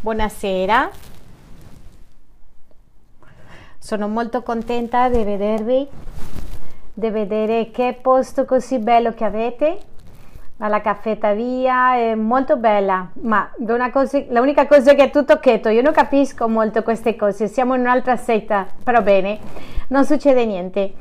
buonasera. 0.00 0.90
Sono 3.78 4.08
molto 4.08 4.42
contenta 4.42 5.08
di 5.08 5.22
vedervi, 5.22 5.86
di 6.92 7.10
vedere 7.10 7.70
che 7.70 7.98
posto 8.00 8.44
così 8.44 8.78
bello 8.78 9.12
che 9.12 9.24
avete. 9.24 9.78
Alla 10.58 10.80
caffetteria 10.80 11.96
è 11.96 12.14
molto 12.14 12.56
bella, 12.56 13.08
ma 13.22 13.50
cosa, 13.90 14.22
l'unica 14.28 14.66
cosa 14.66 14.92
è 14.92 14.94
che 14.94 15.04
è 15.04 15.10
tutto 15.10 15.38
cheto. 15.38 15.70
Io 15.70 15.80
non 15.80 15.92
capisco 15.92 16.48
molto 16.48 16.82
queste 16.82 17.16
cose. 17.16 17.46
Siamo 17.46 17.74
in 17.74 17.80
un'altra 17.80 18.16
setta, 18.16 18.66
però 18.82 19.00
bene, 19.02 19.38
non 19.88 20.04
succede 20.04 20.44
niente 20.44 20.92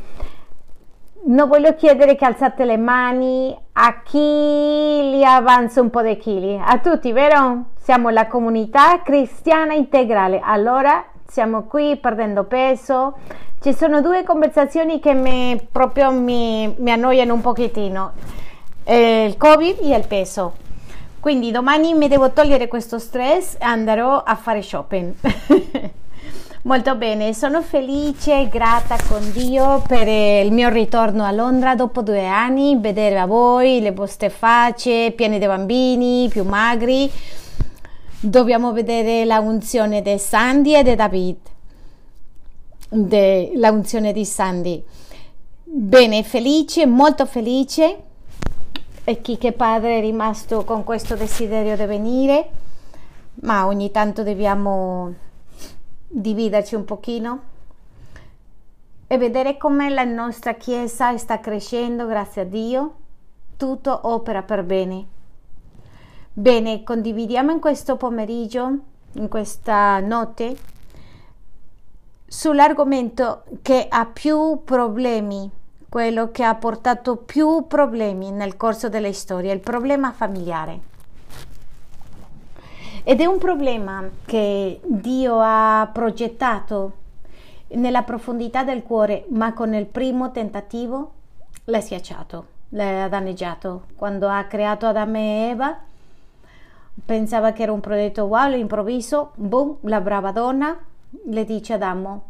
non 1.21 1.49
voglio 1.49 1.75
chiedere 1.75 2.15
che 2.15 2.25
alzate 2.25 2.63
le 2.63 2.77
mani 2.77 3.55
a 3.73 4.01
chi 4.01 4.17
li 4.17 5.23
avanza 5.23 5.81
un 5.81 5.89
po' 5.89 6.01
di 6.01 6.17
chili, 6.17 6.57
a 6.57 6.79
tutti, 6.79 7.11
vero? 7.11 7.65
Siamo 7.89 8.09
la 8.09 8.27
comunità 8.27 9.01
cristiana 9.01 9.73
integrale, 9.73 10.39
allora 10.43 11.03
siamo 11.27 11.63
qui 11.63 11.97
perdendo 11.97 12.43
peso. 12.43 13.17
Ci 13.59 13.73
sono 13.73 13.99
due 13.99 14.23
conversazioni 14.23 14.99
che 14.99 15.15
mi, 15.15 15.59
proprio 15.71 16.11
mi, 16.11 16.71
mi 16.77 16.91
annoiano 16.91 17.33
un 17.33 17.41
pochettino, 17.41 18.11
eh, 18.83 19.25
il 19.25 19.37
covid 19.37 19.79
e 19.81 19.95
il 19.95 20.05
peso. 20.05 20.53
Quindi 21.19 21.49
domani 21.49 21.95
mi 21.95 22.07
devo 22.07 22.31
togliere 22.31 22.67
questo 22.67 22.99
stress 22.99 23.55
e 23.55 23.65
andrò 23.65 24.21
a 24.21 24.35
fare 24.35 24.61
shopping. 24.61 25.13
Molto 26.61 26.93
bene, 26.93 27.33
sono 27.33 27.63
felice 27.63 28.41
e 28.41 28.49
grata 28.49 28.97
con 29.07 29.31
Dio 29.31 29.81
per 29.87 30.07
il 30.07 30.51
mio 30.51 30.69
ritorno 30.69 31.23
a 31.23 31.31
Londra 31.31 31.73
dopo 31.73 32.03
due 32.03 32.27
anni, 32.27 32.77
vedere 32.79 33.17
a 33.17 33.25
voi 33.25 33.81
le 33.81 33.93
vostre 33.93 34.29
facce 34.29 35.11
piene 35.15 35.39
di 35.39 35.47
bambini, 35.47 36.27
più 36.29 36.43
magri. 36.43 37.11
Dobbiamo 38.21 38.73
vedere 38.73 39.23
la 39.23 39.39
unzione 39.39 40.01
di 40.01 40.17
Sandy 40.17 40.75
e 40.75 40.83
di 40.83 40.93
David. 40.93 41.37
De, 42.89 43.51
la 43.55 43.71
unzione 43.71 44.11
di 44.11 44.25
Sandy. 44.25 44.83
Bene, 45.63 46.23
felice, 46.23 46.85
molto 46.85 47.25
felice. 47.25 48.03
E 49.05 49.21
chi 49.21 49.37
che 49.37 49.53
padre 49.53 49.99
è 49.99 50.01
rimasto 50.01 50.65
con 50.65 50.83
questo 50.83 51.15
desiderio 51.15 51.77
di 51.77 51.85
venire, 51.85 52.49
ma 53.35 53.65
ogni 53.65 53.89
tanto 53.89 54.21
dobbiamo 54.23 55.13
dividerci 56.05 56.75
un 56.75 56.83
pochino 56.83 57.41
e 59.07 59.17
vedere 59.17 59.55
come 59.55 59.89
la 59.89 60.03
nostra 60.03 60.55
Chiesa 60.55 61.17
sta 61.17 61.39
crescendo, 61.39 62.05
grazie 62.05 62.41
a 62.41 62.45
Dio. 62.45 62.93
Tutto 63.55 63.97
opera 64.03 64.41
per 64.43 64.63
bene. 64.63 65.17
Bene, 66.39 66.83
condividiamo 66.85 67.51
in 67.51 67.59
questo 67.59 67.97
pomeriggio, 67.97 68.77
in 69.15 69.27
questa 69.27 69.99
notte, 69.99 70.55
sull'argomento 72.25 73.43
che 73.61 73.85
ha 73.89 74.05
più 74.05 74.61
problemi, 74.63 75.51
quello 75.89 76.31
che 76.31 76.45
ha 76.45 76.55
portato 76.55 77.17
più 77.17 77.67
problemi 77.67 78.31
nel 78.31 78.55
corso 78.55 78.87
della 78.87 79.11
storia, 79.11 79.51
il 79.51 79.59
problema 79.59 80.13
familiare. 80.13 80.79
Ed 83.03 83.19
è 83.19 83.25
un 83.25 83.37
problema 83.37 84.09
che 84.23 84.79
Dio 84.81 85.39
ha 85.41 85.89
progettato 85.91 86.93
nella 87.71 88.03
profondità 88.03 88.63
del 88.63 88.83
cuore, 88.83 89.25
ma 89.31 89.51
con 89.51 89.73
il 89.73 89.87
primo 89.87 90.31
tentativo 90.31 91.11
l'ha 91.65 91.81
schiacciato, 91.81 92.45
l'ha 92.69 93.09
danneggiato. 93.09 93.87
Quando 93.97 94.29
ha 94.29 94.45
creato 94.45 94.85
Adamo 94.85 95.17
e 95.17 95.49
Eva, 95.49 95.87
pensava 97.05 97.51
che 97.51 97.63
era 97.63 97.71
un 97.71 97.79
progetto 97.79 98.25
wow, 98.25 98.41
all'improvviso, 98.41 99.31
boom, 99.35 99.77
la 99.81 100.01
brava 100.01 100.31
donna 100.31 100.77
le 101.25 101.45
dice 101.45 101.73
ad 101.73 101.81
Adamo, 101.81 102.23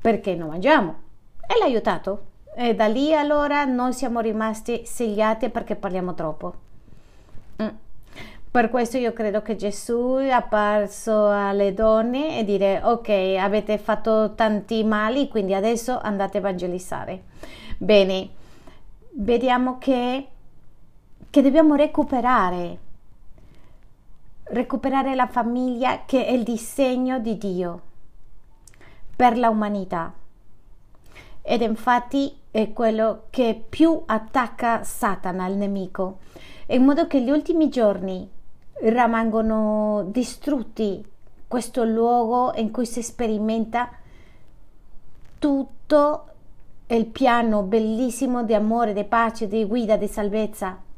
perché 0.00 0.34
non 0.34 0.48
mangiamo? 0.48 0.94
E 1.46 1.58
l'ha 1.58 1.64
aiutato. 1.64 2.30
E 2.54 2.74
da 2.74 2.86
lì 2.86 3.14
allora 3.14 3.64
noi 3.64 3.92
siamo 3.92 4.20
rimasti 4.20 4.82
segliati 4.84 5.48
perché 5.48 5.74
parliamo 5.74 6.14
troppo. 6.14 6.54
Mm. 7.62 7.68
Per 8.50 8.68
questo 8.68 8.98
io 8.98 9.14
credo 9.14 9.40
che 9.40 9.56
Gesù 9.56 10.16
è 10.20 10.28
apparso 10.28 11.30
alle 11.30 11.72
donne 11.72 12.38
e 12.38 12.44
dire 12.44 12.82
ok, 12.82 13.36
avete 13.38 13.78
fatto 13.78 14.34
tanti 14.34 14.84
mali, 14.84 15.28
quindi 15.28 15.54
adesso 15.54 15.98
andate 15.98 16.36
a 16.36 16.40
evangelizzare. 16.40 17.22
Bene, 17.78 18.28
vediamo 19.12 19.78
che, 19.78 20.26
che 21.30 21.42
dobbiamo 21.42 21.74
recuperare, 21.76 22.78
recuperare 24.52 25.14
la 25.14 25.26
famiglia 25.26 26.02
che 26.04 26.26
è 26.26 26.30
il 26.30 26.42
disegno 26.42 27.18
di 27.18 27.38
Dio 27.38 27.80
per 29.16 29.36
l'umanità. 29.36 30.12
Ed 31.40 31.62
infatti 31.62 32.36
è 32.50 32.72
quello 32.72 33.24
che 33.30 33.64
più 33.68 34.02
attacca 34.06 34.84
Satana, 34.84 35.46
il 35.46 35.56
nemico, 35.56 36.18
in 36.66 36.84
modo 36.84 37.06
che 37.06 37.20
gli 37.22 37.30
ultimi 37.30 37.68
giorni 37.68 38.28
rimangono 38.74 40.04
distrutti 40.08 41.04
questo 41.48 41.84
luogo 41.84 42.52
in 42.56 42.70
cui 42.70 42.86
si 42.86 43.02
sperimenta 43.02 43.90
tutto 45.38 46.26
il 46.88 47.06
piano 47.06 47.62
bellissimo 47.62 48.44
di 48.44 48.54
amore, 48.54 48.92
di 48.92 49.04
pace, 49.04 49.48
di 49.48 49.64
guida, 49.64 49.96
di 49.96 50.08
salvezza 50.08 50.90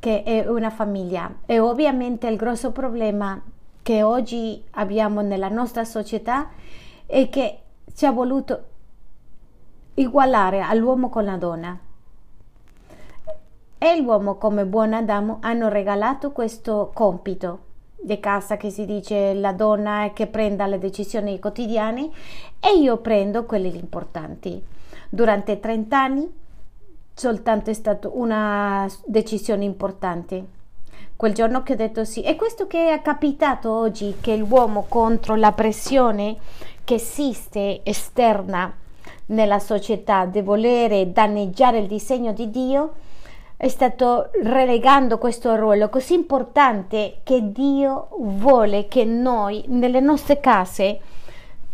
che 0.00 0.24
è 0.24 0.48
una 0.48 0.70
famiglia. 0.70 1.32
E 1.46 1.60
ovviamente 1.60 2.26
il 2.26 2.36
grosso 2.36 2.72
problema 2.72 3.40
che 3.82 4.02
oggi 4.02 4.62
abbiamo 4.72 5.20
nella 5.20 5.48
nostra 5.48 5.84
società 5.84 6.48
è 7.06 7.28
che 7.28 7.58
ci 7.94 8.06
ha 8.06 8.10
voluto 8.10 8.64
ugualare 9.94 10.60
all'uomo 10.60 11.08
con 11.08 11.24
la 11.24 11.36
donna 11.36 11.78
e 13.82 14.00
l'uomo 14.00 14.36
come 14.36 14.66
buon 14.66 14.92
Adamo 14.92 15.38
hanno 15.40 15.68
regalato 15.68 16.32
questo 16.32 16.90
compito 16.92 17.68
di 17.98 18.20
casa 18.20 18.56
che 18.56 18.70
si 18.70 18.84
dice 18.84 19.34
la 19.34 19.52
donna 19.52 20.10
che 20.14 20.26
prenda 20.26 20.66
le 20.66 20.78
decisioni 20.78 21.38
quotidiane 21.38 22.10
e 22.60 22.78
io 22.78 22.98
prendo 22.98 23.44
quelle 23.44 23.68
importanti. 23.68 24.62
Durante 25.08 25.60
30 25.60 25.98
anni 25.98 26.32
soltanto 27.20 27.68
è 27.68 27.74
stata 27.74 28.08
una 28.10 28.88
decisione 29.04 29.66
importante. 29.66 30.42
Quel 31.16 31.34
giorno 31.34 31.62
che 31.62 31.74
ho 31.74 31.76
detto 31.76 32.06
sì, 32.06 32.22
e 32.22 32.34
questo 32.34 32.66
che 32.66 32.94
è 32.94 33.02
capitato 33.02 33.70
oggi, 33.70 34.16
che 34.22 34.36
l'uomo 34.36 34.86
contro 34.88 35.34
la 35.34 35.52
pressione 35.52 36.38
che 36.82 36.94
esiste 36.94 37.80
esterna 37.82 38.74
nella 39.26 39.58
società 39.58 40.24
di 40.24 40.40
volere 40.40 41.12
danneggiare 41.12 41.80
il 41.80 41.88
disegno 41.88 42.32
di 42.32 42.50
Dio, 42.50 42.94
è 43.58 43.68
stato 43.68 44.30
relegando 44.42 45.18
questo 45.18 45.54
ruolo 45.56 45.90
così 45.90 46.14
importante 46.14 47.18
che 47.22 47.52
Dio 47.52 48.08
vuole 48.18 48.88
che 48.88 49.04
noi 49.04 49.62
nelle 49.66 50.00
nostre 50.00 50.40
case 50.40 51.00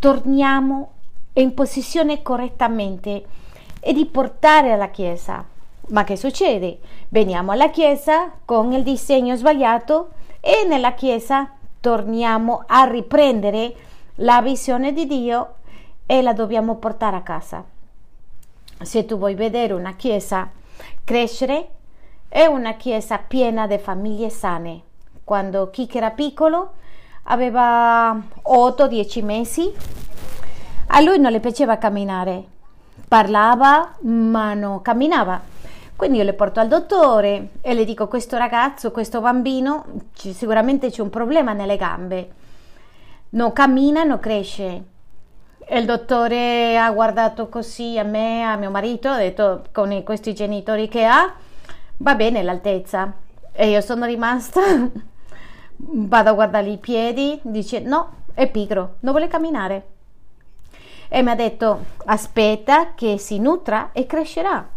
torniamo 0.00 0.90
in 1.34 1.54
posizione 1.54 2.20
correttamente 2.22 3.44
e 3.80 3.92
di 3.92 4.06
portare 4.06 4.72
alla 4.72 4.90
Chiesa. 4.90 5.44
Ma 5.88 6.04
che 6.04 6.16
succede? 6.16 6.78
Veniamo 7.08 7.52
alla 7.52 7.70
Chiesa 7.70 8.32
con 8.44 8.72
il 8.72 8.82
disegno 8.82 9.36
sbagliato 9.36 10.10
e 10.40 10.64
nella 10.66 10.94
Chiesa 10.94 11.50
torniamo 11.80 12.64
a 12.66 12.84
riprendere 12.84 13.74
la 14.16 14.42
visione 14.42 14.92
di 14.92 15.06
Dio 15.06 15.54
e 16.06 16.22
la 16.22 16.32
dobbiamo 16.32 16.76
portare 16.76 17.16
a 17.16 17.22
casa. 17.22 17.64
Se 18.82 19.04
tu 19.04 19.16
vuoi 19.16 19.34
vedere 19.34 19.72
una 19.72 19.94
Chiesa 19.94 20.50
crescere, 21.04 21.68
è 22.28 22.44
una 22.46 22.74
chiesa 22.74 23.18
piena 23.18 23.66
di 23.66 23.78
famiglie 23.78 24.28
sane. 24.28 24.82
Quando 25.24 25.70
Kiki 25.70 25.96
era 25.96 26.10
piccolo 26.10 26.72
aveva 27.24 28.12
8-10 28.14 29.24
mesi, 29.24 29.72
a 30.88 31.00
lui 31.00 31.18
non 31.18 31.32
le 31.32 31.40
piaceva 31.40 31.78
camminare, 31.78 32.44
parlava 33.08 33.96
ma 34.02 34.54
non 34.54 34.82
camminava. 34.82 35.40
Quindi 35.96 36.18
io 36.18 36.24
le 36.24 36.34
porto 36.34 36.60
al 36.60 36.68
dottore 36.68 37.52
e 37.62 37.72
le 37.72 37.86
dico 37.86 38.06
questo 38.06 38.36
ragazzo, 38.36 38.90
questo 38.90 39.22
bambino, 39.22 39.86
sicuramente 40.12 40.90
c'è 40.90 41.00
un 41.00 41.08
problema 41.08 41.54
nelle 41.54 41.78
gambe. 41.78 42.30
Non 43.30 43.52
cammina, 43.54 44.04
non 44.04 44.20
cresce. 44.20 44.84
E 45.58 45.78
il 45.78 45.86
dottore 45.86 46.78
ha 46.78 46.90
guardato 46.90 47.48
così 47.48 47.98
a 47.98 48.04
me, 48.04 48.44
a 48.44 48.56
mio 48.56 48.70
marito, 48.70 49.08
ha 49.08 49.16
detto 49.16 49.64
con 49.72 50.02
questi 50.04 50.34
genitori 50.34 50.86
che 50.86 51.06
ha, 51.06 51.32
va 51.96 52.14
bene 52.14 52.42
l'altezza. 52.42 53.12
E 53.52 53.70
io 53.70 53.80
sono 53.80 54.04
rimasta, 54.04 54.60
vado 55.76 56.28
a 56.28 56.34
guardare 56.34 56.68
i 56.68 56.78
piedi, 56.78 57.40
dice 57.42 57.80
no, 57.80 58.12
è 58.34 58.50
pigro, 58.50 58.96
non 59.00 59.12
vuole 59.12 59.28
camminare. 59.28 59.95
E 61.08 61.22
mi 61.22 61.30
ha 61.30 61.34
detto 61.34 61.84
aspetta 62.06 62.94
che 62.94 63.18
si 63.18 63.38
nutra 63.38 63.90
e 63.92 64.06
crescerà. 64.06 64.68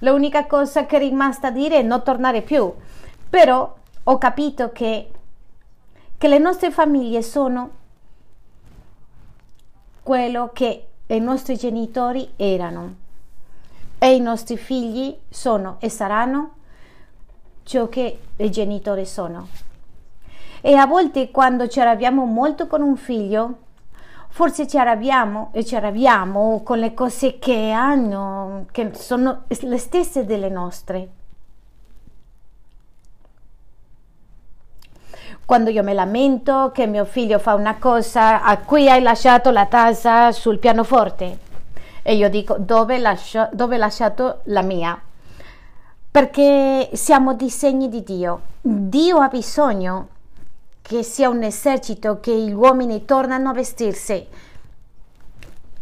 L'unica 0.00 0.46
cosa 0.46 0.86
che 0.86 0.96
è 0.96 0.98
rimasta 0.98 1.48
a 1.48 1.50
dire 1.50 1.76
è 1.76 1.82
non 1.82 2.02
tornare 2.02 2.42
più. 2.42 2.72
Però 3.30 3.74
ho 4.04 4.18
capito 4.18 4.72
che, 4.72 5.10
che 6.18 6.28
le 6.28 6.38
nostre 6.38 6.70
famiglie 6.70 7.22
sono 7.22 7.70
quello 10.02 10.50
che 10.52 10.88
i 11.06 11.20
nostri 11.20 11.56
genitori 11.56 12.32
erano 12.36 12.94
e 13.98 14.16
i 14.16 14.20
nostri 14.20 14.56
figli 14.56 15.16
sono 15.28 15.76
e 15.78 15.88
saranno 15.88 16.54
ciò 17.62 17.88
che 17.88 18.18
i 18.36 18.50
genitori 18.50 19.06
sono. 19.06 19.46
E 20.60 20.74
a 20.74 20.86
volte 20.86 21.30
quando 21.30 21.68
ci 21.68 21.80
arrabbiamo 21.80 22.24
molto 22.24 22.66
con 22.66 22.82
un 22.82 22.96
figlio, 22.96 23.58
forse 24.32 24.66
ci 24.66 24.78
arrabbiamo 24.78 25.50
e 25.52 25.62
ci 25.62 25.76
arrabbiamo 25.76 26.62
con 26.64 26.78
le 26.78 26.94
cose 26.94 27.38
che 27.38 27.70
hanno, 27.70 28.64
che 28.72 28.92
sono 28.94 29.42
le 29.46 29.78
stesse 29.78 30.24
delle 30.24 30.48
nostre. 30.48 31.08
Quando 35.44 35.68
io 35.68 35.82
mi 35.82 35.92
lamento 35.92 36.70
che 36.72 36.86
mio 36.86 37.04
figlio 37.04 37.38
fa 37.38 37.52
una 37.52 37.76
cosa 37.76 38.42
a 38.42 38.56
cui 38.56 38.88
hai 38.88 39.02
lasciato 39.02 39.50
la 39.50 39.66
tazza 39.66 40.32
sul 40.32 40.58
pianoforte 40.58 41.38
e 42.00 42.14
io 42.14 42.30
dico 42.30 42.56
dove, 42.58 42.96
lascio, 42.96 43.50
dove 43.52 43.76
lasciato 43.76 44.40
la 44.44 44.62
mia? 44.62 44.98
Perché 46.10 46.88
siamo 46.94 47.34
disegni 47.34 47.90
di 47.90 48.02
Dio. 48.02 48.40
Dio 48.62 49.18
ha 49.18 49.28
bisogno 49.28 50.08
che 50.82 51.02
sia 51.04 51.28
un 51.28 51.42
esercito, 51.42 52.20
che 52.20 52.36
gli 52.36 52.52
uomini 52.52 53.04
tornano 53.04 53.48
a 53.48 53.54
vestirsi. 53.54 54.26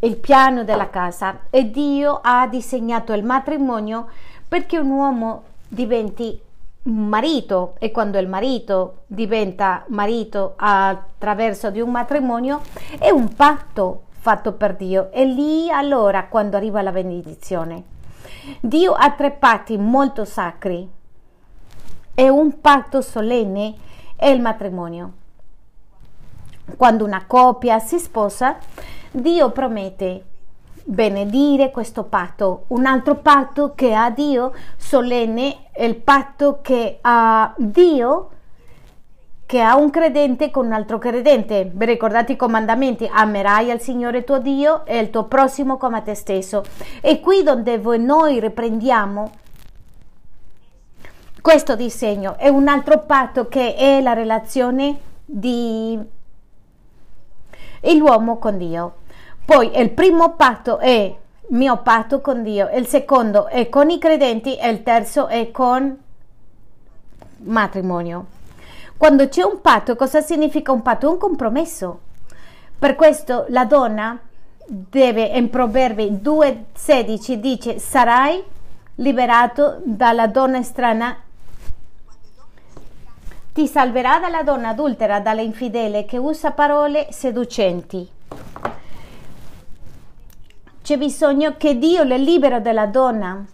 Il 0.00 0.16
piano 0.16 0.62
della 0.62 0.88
casa. 0.88 1.40
E 1.50 1.70
Dio 1.70 2.20
ha 2.22 2.46
disegnato 2.46 3.12
il 3.12 3.24
matrimonio 3.24 4.08
perché 4.46 4.78
un 4.78 4.90
uomo 4.90 5.42
diventi 5.66 6.40
marito. 6.82 7.74
E 7.78 7.90
quando 7.90 8.18
il 8.18 8.28
marito 8.28 9.02
diventa 9.06 9.84
marito 9.88 10.54
attraverso 10.56 11.70
di 11.70 11.80
un 11.80 11.90
matrimonio 11.90 12.60
è 12.98 13.10
un 13.10 13.34
patto 13.34 14.04
fatto 14.20 14.52
per 14.52 14.76
Dio. 14.76 15.10
E 15.10 15.24
lì 15.24 15.70
allora 15.70 16.26
quando 16.26 16.56
arriva 16.56 16.82
la 16.82 16.92
benedizione. 16.92 17.84
Dio 18.60 18.92
ha 18.92 19.10
tre 19.12 19.30
patti 19.32 19.76
molto 19.76 20.24
sacri. 20.24 20.88
E 22.14 22.28
un 22.28 22.60
patto 22.60 23.00
solenne 23.00 23.88
è 24.20 24.28
il 24.28 24.42
matrimonio 24.42 25.12
quando 26.76 27.06
una 27.06 27.24
coppia 27.26 27.78
si 27.78 27.98
sposa 27.98 28.58
Dio 29.10 29.50
promette 29.50 30.24
benedire 30.84 31.70
questo 31.70 32.04
patto. 32.04 32.64
Un 32.68 32.84
altro 32.84 33.16
patto 33.16 33.72
che 33.74 33.94
ha 33.94 34.10
Dio 34.10 34.52
solenne 34.76 35.70
il 35.78 35.96
patto 35.96 36.58
che 36.60 36.98
ha 37.00 37.54
Dio 37.56 38.28
che 39.46 39.60
ha 39.60 39.74
un 39.74 39.90
credente 39.90 40.50
con 40.50 40.66
un 40.66 40.72
altro 40.72 40.98
credente. 40.98 41.68
Vi 41.72 41.84
ricordate 41.86 42.32
i 42.32 42.36
comandamenti? 42.36 43.10
Amerai 43.10 43.70
al 43.70 43.80
Signore 43.80 44.22
tuo 44.22 44.38
Dio 44.38 44.84
e 44.84 44.98
il 44.98 45.10
tuo 45.10 45.24
prossimo 45.24 45.76
come 45.76 45.96
a 45.96 46.02
te 46.02 46.14
stesso. 46.14 46.62
E 47.00 47.20
qui 47.20 47.42
dove 47.42 47.96
noi 47.96 48.38
riprendiamo 48.38 49.30
questo 51.40 51.76
disegno 51.76 52.36
è 52.36 52.48
un 52.48 52.68
altro 52.68 53.00
patto 53.00 53.48
che 53.48 53.74
è 53.74 54.00
la 54.00 54.12
relazione 54.12 54.98
di 55.24 55.98
l'uomo 57.94 58.38
con 58.38 58.58
Dio. 58.58 58.94
Poi 59.44 59.78
il 59.78 59.90
primo 59.90 60.34
patto 60.34 60.78
è 60.78 61.14
mio 61.48 61.76
patto 61.78 62.20
con 62.20 62.42
Dio, 62.42 62.68
il 62.72 62.86
secondo 62.86 63.46
è 63.46 63.68
con 63.68 63.90
i 63.90 63.98
credenti 63.98 64.56
e 64.56 64.68
il 64.68 64.82
terzo 64.82 65.26
è 65.26 65.50
con 65.50 65.96
matrimonio. 67.38 68.26
Quando 68.96 69.28
c'è 69.28 69.42
un 69.42 69.60
patto, 69.60 69.96
cosa 69.96 70.20
significa 70.20 70.72
un 70.72 70.82
patto? 70.82 71.10
Un 71.10 71.16
compromesso. 71.16 72.00
Per 72.78 72.94
questo 72.94 73.46
la 73.48 73.64
donna 73.64 74.18
deve, 74.66 75.24
in 75.24 75.50
Proverbi 75.50 76.20
2,16 76.22 77.32
dice, 77.34 77.78
sarai 77.78 78.42
liberato 78.96 79.80
dalla 79.84 80.26
donna 80.26 80.62
strana, 80.62 81.16
ti 83.52 83.66
salverà 83.66 84.18
dalla 84.18 84.42
donna 84.42 84.68
adultera, 84.68 85.20
dalla 85.20 85.40
infidele 85.40 86.04
che 86.04 86.18
usa 86.18 86.52
parole 86.52 87.08
seducenti 87.10 88.18
c'è 90.90 90.98
bisogno 90.98 91.54
che 91.56 91.78
Dio 91.78 92.02
le 92.02 92.18
libera 92.18 92.58
dalla 92.58 92.86
donna. 92.86 93.44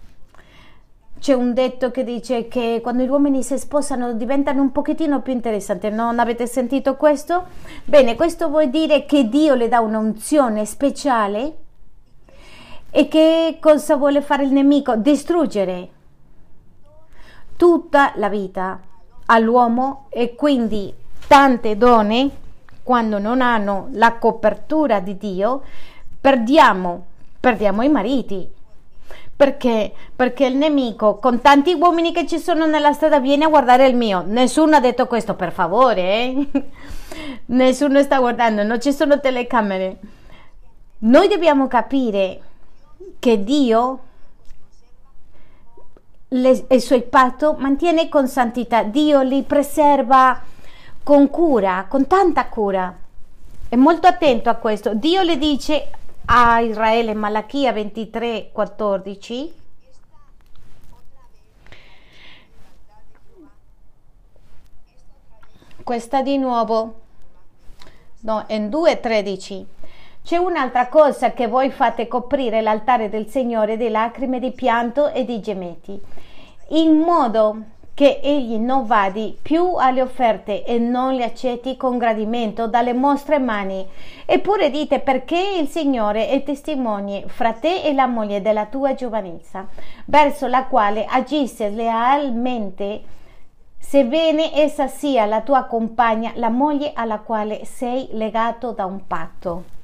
C'è 1.21 1.35
un 1.35 1.53
detto 1.53 1.91
che 1.91 2.03
dice 2.03 2.49
che 2.49 2.81
quando 2.83 3.03
gli 3.03 3.09
uomini 3.09 3.43
si 3.43 3.59
sposano 3.59 4.15
diventano 4.15 4.63
un 4.63 4.73
pochettino 4.73 5.21
più 5.21 5.35
interessanti. 5.35 5.91
Non 5.91 6.19
avete 6.19 6.47
sentito 6.47 6.97
questo? 6.97 7.45
Bene, 7.85 8.15
questo 8.15 8.49
vuol 8.49 8.71
dire 8.71 9.05
che 9.05 9.29
Dio 9.29 9.55
le 9.55 9.69
dà 9.69 9.81
un'unzione 9.81 10.65
speciale 10.65 11.57
e 12.91 13.07
che 13.07 13.59
cosa 13.61 13.97
vuole 13.97 14.23
fare 14.23 14.45
il 14.45 14.53
nemico? 14.53 14.97
Distruggere 14.97 15.91
tutta 17.57 18.13
la 18.17 18.31
vita 18.31 18.81
all'uomo 19.27 20.07
e 20.11 20.35
quindi 20.35 20.93
tante 21.27 21.77
donne 21.77 22.31
quando 22.83 23.19
non 23.19 23.41
hanno 23.41 23.89
la 23.93 24.15
copertura 24.15 25.01
di 25.01 25.17
Dio 25.17 25.63
perdiamo 26.21 27.15
perdiamo 27.47 27.83
i 27.83 27.89
mariti. 27.89 28.51
Perché? 29.37 29.93
Perché 30.17 30.47
il 30.47 30.57
nemico, 30.57 31.19
con 31.19 31.41
tanti 31.41 31.75
uomini 31.75 32.11
che 32.11 32.27
ci 32.27 32.39
sono 32.39 32.67
nella 32.67 32.93
strada, 32.93 33.21
viene 33.21 33.45
a 33.45 33.49
guardare 33.49 33.87
il 33.87 33.95
mio. 33.95 34.25
Nessuno 34.27 34.75
ha 34.75 34.81
detto 34.81 35.07
questo, 35.07 35.35
per 35.35 35.53
favore. 35.53 36.03
Eh? 36.03 36.49
Nessuno 37.47 38.03
sta 38.03 38.19
guardando, 38.19 38.65
non 38.65 38.81
ci 38.81 38.93
sono 38.93 39.21
telecamere. 39.21 39.99
Noi 40.99 41.29
dobbiamo 41.29 41.69
capire 41.69 42.41
che 43.21 43.45
Dio 43.45 44.01
le, 46.29 46.67
il 46.69 46.81
suo 46.81 47.01
patto 47.03 47.55
mantiene 47.59 48.09
con 48.09 48.27
santità. 48.29 48.83
Dio 48.83 49.23
li 49.23 49.43
preserva 49.43 50.43
con 51.03 51.31
cura, 51.31 51.87
con 51.89 52.07
tanta 52.07 52.47
cura. 52.47 52.97
È 53.69 53.77
molto 53.77 54.07
attento 54.07 54.51
a 54.51 54.55
questo. 54.55 54.95
Dio 54.95 55.23
le 55.23 55.39
dice 55.39 55.91
a 56.27 56.61
Israele, 56.61 57.15
Malachia 57.15 57.73
23, 57.73 58.51
14. 58.53 59.55
Questa 65.83 66.21
di 66.21 66.37
nuovo, 66.37 67.01
no, 68.23 68.45
in 68.49 68.69
2.13. 68.69 69.65
C'è 70.27 70.37
un'altra 70.37 70.89
cosa 70.89 71.31
che 71.31 71.47
voi 71.47 71.71
fate 71.71 72.09
coprire 72.09 72.61
l'altare 72.61 73.09
del 73.09 73.29
Signore 73.29 73.77
di 73.77 73.89
lacrime, 73.89 74.41
di 74.41 74.51
pianto 74.51 75.13
e 75.13 75.25
di 75.25 75.41
gemetti, 75.41 76.03
in 76.69 76.99
modo 76.99 77.75
che 77.97 78.21
egli 78.23 78.59
non 78.59 78.85
vadi 78.85 79.39
più 79.41 79.77
alle 79.77 80.03
offerte 80.03 80.65
e 80.65 80.79
non 80.79 81.15
le 81.15 81.25
accetti 81.25 81.79
con 81.79 81.97
gradimento 81.97 82.67
dalle 82.67 82.93
vostre 82.93 83.39
mani. 83.39 83.89
Eppure 84.27 84.69
dite 84.69 85.01
perché 85.01 85.39
il 85.59 85.67
Signore 85.67 86.29
è 86.29 86.43
testimone 86.43 87.25
fra 87.27 87.55
te 87.55 87.81
e 87.81 87.95
la 87.95 88.07
moglie 88.07 88.43
della 88.43 88.67
tua 88.67 88.93
giovanezza, 88.95 89.67
verso 90.05 90.47
la 90.47 90.67
quale 90.67 91.07
agissi 91.07 91.75
lealmente, 91.75 93.03
sebbene 93.79 94.55
essa 94.55 94.89
sia 94.89 95.25
la 95.25 95.41
tua 95.41 95.65
compagna, 95.65 96.33
la 96.35 96.51
moglie 96.51 96.93
alla 96.95 97.21
quale 97.21 97.65
sei 97.65 98.09
legato 98.11 98.73
da 98.73 98.85
un 98.85 99.07
patto. 99.07 99.76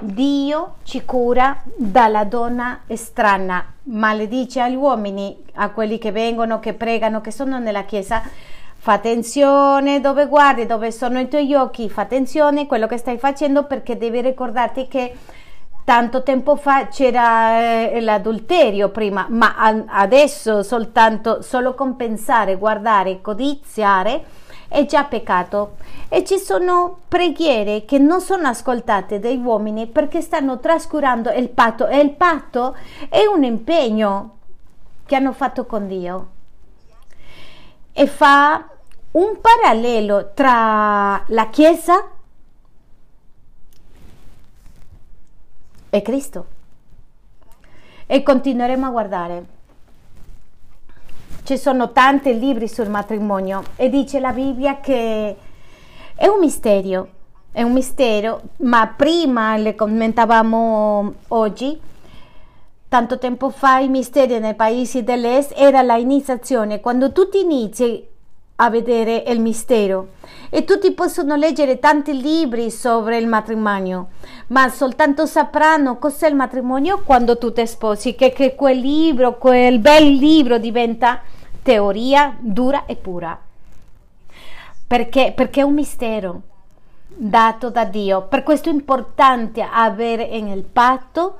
Dio 0.00 0.76
ci 0.82 1.04
cura 1.04 1.62
dalla 1.76 2.24
donna 2.24 2.80
strana, 2.94 3.64
maledice 3.84 4.60
agli 4.60 4.74
uomini, 4.74 5.44
a 5.54 5.70
quelli 5.70 5.98
che 5.98 6.10
vengono, 6.10 6.58
che 6.58 6.74
pregano, 6.74 7.20
che 7.20 7.30
sono 7.30 7.58
nella 7.58 7.84
chiesa. 7.84 8.22
Fa 8.78 8.94
attenzione 8.94 10.00
dove 10.00 10.26
guardi, 10.26 10.66
dove 10.66 10.92
sono 10.92 11.18
i 11.18 11.28
tuoi 11.28 11.54
occhi, 11.54 11.88
fa 11.88 12.02
attenzione 12.02 12.62
a 12.62 12.66
quello 12.66 12.86
che 12.86 12.98
stai 12.98 13.18
facendo 13.18 13.64
perché 13.64 13.96
devi 13.96 14.20
ricordarti 14.20 14.86
che 14.86 15.16
tanto 15.84 16.22
tempo 16.22 16.56
fa 16.56 16.88
c'era 16.88 17.90
eh, 17.90 18.00
l'adulterio 18.00 18.88
prima, 18.90 19.26
ma 19.30 19.54
adesso 19.86 20.62
soltanto 20.62 21.42
solo 21.42 21.74
compensare, 21.74 22.56
guardare, 22.56 23.20
codiziare 23.20 24.24
è 24.68 24.84
già 24.86 25.04
peccato. 25.04 25.76
E 26.08 26.24
ci 26.24 26.38
sono 26.38 27.00
preghiere 27.08 27.84
che 27.84 27.98
non 27.98 28.20
sono 28.20 28.48
ascoltate 28.48 29.18
dai 29.18 29.36
uomini 29.36 29.86
perché 29.86 30.20
stanno 30.20 30.58
trascurando 30.60 31.30
il 31.30 31.48
patto. 31.48 31.86
E 31.86 31.98
il 32.00 32.12
patto 32.12 32.76
è 33.08 33.24
un 33.26 33.44
impegno 33.44 34.38
che 35.04 35.16
hanno 35.16 35.32
fatto 35.32 35.66
con 35.66 35.86
Dio. 35.86 36.28
E 37.92 38.06
fa 38.06 38.68
un 39.12 39.40
parallelo 39.40 40.32
tra 40.34 41.22
la 41.28 41.48
Chiesa 41.48 42.10
e 45.88 46.02
Cristo. 46.02 46.46
E 48.06 48.22
continueremo 48.22 48.86
a 48.86 48.90
guardare 48.90 49.55
ci 51.46 51.56
sono 51.56 51.92
tanti 51.92 52.36
libri 52.36 52.66
sul 52.66 52.88
matrimonio 52.88 53.62
e 53.76 53.88
dice 53.88 54.18
la 54.18 54.32
Bibbia 54.32 54.80
che 54.80 55.36
È 56.16 56.26
un 56.26 56.40
mistero, 56.40 57.08
è 57.52 57.62
un 57.62 57.72
mistero, 57.72 58.40
ma 58.62 58.92
prima 58.96 59.56
le 59.56 59.76
commentavamo 59.76 61.14
oggi, 61.28 61.78
tanto 62.88 63.18
tempo 63.18 63.50
fa 63.50 63.78
i 63.78 63.88
misteri 63.88 64.40
nei 64.40 64.54
paesi 64.54 65.04
dell'est 65.04 65.52
era 65.54 65.82
l'iniziazione, 65.82 66.80
quando 66.80 67.12
tutti 67.12 67.38
inizi 67.38 68.04
a 68.56 68.70
vedere 68.70 69.22
il 69.28 69.40
mistero. 69.40 70.14
E 70.50 70.64
tutti 70.64 70.90
possono 70.92 71.36
leggere 71.36 71.78
tanti 71.78 72.20
libri 72.20 72.70
sobre 72.70 73.18
il 73.18 73.28
matrimonio, 73.28 74.08
ma 74.48 74.68
soltanto 74.68 75.26
sapranno 75.26 75.98
cos'è 75.98 76.28
il 76.28 76.34
matrimonio 76.34 77.02
quando 77.04 77.38
tu 77.38 77.52
ti 77.52 77.66
sposi, 77.66 78.16
che, 78.16 78.32
che 78.32 78.56
quel 78.56 78.78
libro, 78.78 79.38
quel 79.38 79.78
bel 79.78 80.12
libro 80.14 80.58
diventa 80.58 81.20
teoria 81.66 82.36
dura 82.38 82.86
e 82.86 82.94
pura. 82.94 83.36
Perché? 84.86 85.32
Perché 85.34 85.62
è 85.62 85.64
un 85.64 85.74
mistero 85.74 86.42
dato 87.08 87.70
da 87.70 87.84
Dio. 87.84 88.22
Per 88.22 88.44
questo 88.44 88.68
è 88.68 88.72
importante 88.72 89.66
avere 89.68 90.40
nel 90.40 90.62
patto 90.62 91.38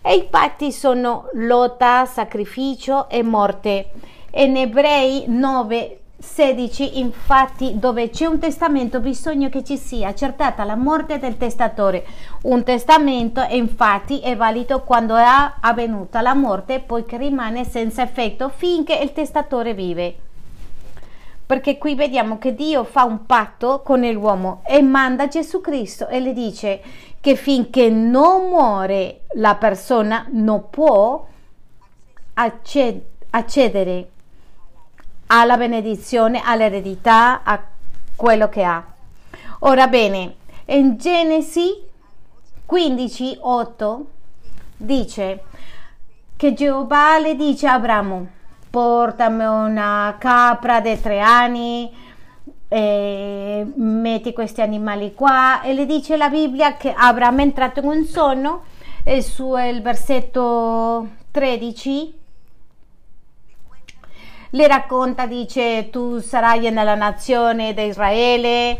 e 0.00 0.14
i 0.14 0.26
patti 0.30 0.70
sono 0.70 1.28
lotta, 1.32 2.06
sacrificio 2.06 3.08
e 3.08 3.24
morte. 3.24 3.90
In 4.34 4.56
Ebrei 4.56 5.24
9 5.26 6.00
16 6.24 6.98
infatti 6.98 7.78
dove 7.78 8.08
c'è 8.08 8.24
un 8.26 8.38
testamento 8.38 8.98
bisogna 8.98 9.48
che 9.50 9.62
ci 9.62 9.76
sia 9.76 10.08
accertata 10.08 10.64
la 10.64 10.74
morte 10.74 11.18
del 11.18 11.36
testatore. 11.36 12.04
Un 12.42 12.64
testamento 12.64 13.44
infatti 13.50 14.20
è 14.20 14.34
valido 14.34 14.80
quando 14.82 15.16
è 15.16 15.24
avvenuta 15.60 16.22
la 16.22 16.34
morte 16.34 16.80
poiché 16.80 17.18
rimane 17.18 17.64
senza 17.64 18.02
effetto 18.02 18.48
finché 18.48 18.94
il 18.96 19.12
testatore 19.12 19.74
vive. 19.74 20.16
Perché 21.46 21.76
qui 21.76 21.94
vediamo 21.94 22.38
che 22.38 22.54
Dio 22.54 22.84
fa 22.84 23.04
un 23.04 23.26
patto 23.26 23.82
con 23.82 24.00
l'uomo 24.00 24.62
e 24.66 24.80
manda 24.80 25.28
Gesù 25.28 25.60
Cristo 25.60 26.08
e 26.08 26.18
le 26.18 26.32
dice 26.32 26.80
che 27.20 27.36
finché 27.36 27.90
non 27.90 28.48
muore 28.48 29.20
la 29.34 29.54
persona 29.56 30.26
non 30.30 30.70
può 30.70 31.26
accedere 33.30 34.08
alla 35.26 35.56
benedizione, 35.56 36.42
all'eredità, 36.44 37.42
a 37.42 37.60
quello 38.16 38.48
che 38.48 38.62
ha. 38.62 38.82
Ora 39.60 39.86
bene, 39.88 40.36
in 40.66 40.96
Genesi 40.96 41.82
15, 42.66 43.38
8 43.40 44.06
dice 44.76 45.42
che 46.36 46.52
Geova 46.52 47.18
le 47.18 47.36
dice 47.36 47.66
a 47.68 47.74
Abramo, 47.74 48.26
portami 48.70 49.44
una 49.44 50.16
capra 50.18 50.80
di 50.80 51.00
tre 51.00 51.20
anni, 51.20 52.02
e 52.68 53.66
metti 53.76 54.32
questi 54.32 54.60
animali 54.60 55.14
qua 55.14 55.62
e 55.62 55.74
le 55.74 55.86
dice 55.86 56.16
la 56.16 56.28
Bibbia 56.28 56.76
che 56.76 56.92
Abramo 56.92 57.38
è 57.38 57.42
entrato 57.42 57.78
in 57.80 57.86
un 57.86 58.04
sonno 58.04 58.64
e 59.04 59.22
su 59.22 59.56
il 59.56 59.80
versetto 59.80 61.08
13 61.30 62.22
le 64.54 64.66
racconta, 64.68 65.26
dice 65.26 65.90
tu 65.90 66.20
sarai 66.20 66.70
nella 66.70 66.94
nazione 66.94 67.74
di 67.74 67.82
Israele, 67.82 68.78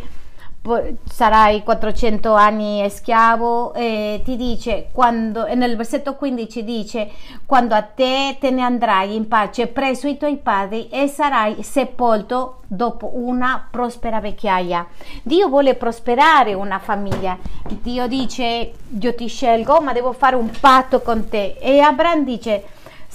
sarai 1.05 1.63
400 1.63 2.33
anni 2.33 2.89
schiavo 2.89 3.75
e 3.75 4.23
ti 4.25 4.35
dice 4.37 4.89
quando 4.93 5.45
nel 5.55 5.77
versetto 5.77 6.15
15 6.15 6.65
dice 6.65 7.11
quando 7.45 7.75
a 7.75 7.83
te 7.83 8.39
te 8.41 8.51
ne 8.51 8.63
andrai 8.63 9.15
in 9.15 9.29
pace 9.29 9.67
presso 9.67 10.09
i 10.09 10.17
tuoi 10.17 10.39
padri 10.39 10.89
e 10.89 11.07
sarai 11.07 11.63
sepolto 11.63 12.61
dopo 12.67 13.11
una 13.13 13.69
prospera 13.71 14.21
vecchiaia 14.21 14.87
Dio 15.23 15.49
vuole 15.49 15.75
prosperare 15.75 16.55
una 16.55 16.79
famiglia. 16.79 17.37
Dio 17.83 18.07
dice 18.07 18.73
io 18.99 19.15
ti 19.15 19.27
scelgo 19.27 19.83
ma 19.83 19.93
devo 19.93 20.13
fare 20.15 20.35
un 20.35 20.51
patto 20.59 21.03
con 21.03 21.29
te 21.29 21.57
e 21.61 21.81
Abraham 21.81 22.25
dice 22.25 22.65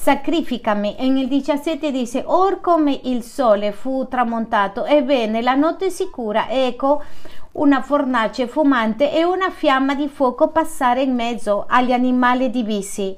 sacrificami. 0.02 0.96
E 0.96 1.10
nel 1.10 1.28
17 1.28 1.92
dice, 1.92 2.24
or 2.26 2.62
come 2.62 3.00
il 3.04 3.22
sole 3.22 3.72
fu 3.74 4.08
tramontato, 4.08 4.86
ebbene 4.86 5.42
la 5.42 5.56
notte 5.56 5.90
sicura, 5.90 6.50
ecco 6.50 7.04
una 7.52 7.82
fornace 7.82 8.48
fumante 8.48 9.12
e 9.12 9.26
una 9.26 9.50
fiamma 9.50 9.96
di 9.96 10.08
fuoco 10.08 10.50
passare 10.50 11.02
in 11.02 11.14
mezzo 11.14 11.66
agli 11.68 11.92
animali 11.92 12.50
divisi. 12.50 13.16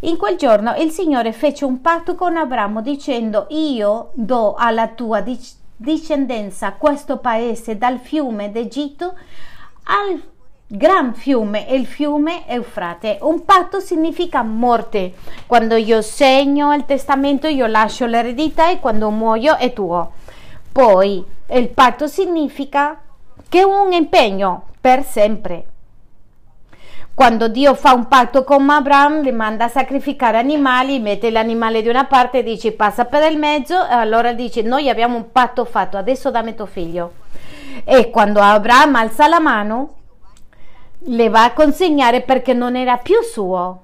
In 0.00 0.16
quel 0.16 0.36
giorno 0.36 0.74
il 0.74 0.90
Signore 0.90 1.32
fece 1.32 1.64
un 1.64 1.80
patto 1.80 2.16
con 2.16 2.36
Abramo 2.36 2.82
dicendo 2.82 3.46
io 3.50 4.10
do 4.14 4.54
alla 4.54 4.88
tua 4.88 5.24
discendenza 5.76 6.72
questo 6.72 7.18
paese 7.18 7.78
dal 7.78 7.98
fiume 7.98 8.50
d'Egitto 8.50 9.14
al 9.84 10.20
gran 10.74 11.12
fiume 11.12 11.68
e 11.68 11.74
il 11.74 11.86
fiume 11.86 12.48
Eufrate. 12.48 13.18
Un 13.20 13.44
patto 13.44 13.78
significa 13.78 14.42
morte. 14.42 15.12
Quando 15.46 15.76
io 15.76 16.00
segno 16.00 16.72
il 16.72 16.86
testamento 16.86 17.46
io 17.46 17.66
lascio 17.66 18.06
l'eredità 18.06 18.70
e 18.70 18.80
quando 18.80 19.10
muoio 19.10 19.58
è 19.58 19.74
tuo. 19.74 20.12
Poi 20.72 21.22
il 21.50 21.68
patto 21.68 22.06
significa 22.06 22.98
che 23.50 23.60
è 23.60 23.64
un 23.64 23.92
impegno 23.92 24.68
per 24.80 25.04
sempre. 25.04 25.66
Quando 27.12 27.48
Dio 27.48 27.74
fa 27.74 27.92
un 27.92 28.08
patto 28.08 28.42
con 28.42 28.70
Abramo, 28.70 29.20
gli 29.20 29.30
manda 29.30 29.66
a 29.66 29.68
sacrificare 29.68 30.38
animali, 30.38 30.98
mette 30.98 31.30
l'animale 31.30 31.82
di 31.82 31.88
una 31.90 32.06
parte 32.06 32.38
e 32.38 32.42
dice 32.42 32.72
passa 32.72 33.04
per 33.04 33.30
il 33.30 33.36
mezzo, 33.36 33.74
e 33.86 33.92
allora 33.92 34.32
dice 34.32 34.62
noi 34.62 34.88
abbiamo 34.88 35.16
un 35.16 35.30
patto 35.30 35.66
fatto, 35.66 35.98
adesso 35.98 36.30
dammi 36.30 36.54
tuo 36.54 36.64
figlio. 36.64 37.12
E 37.84 38.08
quando 38.08 38.40
Abramo 38.40 38.96
alza 38.96 39.28
la 39.28 39.40
mano, 39.40 39.96
le 41.04 41.28
va 41.28 41.44
a 41.44 41.52
consegnare 41.52 42.20
perché 42.20 42.52
non 42.52 42.76
era 42.76 42.96
più 42.96 43.20
suo, 43.22 43.80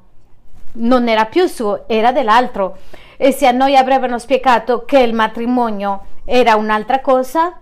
non 0.74 1.08
era 1.08 1.24
più 1.24 1.46
suo, 1.46 1.84
era 1.88 2.12
dell'altro. 2.12 2.78
E 3.16 3.32
se 3.32 3.46
a 3.46 3.50
noi 3.50 3.76
avrebbero 3.76 4.18
spiegato 4.18 4.84
che 4.84 5.00
il 5.00 5.12
matrimonio 5.12 6.04
era 6.24 6.54
un'altra 6.54 7.00
cosa, 7.00 7.58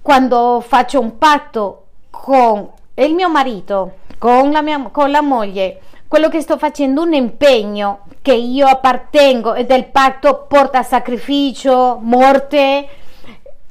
quando 0.00 0.62
faccio 0.64 1.00
un 1.00 1.18
patto 1.18 1.86
con 2.10 2.70
il 2.94 3.14
mio 3.14 3.28
marito, 3.28 3.96
con 4.18 4.50
la, 4.50 4.62
mia, 4.62 4.80
con 4.92 5.10
la 5.10 5.22
moglie, 5.22 5.80
quello 6.06 6.28
che 6.28 6.40
sto 6.40 6.58
facendo 6.58 7.02
un 7.02 7.14
impegno 7.14 8.00
che 8.22 8.34
io 8.34 8.66
appartengo 8.66 9.54
e 9.54 9.64
del 9.64 9.86
patto 9.86 10.46
porta 10.48 10.82
sacrificio, 10.82 11.98
morte 12.00 12.88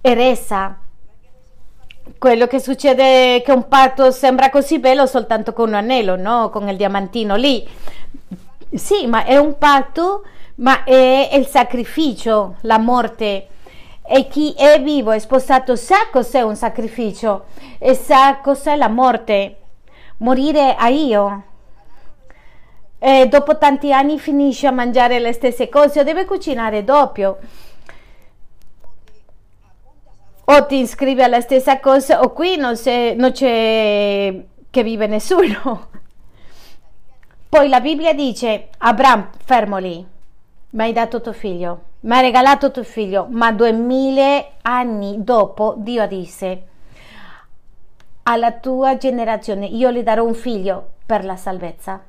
e 0.01 0.13
resa 0.13 0.77
quello 2.19 2.47
che 2.47 2.59
succede 2.59 3.37
è 3.37 3.41
che 3.41 3.53
un 3.53 3.67
patto 3.69 4.11
sembra 4.11 4.49
così 4.49 4.77
bello 4.77 5.05
soltanto 5.05 5.53
con 5.53 5.69
un 5.69 5.75
anello, 5.75 6.17
no? 6.17 6.49
Con 6.49 6.67
il 6.67 6.75
diamantino 6.75 7.35
lì. 7.35 7.65
Sì, 8.73 9.07
ma 9.07 9.23
è 9.23 9.37
un 9.37 9.57
patto, 9.57 10.23
ma 10.55 10.83
è 10.83 11.29
il 11.33 11.47
sacrificio, 11.47 12.57
la 12.61 12.77
morte. 12.77 13.47
E 14.05 14.27
chi 14.27 14.53
è 14.57 14.81
vivo, 14.81 15.11
è 15.11 15.19
sposato, 15.19 15.77
sa 15.77 16.09
cos'è 16.11 16.41
un 16.41 16.57
sacrificio 16.57 17.45
e 17.77 17.93
sa 17.93 18.39
cos'è 18.43 18.75
la 18.75 18.89
morte. 18.89 19.55
Morire 20.17 20.75
a 20.75 20.89
io. 20.89 21.43
E 22.99 23.27
dopo 23.27 23.57
tanti 23.57 23.93
anni 23.93 24.19
finisce 24.19 24.67
a 24.67 24.71
mangiare 24.71 25.19
le 25.19 25.31
stesse 25.31 25.69
cose 25.69 26.01
o 26.01 26.03
deve 26.03 26.25
cucinare 26.25 26.83
doppio 26.83 27.37
o 30.51 30.65
ti 30.65 30.79
iscrivi 30.79 31.21
alla 31.21 31.41
stessa 31.41 31.79
cosa 31.79 32.21
o 32.21 32.33
qui 32.33 32.57
non, 32.57 32.73
c'è, 32.73 33.13
non 33.15 33.31
c'è 33.31 34.43
che 34.71 34.83
vive 34.83 35.05
nessuno. 35.05 35.87
Poi 37.47 37.69
la 37.69 37.79
Bibbia 37.79 38.13
dice, 38.13 38.69
Abram, 38.79 39.29
fermo 39.43 39.77
lì, 39.77 40.03
mi 40.71 40.81
hai 40.81 40.91
dato 40.91 41.21
tuo 41.21 41.33
figlio, 41.33 41.81
mi 42.01 42.13
hai 42.13 42.21
regalato 42.21 42.71
tuo 42.71 42.83
figlio, 42.83 43.27
ma 43.29 43.51
duemila 43.51 44.45
anni 44.63 45.23
dopo 45.23 45.75
Dio 45.77 46.07
disse, 46.07 46.63
alla 48.23 48.51
tua 48.53 48.97
generazione 48.97 49.65
io 49.67 49.91
gli 49.91 50.01
darò 50.01 50.23
un 50.23 50.35
figlio 50.35 50.93
per 51.05 51.25
la 51.25 51.35
salvezza. 51.35 52.01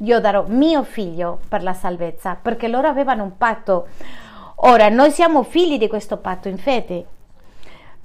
Io 0.00 0.20
darò 0.20 0.44
mio 0.46 0.82
figlio 0.82 1.38
per 1.48 1.62
la 1.62 1.72
salvezza, 1.72 2.36
perché 2.40 2.68
loro 2.68 2.88
avevano 2.88 3.22
un 3.22 3.36
patto. 3.36 3.88
Ora, 4.56 4.88
noi 4.88 5.10
siamo 5.10 5.42
figli 5.42 5.78
di 5.78 5.88
questo 5.88 6.18
patto 6.18 6.48
in 6.48 6.58
fede, 6.58 7.06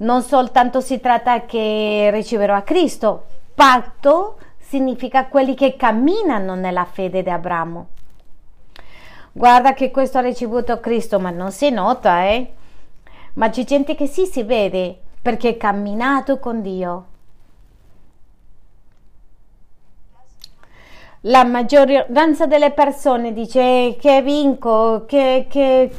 non 0.02 0.22
soltanto 0.22 0.80
si 0.80 1.00
tratta 1.00 1.44
che 1.44 2.10
riceverò 2.12 2.54
a 2.54 2.62
Cristo, 2.62 3.24
patto 3.54 4.38
significa 4.58 5.26
quelli 5.26 5.54
che 5.54 5.76
camminano 5.76 6.54
nella 6.54 6.84
fede 6.84 7.22
di 7.22 7.30
Abramo. 7.30 7.86
Guarda 9.32 9.74
che 9.74 9.90
questo 9.90 10.18
ha 10.18 10.22
ricevuto 10.22 10.80
Cristo, 10.80 11.18
ma 11.18 11.30
non 11.30 11.50
si 11.50 11.70
nota, 11.70 12.24
eh? 12.24 12.52
Ma 13.34 13.48
c'è 13.48 13.64
gente 13.64 13.94
che 13.94 14.06
sì 14.06 14.26
si 14.26 14.42
vede 14.42 14.98
perché 15.22 15.50
è 15.50 15.56
camminato 15.56 16.38
con 16.38 16.60
Dio. 16.60 17.06
La 21.26 21.44
maggioranza 21.44 22.46
delle 22.46 22.72
persone 22.72 23.32
dice 23.32 23.96
che 23.98 24.22
vinco, 24.22 25.04
che, 25.06 25.46
che 25.48 25.90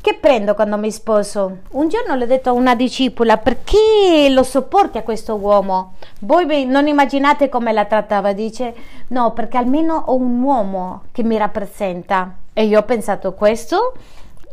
che 0.00 0.14
prendo 0.14 0.54
quando 0.54 0.78
mi 0.78 0.90
sposo? 0.90 1.58
Un 1.72 1.88
giorno 1.88 2.14
le 2.14 2.24
ho 2.24 2.26
detto 2.26 2.48
a 2.48 2.54
una 2.54 2.74
discipola 2.74 3.36
perché 3.36 4.28
lo 4.30 4.42
sopporti 4.42 4.96
a 4.96 5.02
questo 5.02 5.36
uomo? 5.36 5.94
Voi 6.20 6.64
non 6.64 6.86
immaginate 6.86 7.50
come 7.50 7.72
la 7.72 7.84
trattava? 7.84 8.32
Dice 8.32 8.74
no, 9.08 9.32
perché 9.32 9.58
almeno 9.58 10.04
ho 10.06 10.14
un 10.14 10.40
uomo 10.40 11.02
che 11.12 11.22
mi 11.22 11.36
rappresenta. 11.36 12.34
E 12.54 12.64
io 12.64 12.78
ho 12.78 12.84
pensato 12.84 13.34
questo, 13.34 13.92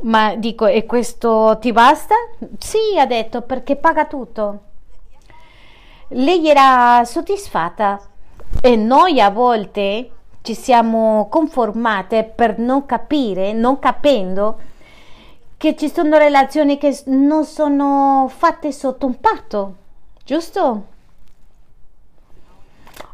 ma 0.01 0.35
dico 0.35 0.65
e 0.65 0.85
questo 0.85 1.57
ti 1.61 1.71
basta? 1.71 2.15
Sì, 2.59 2.99
ha 2.99 3.05
detto 3.05 3.41
perché 3.41 3.77
paga 3.77 4.05
tutto. 4.05 4.59
Lei 6.09 6.49
era 6.49 7.03
soddisfatta 7.05 8.01
e 8.61 8.75
noi 8.75 9.21
a 9.21 9.29
volte 9.29 10.09
ci 10.41 10.53
siamo 10.53 11.27
conformate 11.29 12.23
per 12.23 12.59
non 12.59 12.85
capire, 12.85 13.53
non 13.53 13.79
capendo 13.79 14.57
che 15.57 15.75
ci 15.75 15.91
sono 15.91 16.17
relazioni 16.17 16.77
che 16.77 16.95
non 17.05 17.43
sono 17.43 18.31
fatte 18.33 18.71
sotto 18.71 19.07
un 19.07 19.19
patto, 19.19 19.75
giusto? 20.23 20.85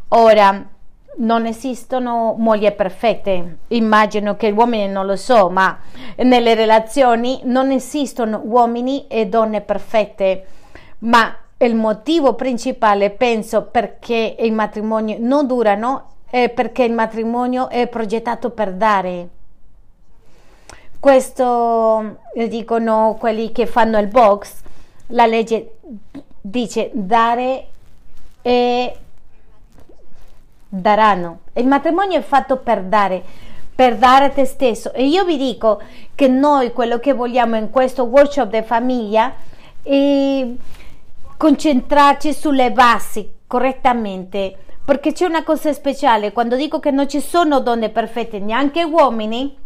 Ora, 0.10 0.68
non 1.16 1.46
esistono 1.46 2.36
mogli 2.38 2.70
perfette, 2.74 3.60
immagino 3.70 4.36
che 4.36 4.52
gli 4.52 4.58
uomini 4.58 4.88
non 4.88 5.06
lo 5.06 5.16
so, 5.16 5.50
ma 5.50 5.80
nelle 6.18 6.54
relazioni 6.54 7.40
non 7.46 7.72
esistono 7.72 8.42
uomini 8.44 9.08
e 9.08 9.28
donne 9.28 9.62
perfette, 9.62 10.46
ma 11.00 11.36
il 11.58 11.76
motivo 11.76 12.34
principale, 12.34 13.10
penso, 13.12 13.64
perché 13.64 14.36
i 14.38 14.52
matrimoni 14.52 15.18
non 15.20 15.48
durano 15.48 16.10
è 16.30 16.50
perché 16.50 16.84
il 16.84 16.94
matrimonio 16.94 17.70
è 17.70 17.88
progettato 17.88 18.50
per 18.50 18.74
dare 18.74 19.30
questo 21.04 22.20
dicono 22.48 23.18
quelli 23.20 23.52
che 23.52 23.66
fanno 23.66 24.00
il 24.00 24.08
box, 24.08 24.62
la 25.08 25.26
legge 25.26 25.80
dice 26.40 26.92
dare 26.94 27.68
e 28.42 28.96
daranno. 30.70 31.40
Il 31.56 31.68
matrimonio 31.68 32.20
è 32.20 32.22
fatto 32.22 32.56
per 32.56 32.84
dare, 32.84 33.22
per 33.76 33.98
dare 33.98 34.32
te 34.32 34.46
stesso. 34.46 34.94
E 34.94 35.06
io 35.06 35.26
vi 35.26 35.36
dico 35.36 35.82
che 36.16 36.30
noi 36.30 36.72
quello 36.72 37.00
che 37.00 37.12
vogliamo 37.12 37.58
in 37.58 37.70
questo 37.70 38.04
workshop 38.04 38.50
di 38.50 38.62
famiglia 38.62 39.34
è 39.84 40.48
concentrarci 41.36 42.32
sulle 42.32 42.72
basi 42.72 43.30
correttamente. 43.46 44.56
Perché 44.86 45.12
c'è 45.12 45.26
una 45.26 45.44
cosa 45.44 45.74
speciale, 45.74 46.32
quando 46.32 46.56
dico 46.56 46.80
che 46.80 46.92
non 46.92 47.10
ci 47.10 47.20
sono 47.20 47.60
donne 47.60 47.90
perfette, 47.90 48.40
neanche 48.40 48.84
uomini, 48.84 49.63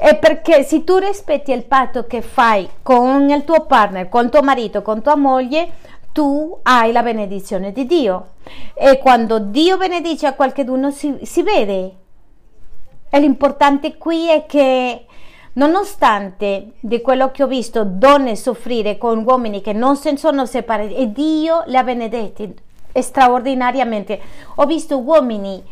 è 0.00 0.16
perché 0.16 0.62
se 0.62 0.84
tu 0.84 0.96
rispetti 0.98 1.50
il 1.50 1.64
patto 1.64 2.06
che 2.06 2.22
fai 2.22 2.68
con 2.84 3.28
il 3.28 3.42
tuo 3.42 3.66
partner, 3.66 4.08
con 4.08 4.30
tuo 4.30 4.42
marito, 4.42 4.80
con 4.80 5.02
tua 5.02 5.16
moglie, 5.16 5.72
tu 6.12 6.56
hai 6.62 6.92
la 6.92 7.02
benedizione 7.02 7.72
di 7.72 7.84
Dio. 7.84 8.34
E 8.74 8.98
quando 8.98 9.40
Dio 9.40 9.76
benedice 9.76 10.28
a 10.28 10.34
qualcuno 10.34 10.92
si, 10.92 11.18
si 11.22 11.42
vede. 11.42 11.94
E 13.10 13.18
l'importante 13.18 13.96
qui 13.96 14.30
è 14.30 14.46
che 14.46 15.04
nonostante 15.54 16.74
di 16.78 17.00
quello 17.00 17.32
che 17.32 17.42
ho 17.42 17.48
visto 17.48 17.82
donne 17.82 18.36
soffrire 18.36 18.98
con 18.98 19.24
uomini 19.26 19.60
che 19.60 19.72
non 19.72 19.96
si 19.96 20.16
sono 20.16 20.46
separati 20.46 20.94
e 20.94 21.10
Dio 21.10 21.64
le 21.66 21.76
ha 21.76 21.82
benedetti 21.82 22.54
straordinariamente 23.02 24.20
ho 24.56 24.66
visto 24.66 24.98
uomini 24.98 25.62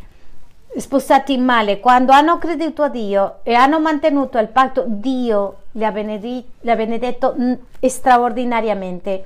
sposati 0.77 1.37
male, 1.39 1.81
quando 1.81 2.13
hanno 2.13 2.39
creduto 2.39 2.83
a 2.83 2.89
Dio 2.89 3.37
e 3.43 3.55
hanno 3.55 3.81
mantenuto 3.81 4.39
il 4.39 4.49
patto, 4.49 4.85
Dio 4.87 5.57
li 5.73 5.85
ha, 5.85 5.91
benedetto, 5.91 6.47
li 6.61 6.71
ha 6.71 6.77
benedetto 6.77 7.35
straordinariamente. 7.81 9.25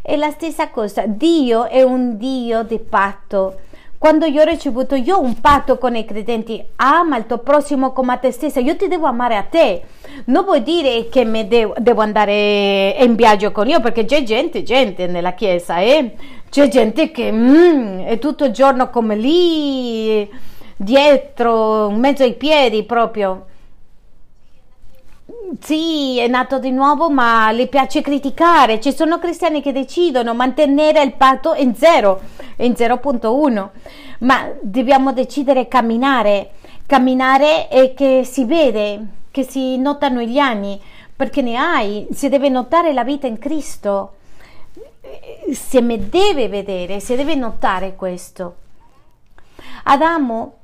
È 0.00 0.16
la 0.16 0.30
stessa 0.30 0.70
cosa, 0.70 1.04
Dio 1.06 1.66
è 1.66 1.82
un 1.82 2.16
Dio 2.16 2.62
di 2.62 2.78
patto. 2.78 3.60
Quando 3.98 4.26
io 4.26 4.42
ho 4.42 4.44
ricevuto 4.44 4.94
io 4.94 5.20
un 5.20 5.40
patto 5.40 5.76
con 5.76 5.96
i 5.96 6.04
credenti, 6.04 6.64
ama 6.76 7.16
il 7.16 7.26
tuo 7.26 7.38
prossimo 7.38 7.92
come 7.92 8.12
a 8.12 8.16
te 8.16 8.30
stessa, 8.30 8.60
io 8.60 8.76
ti 8.76 8.86
devo 8.86 9.06
amare 9.06 9.36
a 9.36 9.42
te. 9.42 9.82
Non 10.26 10.44
vuol 10.44 10.62
dire 10.62 11.08
che 11.08 11.28
devo, 11.48 11.74
devo, 11.78 12.00
andare 12.00 12.96
in 13.00 13.16
viaggio 13.16 13.50
con 13.50 13.66
io, 13.66 13.80
perché 13.80 14.04
c'è 14.04 14.22
gente, 14.22 14.62
gente 14.62 15.08
nella 15.08 15.32
chiesa, 15.32 15.80
eh? 15.80 16.12
c'è 16.48 16.68
gente 16.68 17.10
che 17.10 17.30
mm, 17.30 18.00
è 18.04 18.18
tutto 18.18 18.44
il 18.44 18.52
giorno 18.52 18.88
come 18.88 19.16
lì 19.16 20.30
dietro, 20.78 21.88
in 21.88 21.98
mezzo 21.98 22.22
ai 22.22 22.34
piedi 22.34 22.84
proprio. 22.84 23.46
Sì, 25.60 26.18
è 26.18 26.28
nato 26.28 26.58
di 26.58 26.70
nuovo, 26.70 27.10
ma 27.10 27.50
le 27.50 27.66
piace 27.66 28.00
criticare. 28.00 28.80
Ci 28.80 28.94
sono 28.94 29.18
cristiani 29.18 29.60
che 29.60 29.72
decidono 29.72 30.34
mantenere 30.34 31.02
il 31.02 31.14
patto 31.14 31.54
in 31.54 31.74
zero, 31.74 32.20
in 32.58 32.72
0.1, 32.72 33.68
ma 34.20 34.50
dobbiamo 34.60 35.12
decidere 35.12 35.68
camminare, 35.68 36.52
camminare 36.86 37.68
e 37.68 37.92
che 37.94 38.24
si 38.24 38.44
vede, 38.44 39.06
che 39.30 39.42
si 39.42 39.76
notano 39.78 40.22
gli 40.22 40.38
anni, 40.38 40.80
perché 41.14 41.42
ne 41.42 41.56
hai, 41.56 42.06
si 42.12 42.28
deve 42.28 42.48
notare 42.48 42.92
la 42.92 43.04
vita 43.04 43.26
in 43.26 43.38
Cristo. 43.38 44.14
Si 45.50 45.80
deve 46.08 46.48
vedere, 46.48 47.00
si 47.00 47.16
deve 47.16 47.34
notare 47.34 47.96
questo. 47.96 48.56
Adamo 49.84 50.57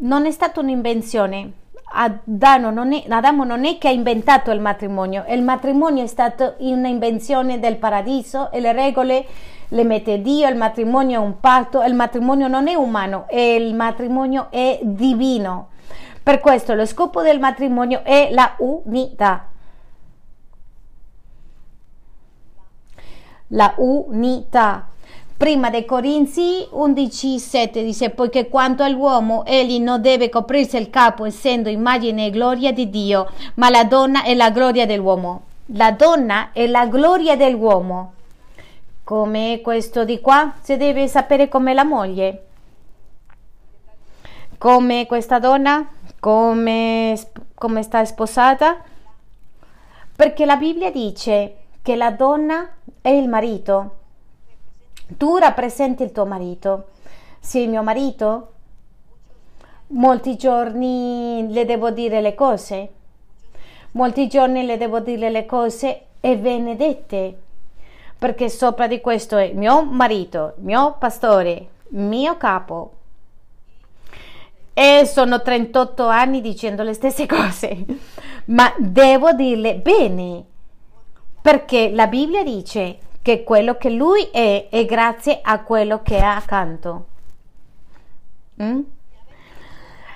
non 0.00 0.26
è 0.26 0.30
stata 0.30 0.60
un'invenzione. 0.60 1.52
Adamo 1.96 2.70
non, 2.70 2.92
è, 2.92 3.04
Adamo 3.08 3.44
non 3.44 3.64
è 3.64 3.78
che 3.78 3.88
ha 3.88 3.92
inventato 3.92 4.50
il 4.50 4.60
matrimonio, 4.60 5.24
il 5.28 5.42
matrimonio 5.42 6.02
è 6.02 6.08
stato 6.08 6.54
un'invenzione 6.58 7.60
del 7.60 7.76
paradiso 7.76 8.50
e 8.50 8.58
le 8.58 8.72
regole 8.72 9.26
le 9.68 9.84
mette 9.84 10.20
Dio, 10.20 10.48
il 10.48 10.56
matrimonio 10.56 11.20
è 11.20 11.24
un 11.24 11.40
patto, 11.40 11.82
il 11.82 11.94
matrimonio 11.94 12.48
non 12.48 12.68
è 12.68 12.74
umano, 12.74 13.26
il 13.30 13.74
matrimonio 13.74 14.48
è 14.50 14.78
divino. 14.82 15.68
Per 16.22 16.40
questo 16.40 16.74
lo 16.74 16.86
scopo 16.86 17.22
del 17.22 17.38
matrimonio 17.38 18.02
è 18.02 18.30
la 18.32 18.54
unità. 18.58 19.48
La 23.48 23.74
unità. 23.76 24.88
Prima 25.44 25.68
dei 25.68 25.84
Corinzi 25.84 26.66
11:7 26.70 27.84
dice 27.84 28.08
poiché 28.08 28.48
quanto 28.48 28.82
all'uomo 28.82 29.44
egli 29.44 29.78
non 29.78 30.00
deve 30.00 30.30
coprirsi 30.30 30.78
il 30.78 30.88
capo 30.88 31.26
essendo 31.26 31.68
immagine 31.68 32.24
e 32.24 32.30
gloria 32.30 32.72
di 32.72 32.88
Dio, 32.88 33.30
ma 33.56 33.68
la 33.68 33.84
donna 33.84 34.22
è 34.22 34.32
la 34.32 34.48
gloria 34.48 34.86
dell'uomo. 34.86 35.42
La 35.66 35.90
donna 35.90 36.48
è 36.52 36.66
la 36.66 36.86
gloria 36.86 37.36
dell'uomo. 37.36 38.14
Come 39.04 39.60
questo 39.62 40.06
di 40.06 40.18
qua 40.22 40.54
si 40.62 40.78
deve 40.78 41.08
sapere 41.08 41.50
come 41.50 41.74
la 41.74 41.84
moglie. 41.84 42.44
Come 44.56 45.04
questa 45.04 45.38
donna, 45.38 45.86
come, 46.20 47.20
come 47.52 47.82
sta 47.82 48.02
sposata. 48.06 48.78
Perché 50.16 50.46
la 50.46 50.56
Bibbia 50.56 50.90
dice 50.90 51.56
che 51.82 51.96
la 51.96 52.12
donna 52.12 52.66
è 53.02 53.10
il 53.10 53.28
marito 53.28 53.96
tu 55.16 55.36
rappresenti 55.36 56.02
il 56.02 56.12
tuo 56.12 56.26
marito. 56.26 56.86
Sì, 57.40 57.66
mio 57.66 57.82
marito? 57.82 58.52
Molti 59.88 60.36
giorni 60.36 61.46
le 61.50 61.64
devo 61.64 61.90
dire 61.90 62.20
le 62.20 62.34
cose. 62.34 62.92
Molti 63.92 64.28
giorni 64.28 64.64
le 64.64 64.76
devo 64.76 65.00
dire 65.00 65.30
le 65.30 65.46
cose 65.46 66.06
e 66.20 66.36
benedette. 66.36 67.38
Perché 68.18 68.48
sopra 68.48 68.86
di 68.86 69.00
questo 69.00 69.36
è 69.36 69.52
mio 69.52 69.84
marito, 69.84 70.54
mio 70.58 70.96
pastore, 70.98 71.68
mio 71.88 72.36
capo. 72.36 72.92
E 74.72 75.04
sono 75.04 75.42
38 75.42 76.06
anni 76.06 76.40
dicendo 76.40 76.82
le 76.82 76.94
stesse 76.94 77.26
cose. 77.28 77.84
Ma 78.46 78.72
devo 78.78 79.32
dirle 79.32 79.76
bene. 79.76 80.44
Perché 81.40 81.90
la 81.90 82.06
Bibbia 82.06 82.42
dice 82.42 82.98
che 83.24 83.42
quello 83.42 83.78
che 83.78 83.88
lui 83.88 84.28
è 84.30 84.68
è 84.68 84.84
grazie 84.84 85.38
a 85.42 85.62
quello 85.62 86.02
che 86.02 86.18
ha 86.18 86.36
accanto. 86.36 87.06
Mm? 88.62 88.80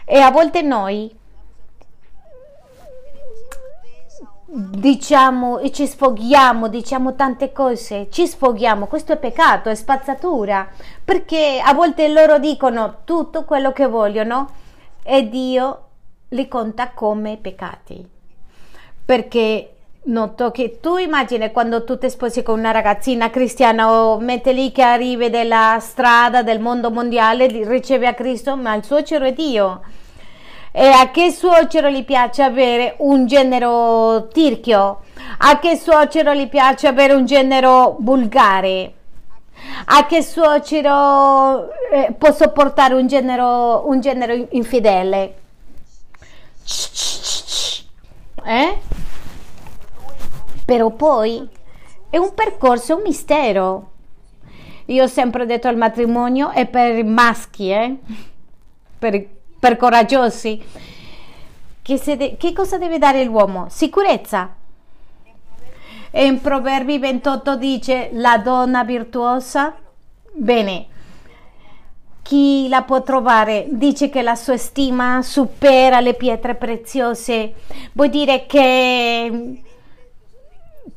E 0.05 0.19
a 0.19 0.31
volte 0.31 0.61
noi 0.61 1.17
diciamo 4.45 5.59
e 5.59 5.73
ci 5.73 5.87
sfoghiamo, 5.87 6.69
diciamo 6.69 7.15
tante 7.15 7.51
cose, 7.51 8.09
ci 8.11 8.27
sfoghiamo, 8.27 8.87
questo 8.87 9.15
è 9.15 9.17
peccato, 9.17 9.71
è 9.71 9.75
spazzatura, 9.75 10.69
perché 11.03 11.63
a 11.65 11.73
volte 11.73 12.09
loro 12.09 12.39
dicono 12.39 12.99
tutto 13.05 13.45
quello 13.45 13.73
che 13.73 13.87
vogliono 13.87 14.51
e 15.03 15.31
Dio 15.31 15.85
li 16.29 16.47
conta 16.47 16.91
come 16.91 17.39
peccati. 17.39 18.07
Perché 19.03 19.78
Noto 20.09 20.51
che 20.53 20.79
tu 20.81 20.97
immagini 20.97 21.53
quando 21.53 21.85
tu 21.85 21.99
ti 21.99 22.09
sposi 22.09 22.43
con 22.43 22.59
una 22.59 22.71
ragazzina 22.71 23.29
cristiana 23.29 23.93
o 23.93 24.19
mette 24.19 24.53
lì 24.53 24.73
che 24.73 24.81
arrivi 24.81 25.29
dalla 25.29 25.77
strada 25.83 26.43
del 26.43 26.61
mondo 26.61 26.91
mondiale, 26.91 27.47
riceve 27.47 28.07
a 28.07 28.15
Cristo, 28.15 28.57
ma 28.57 28.75
il 28.75 28.85
suocero 28.85 29.27
è 29.27 29.35
Dio. 29.35 29.83
E 30.73 30.87
a 30.89 31.11
che 31.11 31.31
suocero 31.31 31.91
gli 31.91 32.07
piace 32.07 32.43
avere 32.43 32.95
un 33.01 33.27
genero 33.27 34.29
tirchio? 34.33 35.03
A 35.37 35.59
che 35.59 35.77
suocero 35.77 36.33
gli 36.33 36.49
piace 36.49 36.87
avere 36.87 37.13
un 37.13 37.27
genero 37.27 37.97
vulgare? 38.01 38.93
A 39.85 40.07
che 40.07 40.23
suocero 40.23 41.69
eh, 41.93 42.15
può 42.17 42.33
sopportare 42.33 42.95
un 42.95 43.07
genero, 43.07 43.87
un 43.87 44.01
genero 44.01 44.47
infedele? 44.53 45.35
Eh? 48.47 48.79
Però 50.69 50.91
poi 50.91 51.49
è 52.11 52.19
un 52.19 52.35
percorso, 52.35 52.97
un 52.97 53.03
mistero. 53.03 53.91
Io 54.85 55.05
ho 55.05 55.07
sempre 55.07 55.47
detto 55.47 55.67
il 55.69 55.79
matrimonio 55.79 56.51
è 56.51 56.67
per 56.67 57.03
maschi, 57.05 57.71
eh? 57.71 57.97
per, 58.99 59.27
per 59.59 59.79
coraggiosi. 59.79 60.63
Che, 61.81 62.17
de- 62.19 62.37
che 62.37 62.53
cosa 62.53 62.77
deve 62.77 62.99
dare 62.99 63.25
l'uomo? 63.25 63.69
Sicurezza. 63.71 64.57
E 66.11 66.27
in 66.27 66.39
Proverbi 66.39 66.99
28 66.99 67.57
dice 67.57 68.11
la 68.13 68.37
donna 68.37 68.85
virtuosa, 68.85 69.75
bene, 70.35 70.87
chi 72.21 72.69
la 72.69 72.83
può 72.83 73.03
trovare 73.03 73.69
dice 73.71 74.11
che 74.11 74.21
la 74.21 74.35
sua 74.35 74.59
stima 74.59 75.23
supera 75.23 76.01
le 76.01 76.13
pietre 76.13 76.57
preziose, 76.57 77.55
vuol 77.95 78.11
dire 78.11 78.45
che 78.45 79.63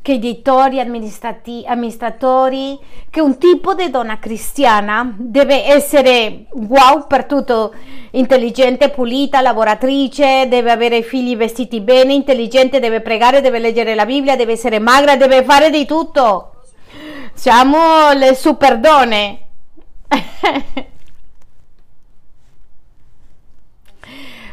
che 0.01 0.13
editori, 0.13 0.79
amministratori, 0.79 2.79
che 3.09 3.21
un 3.21 3.37
tipo 3.37 3.75
di 3.75 3.91
donna 3.91 4.17
cristiana 4.17 5.13
deve 5.15 5.65
essere 5.65 6.45
wow 6.51 7.05
per 7.05 7.25
tutto, 7.25 7.75
intelligente, 8.11 8.89
pulita, 8.89 9.41
lavoratrice, 9.41 10.47
deve 10.47 10.71
avere 10.71 11.03
figli 11.03 11.37
vestiti 11.37 11.81
bene, 11.81 12.13
intelligente, 12.13 12.79
deve 12.79 13.01
pregare, 13.01 13.41
deve 13.41 13.59
leggere 13.59 13.93
la 13.93 14.05
Bibbia, 14.05 14.35
deve 14.35 14.53
essere 14.53 14.79
magra, 14.79 15.17
deve 15.17 15.43
fare 15.43 15.69
di 15.69 15.85
tutto. 15.85 16.63
Siamo 17.33 18.11
le 18.13 18.33
super 18.33 18.79
donne. 18.79 19.39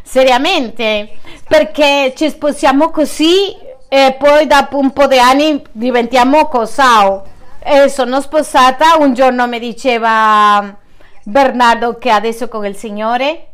Seriamente, 0.03 1.17
perché 1.47 2.13
ci 2.15 2.29
sposiamo 2.29 2.91
così 2.91 3.67
e 3.89 4.17
poi 4.19 4.47
dopo 4.47 4.79
un 4.79 4.93
po' 4.93 5.07
di 5.07 5.19
anni 5.19 5.63
diventiamo 5.73 6.47
cosao. 6.47 7.25
E 7.59 7.89
sono 7.89 8.21
sposata, 8.21 8.97
un 8.99 9.15
giorno 9.15 9.47
mi 9.47 9.59
diceva 9.59 10.77
Bernardo 11.25 11.99
che 11.99 12.11
adesso 12.11 12.49
con 12.49 12.65
il 12.65 12.77
Signore 12.77 13.49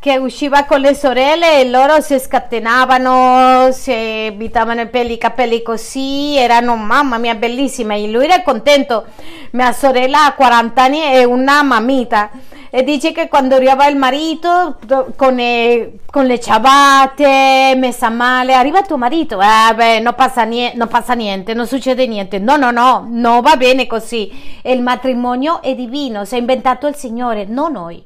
che 0.00 0.16
usciva 0.16 0.64
con 0.64 0.80
le 0.80 0.94
sorelle 0.94 1.60
e 1.60 1.68
loro 1.68 2.00
si 2.00 2.18
scatenavano, 2.20 3.72
si 3.72 3.92
abitavano 4.28 4.82
i 4.82 5.18
capelli 5.18 5.60
così, 5.60 6.36
erano 6.36 6.76
mamma 6.76 7.18
mia 7.18 7.34
bellissima 7.34 7.94
e 7.94 8.08
lui 8.08 8.24
era 8.24 8.42
contento. 8.42 9.06
Mia 9.52 9.72
sorella 9.72 10.26
ha 10.26 10.34
40 10.34 10.82
anni 10.82 11.02
e 11.02 11.24
una 11.24 11.62
mamita 11.62 12.30
e 12.70 12.82
dice 12.82 13.12
che 13.12 13.28
quando 13.28 13.54
arriva 13.54 13.86
il 13.86 13.96
marito 13.96 14.78
con 15.16 15.34
le, 15.34 16.00
con 16.10 16.26
le 16.26 16.38
ciabatte, 16.38 17.74
messa 17.76 18.10
male, 18.10 18.54
arriva 18.54 18.82
tuo 18.82 18.98
marito, 18.98 19.40
eh 19.40 19.74
beh, 19.74 20.00
non 20.00 20.14
passa, 20.14 20.44
niente, 20.44 20.76
non 20.76 20.88
passa 20.88 21.14
niente, 21.14 21.54
non 21.54 21.66
succede 21.66 22.06
niente. 22.06 22.38
No, 22.38 22.56
no, 22.56 22.70
no, 22.70 23.06
non 23.08 23.40
va 23.40 23.56
bene 23.56 23.86
così. 23.86 24.60
Il 24.62 24.82
matrimonio 24.82 25.62
è 25.62 25.74
divino, 25.74 26.24
si 26.24 26.34
è 26.34 26.38
inventato 26.38 26.86
il 26.86 26.94
Signore, 26.94 27.44
non 27.46 27.72
noi. 27.72 28.04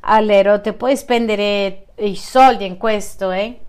Allora, 0.00 0.58
ti 0.58 0.72
puoi 0.72 0.96
spendere 0.96 1.86
i 1.96 2.16
soldi 2.16 2.64
in 2.64 2.76
questo, 2.76 3.30
eh? 3.30 3.60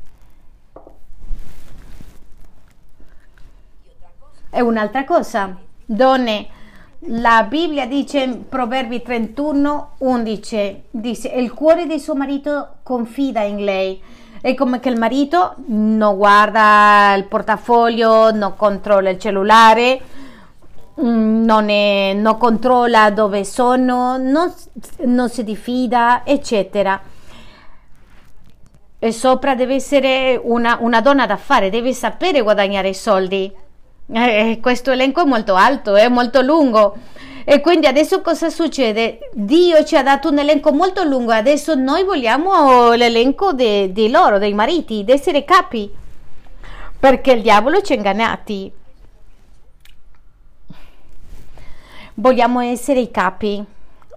E 4.52 4.62
un'altra 4.62 5.04
cosa, 5.04 5.56
donne 5.86 6.58
la 7.04 7.44
Bibbia 7.44 7.88
dice 7.88 8.20
in 8.20 8.50
Proverbi 8.50 9.02
31, 9.02 9.92
11, 10.00 10.84
dice, 10.92 11.30
il 11.30 11.54
cuore 11.54 11.86
di 11.86 11.98
suo 11.98 12.14
marito 12.14 12.76
confida 12.84 13.42
in 13.42 13.64
lei. 13.64 14.02
È 14.42 14.54
come 14.54 14.80
che 14.80 14.90
il 14.90 14.98
marito 14.98 15.56
non 15.68 16.18
guarda 16.18 17.14
il 17.16 17.26
portafoglio, 17.26 18.32
non 18.32 18.56
controlla 18.56 19.10
il 19.10 19.20
cellulare, 19.20 20.02
mm, 21.02 21.44
non, 21.46 21.70
è, 21.70 22.14
non 22.14 22.38
controlla 22.38 23.12
dove 23.12 23.46
sono, 23.46 24.18
non, 24.18 24.54
non 25.06 25.30
si 25.30 25.44
diffida, 25.44 26.24
eccetera. 26.26 27.02
E 29.02 29.12
sopra 29.14 29.56
deve 29.56 29.76
essere 29.76 30.40
una, 30.42 30.78
una 30.82 31.00
donna 31.00 31.26
d'affare, 31.26 31.70
deve 31.70 31.94
sapere 31.94 32.42
guadagnare 32.42 32.94
soldi 32.94 33.54
eh, 34.12 34.52
eh, 34.52 34.60
questo 34.60 34.92
elenco 34.92 35.22
è 35.22 35.26
molto 35.26 35.56
alto, 35.56 35.96
è 35.96 36.08
molto 36.08 36.42
lungo. 36.42 36.98
E 37.44 37.62
quindi 37.62 37.88
adesso 37.88 38.22
cosa 38.22 38.50
succede? 38.50 39.30
Dio 39.34 39.84
ci 39.84 39.96
ha 39.96 40.04
dato 40.04 40.30
un 40.30 40.38
elenco 40.38 40.72
molto 40.72 41.04
lungo, 41.04 41.32
adesso 41.32 41.74
noi 41.74 42.04
vogliamo 42.04 42.94
l'elenco 42.94 43.54
di 43.54 43.92
de 43.92 44.10
loro, 44.10 44.38
dei 44.38 44.54
mariti, 44.54 45.04
di 45.04 45.12
essere 45.12 45.46
capi, 45.46 45.92
perché 47.00 47.32
il 47.32 47.42
diavolo 47.42 47.82
ci 47.82 47.94
ha 47.94 47.96
ingannati. 47.96 48.72
Vogliamo 52.16 52.60
essere 52.60 53.00
i 53.00 53.10
capi, 53.10 53.64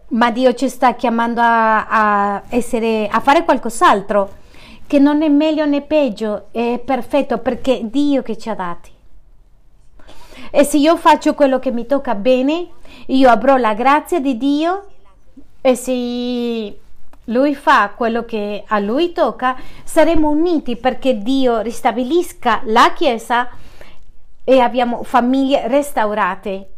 ma 0.09 0.31
Dio 0.31 0.53
ci 0.55 0.69
sta 0.69 0.95
chiamando 0.95 1.41
a, 1.41 1.87
a, 1.87 2.43
essere, 2.49 3.09
a 3.11 3.21
fare 3.21 3.45
qualcos'altro, 3.45 4.41
che 4.87 4.99
non 4.99 5.23
è 5.23 5.29
meglio 5.29 5.65
né 5.65 5.81
peggio, 5.81 6.49
è 6.51 6.79
perfetto 6.85 7.39
perché 7.39 7.81
Dio 7.85 8.21
che 8.23 8.37
ci 8.37 8.51
ha 8.51 8.55
dati. 8.55 8.92
E 10.55 10.65
se 10.65 10.77
io 10.77 10.99
faccio 10.99 11.33
quello 11.33 11.59
che 11.59 11.71
mi 11.71 11.87
tocca 11.87 12.15
bene, 12.15 12.69
io 13.07 13.31
avrò 13.31 13.57
la 13.57 13.73
grazia 13.73 14.21
di 14.21 14.37
Dio 14.37 14.87
e 15.63 15.75
se 15.75 16.79
lui 17.25 17.55
fa 17.55 17.93
quello 17.97 18.27
che 18.27 18.63
a 18.67 18.79
lui 18.79 19.13
tocca, 19.13 19.57
saremo 19.83 20.29
uniti 20.29 20.77
perché 20.77 21.17
Dio 21.23 21.61
ristabilisca 21.61 22.61
la 22.67 22.93
Chiesa 22.93 23.49
e 24.45 24.61
abbiamo 24.61 25.03
famiglie 25.05 25.69
restaurate. 25.69 26.69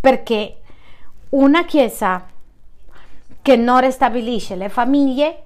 Perché 0.00 0.60
una 1.30 1.66
Chiesa 1.66 2.26
che 3.42 3.56
non 3.56 3.80
ristabilisce 3.80 4.56
le 4.56 4.70
famiglie 4.70 5.42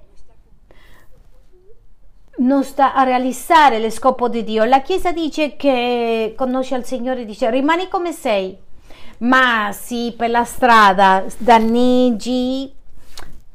non 2.37 2.63
sta 2.63 2.93
a 2.93 3.03
realizzare 3.03 3.79
lo 3.79 3.89
scopo 3.89 4.27
di 4.27 4.43
Dio. 4.43 4.63
La 4.65 4.81
Chiesa 4.81 5.11
dice 5.11 5.55
che 5.55 6.33
conosce 6.35 6.75
il 6.75 6.85
Signore, 6.85 7.25
dice 7.25 7.49
rimani 7.49 7.87
come 7.87 8.11
sei, 8.11 8.57
ma 9.19 9.71
se 9.71 10.13
per 10.17 10.29
la 10.29 10.43
strada 10.43 11.23
danneggi 11.37 12.73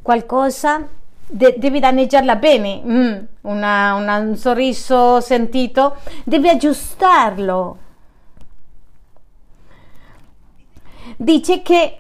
qualcosa, 0.00 0.86
de- 1.26 1.56
devi 1.58 1.78
danneggiarla 1.78 2.36
bene, 2.36 2.80
mm, 2.84 3.18
una, 3.42 3.94
una, 3.94 4.16
un 4.16 4.36
sorriso 4.36 5.20
sentito, 5.20 5.96
devi 6.24 6.48
aggiustarlo. 6.48 7.78
Dice 11.16 11.60
che 11.62 11.98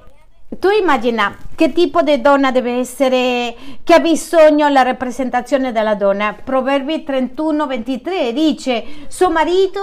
tu 0.58 0.68
immagina 0.68 1.36
che 1.54 1.72
tipo 1.72 2.02
di 2.02 2.20
donna 2.20 2.50
deve 2.50 2.78
essere, 2.78 3.54
che 3.84 3.94
ha 3.94 4.00
bisogno 4.00 4.68
la 4.68 4.82
rappresentazione 4.82 5.70
della 5.70 5.94
donna. 5.94 6.34
Proverbi 6.42 7.04
31, 7.04 7.66
23 7.66 8.32
dice, 8.32 8.84
suo 9.06 9.30
marito 9.30 9.80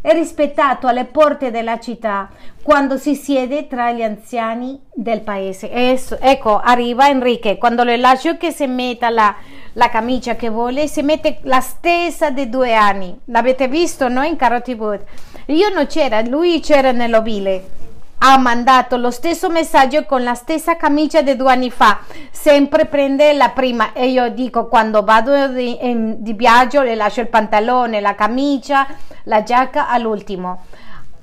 è 0.00 0.12
rispettato 0.12 0.88
alle 0.88 1.04
porte 1.04 1.52
della 1.52 1.78
città 1.78 2.28
quando 2.60 2.98
si 2.98 3.14
siede 3.14 3.68
tra 3.68 3.92
gli 3.92 4.02
anziani 4.02 4.80
del 4.92 5.20
paese. 5.20 5.70
Eso, 5.70 6.18
ecco, 6.20 6.58
arriva 6.58 7.08
Enrique, 7.08 7.56
quando 7.56 7.84
le 7.84 7.96
lascio 7.96 8.36
che 8.36 8.50
si 8.50 8.66
metta 8.66 9.10
la, 9.10 9.32
la 9.74 9.88
camicia 9.90 10.34
che 10.34 10.48
vuole, 10.48 10.88
si 10.88 11.02
mette 11.02 11.38
la 11.42 11.60
stessa 11.60 12.30
di 12.30 12.48
due 12.48 12.74
anni. 12.74 13.16
L'avete 13.26 13.68
visto, 13.68 14.08
no? 14.08 14.24
In 14.24 14.34
Carroti 14.34 14.72
Wood. 14.72 15.04
Io 15.46 15.68
non 15.68 15.86
c'era, 15.86 16.20
lui 16.22 16.58
c'era 16.58 16.90
nell'ovile 16.90 17.82
ha 18.26 18.38
mandato. 18.38 18.96
Lo 18.96 19.10
stesso 19.10 19.50
messaggio 19.50 20.04
con 20.04 20.22
la 20.22 20.34
stessa 20.34 20.76
camicia 20.76 21.20
di 21.20 21.36
due 21.36 21.52
anni 21.52 21.70
fa. 21.70 21.98
Sempre 22.30 22.86
prende 22.86 23.34
la 23.34 23.50
prima. 23.50 23.92
E 23.92 24.08
io 24.08 24.30
dico 24.30 24.66
quando 24.66 25.02
vado 25.02 25.48
di, 25.48 25.84
in, 25.86 26.16
di 26.18 26.32
viaggio 26.32 26.80
le 26.80 26.94
lascio 26.94 27.20
il 27.20 27.28
pantalone, 27.28 28.00
la 28.00 28.14
camicia, 28.14 28.86
la 29.24 29.42
giacca 29.42 29.88
all'ultimo. 29.88 30.62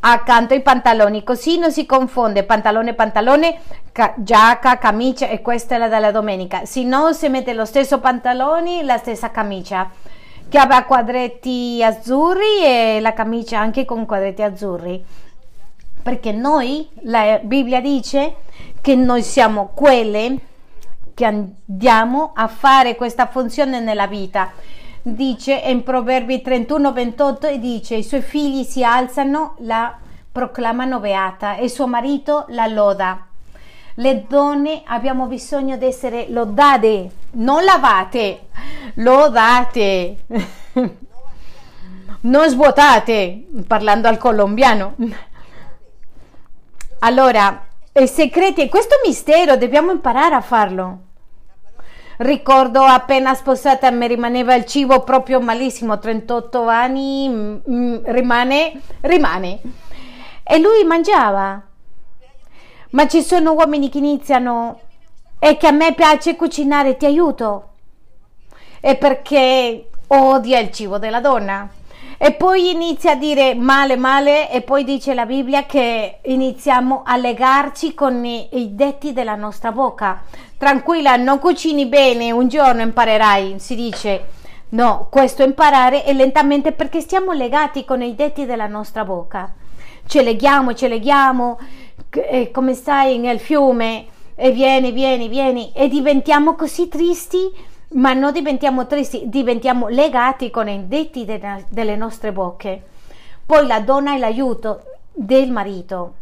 Accanto 0.02 0.54
ai 0.54 0.62
pantaloni. 0.62 1.24
Così 1.24 1.58
non 1.58 1.72
si 1.72 1.88
confonde 1.88 2.44
pantalone 2.44 2.94
pantalone 2.94 3.60
ca- 3.92 4.14
giacca 4.18 4.78
camicia 4.78 5.28
e 5.28 5.42
questa 5.42 5.76
è 5.76 5.78
la 5.80 5.88
della 5.88 6.12
domenica. 6.12 6.66
Se 6.66 6.84
no 6.84 7.14
si 7.14 7.30
mette 7.30 7.54
lo 7.54 7.66
stesso 7.66 8.00
pantalone 8.00 8.84
la 8.84 8.98
stessa 8.98 9.32
camicia. 9.32 9.90
Che 10.48 10.58
abbia 10.58 10.84
quadretti 10.84 11.82
azzurri 11.82 12.64
e 12.64 13.00
la 13.02 13.14
camicia 13.14 13.58
anche 13.58 13.86
con 13.86 14.06
quadretti 14.06 14.44
azzurri 14.44 15.30
perché 16.02 16.32
noi, 16.32 16.90
la 17.04 17.40
Bibbia 17.44 17.82
dice 17.82 18.36
che 18.82 18.96
noi 18.96 19.22
siamo 19.24 19.72
quelle 19.74 20.38
che 21.14 21.26
andiamo 21.26 22.32
a 22.34 22.48
fare 22.48 22.96
questa 22.96 23.28
funzione 23.28 23.80
nella 23.80 24.08
vita. 24.08 24.52
Dice 25.04 25.54
in 25.54 25.84
Proverbi 25.84 26.42
31, 26.42 26.92
28 26.92 27.48
e 27.48 27.60
dice 27.60 27.96
i 27.96 28.04
suoi 28.04 28.22
figli 28.22 28.64
si 28.64 28.84
alzano, 28.84 29.56
la 29.60 29.98
proclamano 30.32 31.00
beata 31.00 31.56
e 31.56 31.70
suo 31.70 31.88
marito 31.88 32.46
la 32.50 32.68
loda. 32.68 33.26
Le 33.96 34.26
donne 34.28 34.84
abbiamo 34.86 35.26
bisogno 35.26 35.76
di 35.78 35.86
essere 35.86 36.28
lodate, 36.30 37.10
non 37.32 37.64
lavate, 37.64 38.48
lodate, 38.96 40.18
non 42.22 42.50
svuotate, 42.50 43.48
parlando 43.68 44.08
al 44.08 44.18
colombiano. 44.18 44.96
Allora, 47.04 47.66
i 47.94 48.08
segreti, 48.08 48.70
questo 48.70 48.98
mistero 49.04 49.58
dobbiamo 49.58 49.92
imparare 49.92 50.36
a 50.36 50.42
farlo. 50.42 51.00
Ricordo 52.18 52.84
appena 52.84 53.34
sposata 53.34 53.90
mi 53.90 54.08
rimaneva 54.08 54.54
il 54.54 54.66
cibo 54.66 55.02
proprio 55.02 55.42
malissimo, 55.42 55.98
38 55.98 56.68
anni, 56.68 57.60
rimane, 58.04 58.82
rimane. 59.02 59.62
E 60.44 60.60
lui 60.60 60.84
mangiava. 60.84 61.60
Ma 62.92 63.08
ci 63.08 63.24
sono 63.24 63.54
uomini 63.54 63.90
che 63.90 63.98
iniziano 63.98 64.80
e 65.40 65.58
che 65.58 65.66
a 65.66 65.72
me 65.72 65.96
piace 65.96 66.36
cucinare, 66.36 66.98
ti 66.98 67.08
aiuto. 67.08 67.70
E 68.80 68.96
perché 68.96 69.90
odia 70.06 70.60
il 70.60 70.70
cibo 70.72 71.00
della 71.00 71.20
donna. 71.20 71.68
E 72.24 72.34
poi 72.34 72.70
inizia 72.70 73.14
a 73.14 73.16
dire 73.16 73.56
male, 73.56 73.96
male, 73.96 74.52
e 74.52 74.62
poi 74.62 74.84
dice 74.84 75.16
la 75.16 75.26
Bibbia 75.26 75.66
che 75.66 76.20
iniziamo 76.22 77.02
a 77.04 77.18
legarci 77.18 77.96
con 77.96 78.24
i, 78.24 78.48
i 78.52 78.76
detti 78.76 79.12
della 79.12 79.34
nostra 79.34 79.72
bocca. 79.72 80.22
Tranquilla, 80.56 81.16
non 81.16 81.40
cucini 81.40 81.88
bene, 81.88 82.32
un 82.32 82.48
giorno 82.48 82.84
imparerai, 82.84 83.56
si 83.58 83.74
dice. 83.74 84.26
No, 84.70 85.08
questo 85.10 85.42
imparare 85.42 86.04
è 86.04 86.14
lentamente 86.14 86.74
perché 86.74 87.02
stiamo 87.02 87.32
legati 87.32 87.86
con 87.86 88.04
i 88.04 88.14
detti 88.14 88.46
della 88.46 88.68
nostra 88.68 89.04
bocca. 89.04 89.52
Ce 90.06 90.22
leghiamo, 90.22 90.76
ce 90.76 90.90
leghiamo, 90.90 91.58
eh, 92.12 92.52
come 92.52 92.76
stai 92.76 93.18
nel 93.18 93.40
fiume, 93.40 94.06
e 94.36 94.52
vieni, 94.52 94.92
vieni, 94.92 95.28
vieni, 95.28 95.72
e 95.74 95.88
diventiamo 95.88 96.54
così 96.54 96.88
tristi 96.88 97.52
ma 97.94 98.14
non 98.14 98.32
diventiamo 98.32 98.88
tristi, 98.88 99.24
diventiamo 99.28 99.88
legati 99.88 100.50
con 100.50 100.68
i 100.70 100.88
detti 100.88 101.26
de- 101.26 101.66
delle 101.70 101.96
nostre 101.96 102.32
bocche. 102.32 102.84
Poi 103.46 103.68
la 103.68 103.80
donna 103.82 104.14
è 104.14 104.18
l'aiuto 104.18 104.84
del 105.12 105.52
marito 105.52 106.14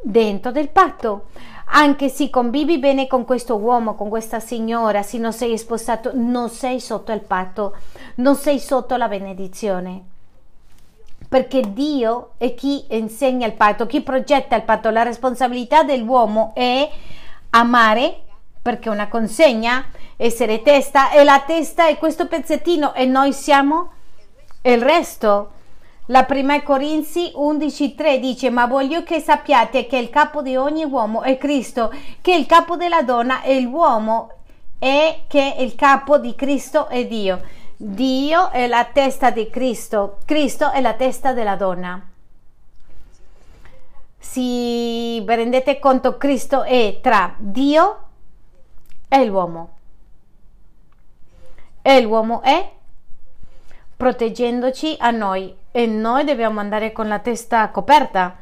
dentro 0.00 0.50
del 0.52 0.68
patto. 0.68 1.26
Anche 1.70 2.08
se 2.08 2.30
convivi 2.30 2.78
bene 2.78 3.06
con 3.06 3.26
questo 3.26 3.56
uomo, 3.56 3.94
con 3.94 4.08
questa 4.08 4.40
signora, 4.40 5.02
se 5.02 5.18
non 5.18 5.34
sei 5.34 5.58
sposato, 5.58 6.12
non 6.14 6.48
sei 6.48 6.80
sotto 6.80 7.12
il 7.12 7.20
patto, 7.20 7.76
non 8.16 8.36
sei 8.36 8.58
sotto 8.58 8.96
la 8.96 9.06
benedizione. 9.06 10.02
Perché 11.28 11.74
Dio 11.74 12.30
è 12.38 12.54
chi 12.54 12.86
insegna 12.88 13.46
il 13.46 13.52
patto, 13.52 13.84
chi 13.84 14.00
progetta 14.00 14.56
il 14.56 14.62
patto. 14.62 14.88
La 14.88 15.02
responsabilità 15.02 15.82
dell'uomo 15.82 16.52
è 16.54 16.88
amare, 17.50 18.20
perché 18.62 18.88
una 18.88 19.08
consegna 19.08 19.84
essere 20.20 20.62
testa 20.62 21.12
e 21.12 21.22
la 21.22 21.44
testa 21.46 21.86
è 21.86 21.96
questo 21.96 22.26
pezzettino 22.26 22.92
e 22.92 23.04
noi 23.06 23.32
siamo 23.32 23.92
il 24.62 24.82
resto. 24.82 25.52
La 26.06 26.24
prima 26.24 26.60
Corinzi 26.62 27.32
11:3 27.36 28.18
dice: 28.18 28.50
Ma 28.50 28.66
voglio 28.66 29.04
che 29.04 29.20
sappiate 29.20 29.86
che 29.86 29.96
il 29.96 30.10
capo 30.10 30.42
di 30.42 30.56
ogni 30.56 30.84
uomo 30.84 31.22
è 31.22 31.38
Cristo, 31.38 31.92
che 32.20 32.34
il 32.34 32.46
capo 32.46 32.76
della 32.76 33.02
donna 33.02 33.42
è 33.42 33.60
l'uomo 33.60 34.30
e 34.80 35.24
che 35.28 35.54
il 35.58 35.76
capo 35.76 36.18
di 36.18 36.34
Cristo 36.34 36.88
è 36.88 37.06
Dio. 37.06 37.40
Dio 37.76 38.50
è 38.50 38.66
la 38.66 38.84
testa 38.92 39.30
di 39.30 39.48
Cristo, 39.50 40.18
Cristo 40.24 40.72
è 40.72 40.80
la 40.80 40.94
testa 40.94 41.32
della 41.32 41.54
donna. 41.54 42.02
Si 44.18 45.20
vi 45.20 45.34
rendete 45.34 45.78
conto, 45.78 46.16
Cristo 46.16 46.64
è 46.64 46.98
tra 47.00 47.34
Dio 47.38 47.98
e 49.08 49.24
l'uomo 49.24 49.76
e 51.82 52.00
l'uomo 52.00 52.42
è 52.42 52.70
proteggendoci 53.96 54.96
a 54.98 55.10
noi 55.10 55.54
e 55.72 55.86
noi 55.86 56.24
dobbiamo 56.24 56.60
andare 56.60 56.92
con 56.92 57.08
la 57.08 57.18
testa 57.18 57.68
coperta. 57.70 58.36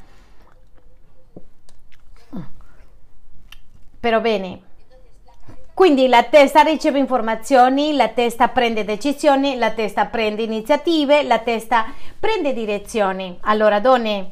Però 3.99 4.21
bene. 4.21 4.61
Quindi 5.75 6.09
la 6.09 6.23
testa 6.23 6.63
riceve 6.63 6.99
informazioni, 6.99 7.95
la 7.97 8.09
testa 8.09 8.49
prende 8.49 8.85
decisioni, 8.85 9.57
la 9.57 9.73
testa 9.73 10.07
prende 10.07 10.43
iniziative, 10.43 11.23
la 11.23 11.41
testa 11.41 11.85
prende 12.19 12.55
direzioni. 12.55 13.37
Allora, 13.43 13.79
donne, 13.81 14.31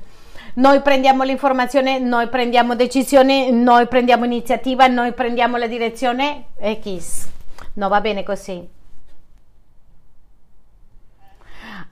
noi 0.54 0.80
prendiamo 0.80 1.22
l'informazione, 1.22 1.98
noi 1.98 2.28
prendiamo 2.28 2.74
decisioni, 2.74 3.50
noi 3.52 3.86
prendiamo 3.88 4.24
iniziativa, 4.24 4.86
noi 4.86 5.12
prendiamo 5.12 5.58
la 5.58 5.66
direzione 5.66 6.46
X. 6.80 7.28
No, 7.74 7.88
va 7.88 8.00
bene 8.00 8.22
così. 8.22 8.73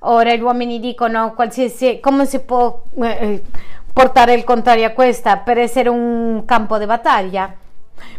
Ora 0.04 0.34
gli 0.34 0.40
uomini 0.40 0.80
dicono 0.80 1.32
qualsiasi, 1.32 2.00
come 2.00 2.26
si 2.26 2.40
può 2.40 2.82
eh, 3.00 3.06
eh, 3.06 3.42
portare 3.92 4.34
il 4.34 4.42
contrario 4.42 4.86
a 4.86 4.90
questa 4.90 5.36
per 5.36 5.58
essere 5.58 5.88
un 5.88 6.42
campo 6.44 6.76
di 6.76 6.86
battaglia? 6.86 7.54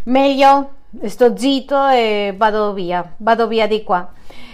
Meglio 0.03 0.69
sto 1.05 1.35
zitto 1.35 1.89
e 1.89 2.33
vado 2.37 2.71
via, 2.71 3.05
vado 3.17 3.47
via 3.47 3.67
di 3.67 3.83
qua. 3.83 4.09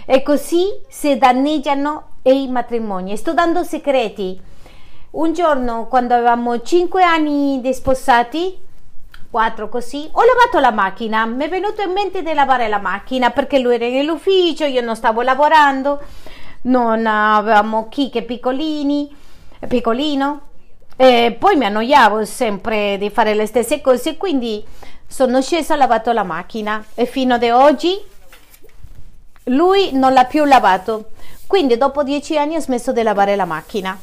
E 0.06 0.22
così 0.22 0.64
si 0.88 1.18
danneggiano 1.18 2.14
i 2.22 2.48
matrimoni. 2.48 3.16
Sto 3.16 3.32
dando 3.32 3.62
segreti. 3.62 4.40
Un 5.10 5.32
giorno, 5.32 5.86
quando 5.86 6.14
avevamo 6.14 6.60
5 6.60 7.02
anni 7.04 7.60
di 7.60 7.72
sposati, 7.72 8.58
4 9.30 9.68
così, 9.68 10.08
ho 10.10 10.22
lavato 10.24 10.58
la 10.58 10.72
macchina. 10.72 11.26
Mi 11.26 11.44
è 11.44 11.48
venuto 11.48 11.80
in 11.80 11.92
mente 11.92 12.22
di 12.22 12.34
lavare 12.34 12.66
la 12.66 12.78
macchina 12.78 13.30
perché 13.30 13.60
lui 13.60 13.76
era 13.76 13.86
nell'ufficio, 13.86 14.64
io 14.64 14.80
non 14.80 14.96
stavo 14.96 15.22
lavorando 15.22 16.00
non 16.62 17.06
avevamo 17.06 17.88
chicche 17.88 18.22
piccolini, 18.22 19.14
piccolino. 19.66 20.48
E 20.96 21.36
poi 21.38 21.56
mi 21.56 21.64
annoiavo 21.64 22.24
sempre 22.24 22.98
di 22.98 23.08
fare 23.08 23.34
le 23.34 23.46
stesse 23.46 23.80
cose 23.80 24.18
quindi 24.18 24.62
sono 25.06 25.40
scesa 25.40 25.74
ho 25.74 25.76
lavato 25.76 26.12
la 26.12 26.24
macchina. 26.24 26.84
E 26.94 27.06
fino 27.06 27.34
ad 27.34 27.42
oggi 27.44 27.98
lui 29.44 29.92
non 29.92 30.12
l'ha 30.12 30.24
più 30.24 30.44
lavato. 30.44 31.10
Quindi 31.46 31.76
dopo 31.76 32.02
dieci 32.02 32.36
anni 32.36 32.56
ho 32.56 32.60
smesso 32.60 32.92
di 32.92 33.02
lavare 33.02 33.34
la 33.34 33.44
macchina 33.44 33.98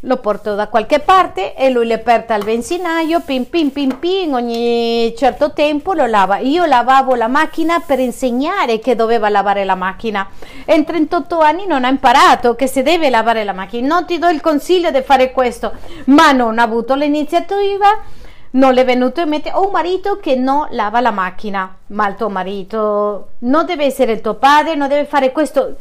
lo 0.00 0.18
porto 0.18 0.54
da 0.54 0.68
qualche 0.68 1.00
parte 1.00 1.54
e 1.54 1.70
lui 1.70 1.86
le 1.86 1.98
porta 1.98 2.34
al 2.34 2.44
benzinaio, 2.44 3.20
pim 3.20 3.44
pim 3.44 3.70
pim 3.70 3.96
pim, 3.96 4.34
ogni 4.34 5.12
certo 5.16 5.52
tempo 5.52 5.92
lo 5.92 6.06
lava. 6.06 6.38
Io 6.38 6.64
lavavo 6.64 7.14
la 7.14 7.26
macchina 7.26 7.80
per 7.80 7.98
insegnare 7.98 8.78
che 8.78 8.94
doveva 8.94 9.28
lavare 9.28 9.64
la 9.64 9.74
macchina. 9.74 10.28
E 10.64 10.74
in 10.74 10.84
38 10.84 11.38
anni 11.40 11.66
non 11.66 11.84
ha 11.84 11.88
imparato 11.88 12.54
che 12.54 12.68
si 12.68 12.82
deve 12.82 13.10
lavare 13.10 13.42
la 13.42 13.52
macchina. 13.52 13.88
Non 13.88 14.06
ti 14.06 14.18
do 14.18 14.28
il 14.28 14.40
consiglio 14.40 14.90
di 14.90 15.02
fare 15.02 15.32
questo, 15.32 15.72
ma 16.06 16.30
non 16.32 16.58
ha 16.58 16.62
avuto 16.62 16.94
l'iniziativa 16.94 18.16
non 18.50 18.72
le 18.72 18.80
è 18.80 18.84
venuto 18.84 19.20
in 19.20 19.28
mente 19.28 19.50
ho 19.52 19.66
un 19.66 19.72
marito 19.72 20.16
che 20.16 20.34
non 20.34 20.66
lava 20.70 21.00
la 21.00 21.10
macchina 21.10 21.76
ma 21.88 22.08
il 22.08 22.14
tuo 22.14 22.30
marito 22.30 23.32
non 23.40 23.66
deve 23.66 23.84
essere 23.84 24.12
il 24.12 24.22
tuo 24.22 24.36
padre 24.36 24.74
non 24.74 24.88
deve 24.88 25.04
fare 25.04 25.32
questo 25.32 25.76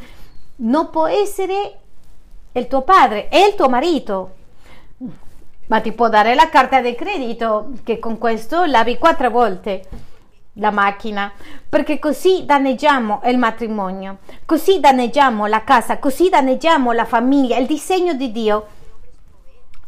non 0.58 0.90
può 0.90 1.08
essere 1.08 1.78
è 2.58 2.62
il 2.62 2.68
tuo 2.68 2.82
padre, 2.82 3.28
è 3.28 3.38
il 3.38 3.54
tuo 3.54 3.70
marito. 3.70 4.36
Ma 5.68 5.80
ti 5.80 5.92
può 5.92 6.10
dare 6.10 6.34
la 6.34 6.50
carta 6.50 6.82
di 6.82 6.96
credito 6.96 7.74
che 7.84 8.00
con 8.00 8.18
questo 8.18 8.66
lavi 8.66 8.98
quattro 8.98 9.30
volte 9.30 9.88
la 10.54 10.72
macchina, 10.72 11.32
perché 11.70 12.00
così 12.00 12.46
danneggiamo 12.46 13.22
il 13.26 13.38
matrimonio, 13.38 14.18
così 14.46 14.80
danneggiamo 14.80 15.46
la 15.46 15.64
casa, 15.64 16.00
così 16.00 16.30
danneggiamo 16.30 16.94
la 16.94 17.06
famiglia, 17.06 17.58
il 17.58 17.68
disegno 17.68 18.14
di 18.14 18.32
Dio. 18.32 18.68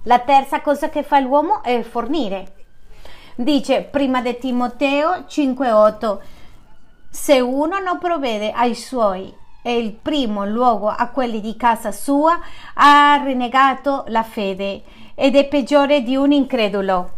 La 0.03 0.19
terza 0.19 0.62
cosa 0.62 0.89
che 0.89 1.01
fa 1.01 1.19
l'uomo 1.19 1.63
è 1.63 1.82
fornire. 1.82 2.53
Dice 3.36 3.82
prima 3.82 4.21
di 4.21 4.38
Timoteo 4.38 5.23
5:8 5.27 6.19
se 7.10 7.39
uno 7.39 7.79
non 7.79 7.97
provvede 7.97 8.51
ai 8.51 8.75
suoi 8.75 9.38
e 9.62 9.78
il 9.78 9.91
primo 9.91 10.45
luogo 10.45 10.88
a 10.88 11.08
quelli 11.08 11.41
di 11.41 11.56
casa 11.58 11.91
sua, 11.91 12.39
ha 12.74 13.22
rinnegato 13.24 14.06
la 14.08 14.24
fede 14.24 14.84
ed 15.15 15.36
è 15.36 15.45
peggiore 15.48 16.02
di 16.02 16.15
un 16.15 16.32
incredulo. 16.32 17.17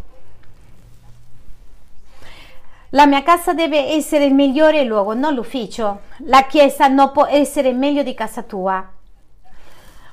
La 2.90 3.06
mia 3.06 3.22
casa 3.22 3.54
deve 3.54 3.94
essere 3.94 4.26
il 4.26 4.34
migliore 4.34 4.84
luogo, 4.84 5.14
non 5.14 5.34
l'ufficio. 5.34 6.00
La 6.26 6.42
chiesa 6.42 6.88
non 6.88 7.10
può 7.10 7.24
essere 7.24 7.72
meglio 7.72 8.02
di 8.02 8.12
casa 8.12 8.42
tua. 8.42 8.86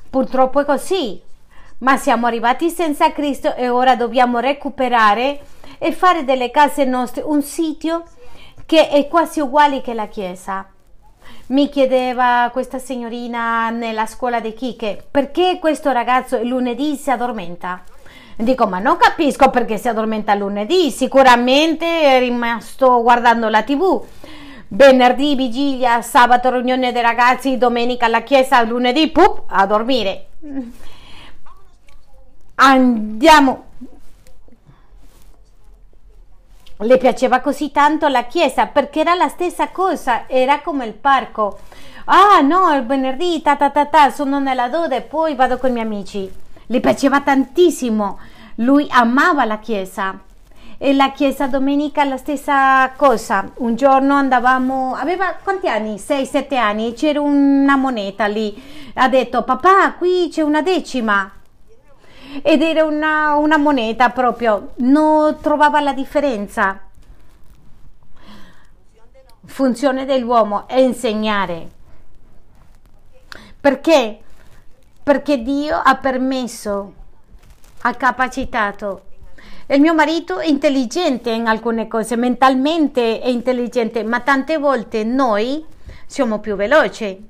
Purtroppo 0.10 0.62
è 0.62 0.66
così, 0.66 1.22
ma 1.80 1.98
siamo 1.98 2.26
arrivati 2.26 2.70
senza 2.70 3.12
Cristo 3.12 3.54
e 3.54 3.68
ora 3.68 3.96
dobbiamo 3.96 4.40
recuperare 4.40 5.42
e 5.78 5.92
fare 5.92 6.24
delle 6.24 6.52
case 6.52 6.86
nostre 6.86 7.22
un 7.22 7.42
sito 7.42 8.06
che 8.66 8.88
è 8.88 9.08
quasi 9.08 9.42
uguale 9.42 9.82
che 9.82 9.94
la 9.94 10.08
Chiesa. 10.08 10.66
Mi 11.50 11.68
chiedeva 11.70 12.50
questa 12.54 12.78
signorina 12.78 13.72
nella 13.72 14.06
scuola 14.06 14.40
di 14.40 14.54
Chiche 14.54 15.04
perché 15.10 15.58
questo 15.60 15.92
ragazzo 15.92 16.36
il 16.36 16.48
lunedì 16.48 16.96
si 16.96 17.10
addormenta. 17.10 17.82
Dico, 18.36 18.68
ma 18.68 18.78
non 18.78 18.98
capisco 18.98 19.50
perché 19.50 19.80
si 19.80 19.88
addormenta 19.88 20.36
lunedì, 20.36 20.92
sicuramente 20.92 22.02
è 22.02 22.20
rimasto 22.20 23.02
guardando 23.02 23.50
la 23.50 23.64
tv. 23.64 24.00
Venerdì 24.68 25.34
vigilia, 25.34 26.04
sabato 26.04 26.52
riunione 26.52 26.92
dei 26.92 27.02
ragazzi, 27.02 27.58
domenica 27.58 28.06
alla 28.06 28.22
chiesa, 28.22 28.62
lunedì, 28.62 29.10
pup, 29.10 29.46
a 29.48 29.66
dormire. 29.66 30.28
Andiamo. 32.54 33.64
Le 36.82 36.98
piaceva 36.98 37.42
così 37.42 37.72
tanto 37.72 38.08
la 38.08 38.24
chiesa 38.24 38.68
perché 38.68 39.02
era 39.02 39.14
la 39.14 39.28
stessa 39.28 39.70
cosa, 39.70 40.28
era 40.28 40.62
come 40.62 40.86
il 40.86 40.94
parco. 40.94 41.60
Ah 42.06 42.40
no, 42.42 42.74
il 42.74 42.86
venerdì, 42.86 43.42
ta 43.42 43.56
ta 43.56 43.70
ta 43.70 43.86
ta, 43.86 44.10
sono 44.10 44.40
nella 44.40 44.70
dode, 44.70 45.02
poi 45.02 45.36
vado 45.36 45.58
con 45.58 45.70
i 45.70 45.74
miei 45.74 45.86
amici 45.86 46.48
le 46.72 46.80
piaceva 46.82 47.22
tantissimo, 47.22 48.20
lui 48.56 48.88
amava 48.92 49.44
la 49.44 49.58
chiesa 49.58 50.20
e 50.78 50.94
la 50.94 51.12
chiesa 51.12 51.48
domenica 51.48 52.04
la 52.04 52.18
stessa 52.18 52.92
cosa. 52.96 53.52
Un 53.56 53.76
giorno 53.76 54.14
andavamo, 54.14 54.94
aveva 54.96 55.36
quanti 55.44 55.68
anni? 55.68 55.96
6-7 55.96 56.56
anni, 56.56 56.94
c'era 56.94 57.22
una 57.22 57.76
moneta 57.76 58.28
lì. 58.28 58.56
Ha 58.94 59.10
detto 59.10 59.44
papà, 59.44 59.94
qui 59.98 60.30
c'è 60.32 60.42
una 60.42 60.62
decima. 60.62 61.32
Ed 62.42 62.62
era 62.62 62.86
una, 62.86 63.36
una 63.36 63.58
moneta 63.58 64.10
proprio, 64.10 64.74
non 64.78 65.38
trovava 65.42 65.80
la 65.80 65.94
differenza. 65.94 66.80
Funzione 69.46 70.06
dell'uomo 70.06 70.68
è 70.68 70.80
insegnare. 70.80 71.70
Perché? 73.60 74.20
perché 75.10 75.42
Dio 75.42 75.76
ha 75.76 75.96
permesso, 75.96 76.94
ha 77.82 77.96
capacitato. 77.96 79.06
Il 79.66 79.82
mio 79.82 79.96
marito 79.96 80.38
è 80.38 80.46
intelligente 80.46 81.32
in 81.32 81.48
alcune 81.48 81.88
cose, 81.88 82.16
mentalmente 82.16 83.20
è 83.20 83.28
intelligente, 83.28 84.04
ma 84.04 84.20
tante 84.20 84.60
volte 84.60 85.04
noi 85.04 85.66
siamo 86.06 86.38
più 86.38 86.56
veloci. 86.56 87.28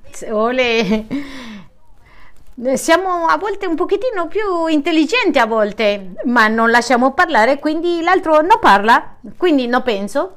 Siamo 2.73 3.27
a 3.27 3.37
volte 3.37 3.67
un 3.67 3.75
pochettino 3.75 4.27
più 4.27 4.67
intelligenti 4.67 5.39
a 5.39 5.45
volte, 5.45 6.15
ma 6.25 6.49
non 6.49 6.69
lasciamo 6.69 7.13
parlare, 7.13 7.57
quindi 7.57 8.01
l'altro 8.01 8.41
non 8.41 8.59
parla, 8.59 9.15
quindi 9.37 9.65
non 9.65 9.81
penso. 9.81 10.33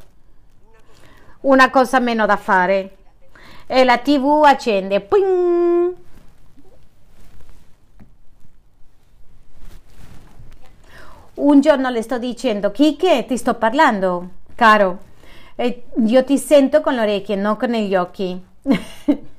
Una 1.40 1.68
cosa 1.70 1.98
meno 1.98 2.24
da 2.24 2.36
fare. 2.36 2.96
E 3.66 3.82
la 3.82 3.98
tv 3.98 4.44
accende. 4.44 5.00
Ping! 5.00 5.96
un 11.34 11.60
giorno 11.60 11.90
le 11.90 12.02
sto 12.02 12.18
dicendo, 12.18 12.70
Kike, 12.70 13.24
ti 13.26 13.36
sto 13.36 13.54
parlando, 13.54 14.28
caro, 14.54 14.98
e 15.56 15.84
io 16.04 16.22
ti 16.24 16.38
sento 16.38 16.80
con 16.80 16.94
le 16.94 17.00
orecchie, 17.00 17.34
non 17.34 17.56
con 17.56 17.70
gli 17.70 17.96
occhi. 17.96 18.40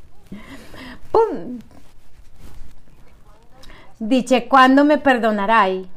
Dice, 4.05 4.47
quando 4.47 4.83
mi 4.83 4.99
perdonerai? 4.99 5.89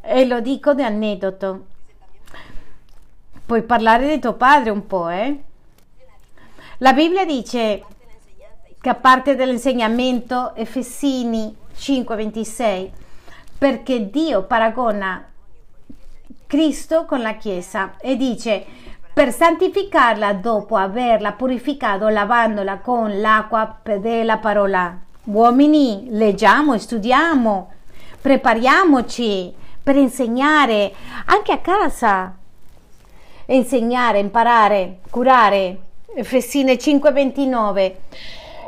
E 0.00 0.24
lo 0.24 0.40
dico 0.40 0.72
di 0.72 0.82
aneddoto. 0.82 1.66
Puoi 3.44 3.62
parlare 3.62 4.08
di 4.08 4.18
tuo 4.18 4.32
padre 4.32 4.70
un 4.70 4.86
po', 4.86 5.10
eh? 5.10 5.42
La 6.78 6.94
Bibbia 6.94 7.26
dice 7.26 7.84
che 8.80 8.88
a 8.88 8.94
parte 8.94 9.34
dell'insegnamento, 9.34 10.54
Efesini 10.54 11.54
5:26, 11.76 12.90
perché 13.58 14.08
Dio 14.08 14.44
paragona 14.44 15.22
Cristo 16.46 17.04
con 17.04 17.20
la 17.20 17.34
Chiesa 17.34 17.96
e 17.98 18.16
dice 18.16 18.64
per 19.12 19.30
santificarla 19.30 20.32
dopo 20.32 20.76
averla 20.76 21.32
purificato 21.32 22.08
lavandola 22.08 22.78
con 22.78 23.20
l'acqua 23.20 23.78
della 23.82 24.38
parola. 24.38 25.04
Uomini, 25.26 26.06
leggiamo, 26.10 26.74
e 26.74 26.78
studiamo, 26.78 27.72
prepariamoci 28.20 29.52
per 29.82 29.96
insegnare 29.96 30.92
anche 31.24 31.50
a 31.50 31.58
casa. 31.58 32.32
Insegnare, 33.46 34.20
imparare, 34.20 34.98
curare. 35.10 35.78
Efesine 36.14 36.76
5:29 36.76 37.94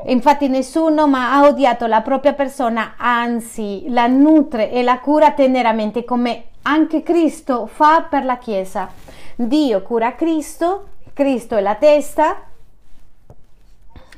Infatti 0.07 0.49
nessuno 0.49 1.07
ma 1.07 1.33
ha 1.33 1.47
odiato 1.47 1.87
la 1.87 2.01
propria 2.01 2.33
persona, 2.33 2.95
anzi 2.97 3.85
la 3.89 4.09
nutre 4.09 4.73
e 4.73 4.83
la 4.83 4.99
cura 4.99 5.31
teneramente 5.31 6.05
come 6.05 6.47
anche 6.63 7.05
Cristo 7.05 7.67
fa 7.67 8.03
per 8.03 8.25
la 8.25 8.37
Chiesa. 8.37 8.91
Dio 9.37 9.83
cura 9.83 10.17
Cristo, 10.17 10.89
Cristo 11.15 11.57
è 11.57 11.61
la 11.61 11.77
testa 11.77 12.48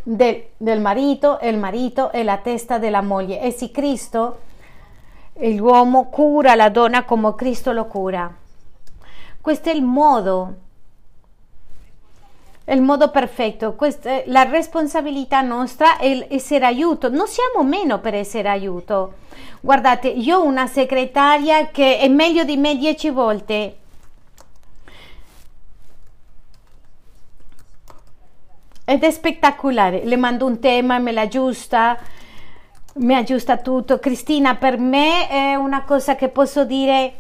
del, 0.03 0.45
del 0.57 0.81
marito 0.81 1.39
e 1.39 1.49
il 1.49 1.59
marito 1.59 2.11
è 2.11 2.23
la 2.23 2.39
testa 2.39 2.79
della 2.79 3.03
moglie. 3.03 3.41
E 3.41 3.51
sì, 3.51 3.71
Cristo, 3.71 4.41
l'uomo 5.35 6.09
cura 6.09 6.55
la 6.55 6.69
donna 6.69 7.05
come 7.05 7.35
Cristo 7.35 7.73
lo 7.73 7.87
cura. 7.87 8.33
Questo 9.41 9.71
è 9.71 9.73
il 9.73 9.83
modo 9.83 10.55
il 12.75 12.83
modo 12.83 13.11
perfetto. 13.11 13.75
Questa, 13.75 14.23
la 14.27 14.45
responsabilità 14.45 15.41
nostra 15.41 15.99
è 15.99 16.27
essere 16.31 16.65
aiuto. 16.67 17.09
Non 17.09 17.27
siamo 17.27 17.67
meno 17.69 17.99
per 17.99 18.15
essere 18.15 18.49
aiuto. 18.49 19.15
Guardate, 19.61 20.09
io 20.09 20.39
ho 20.39 20.45
una 20.45 20.67
segretaria 20.67 21.69
che 21.69 21.99
è 21.99 22.09
meglio 22.09 22.45
di 22.45 22.57
me 22.57 22.77
dieci 22.77 23.11
volte. 23.11 23.77
Ed 28.91 29.05
è 29.05 29.11
spettacolare. 29.11 30.05
Le 30.05 30.17
mando 30.17 30.47
un 30.47 30.59
tema, 30.59 30.99
me 30.99 31.13
la 31.13 31.23
aggiusta, 31.23 31.97
mi 32.95 33.15
aggiusta 33.15 33.59
tutto. 33.59 33.99
Cristina, 33.99 34.57
per 34.57 34.79
me 34.79 35.29
è 35.29 35.55
una 35.55 35.85
cosa 35.85 36.17
che 36.17 36.29
posso 36.29 36.65
dire. 36.65 37.15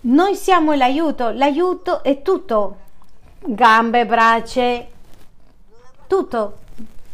Noi 0.00 0.34
siamo 0.34 0.72
l'aiuto, 0.74 1.30
l'aiuto 1.30 2.02
è 2.02 2.22
tutto 2.22 2.86
gambe, 3.40 4.06
braccia, 4.06 4.84
tutto. 6.06 6.58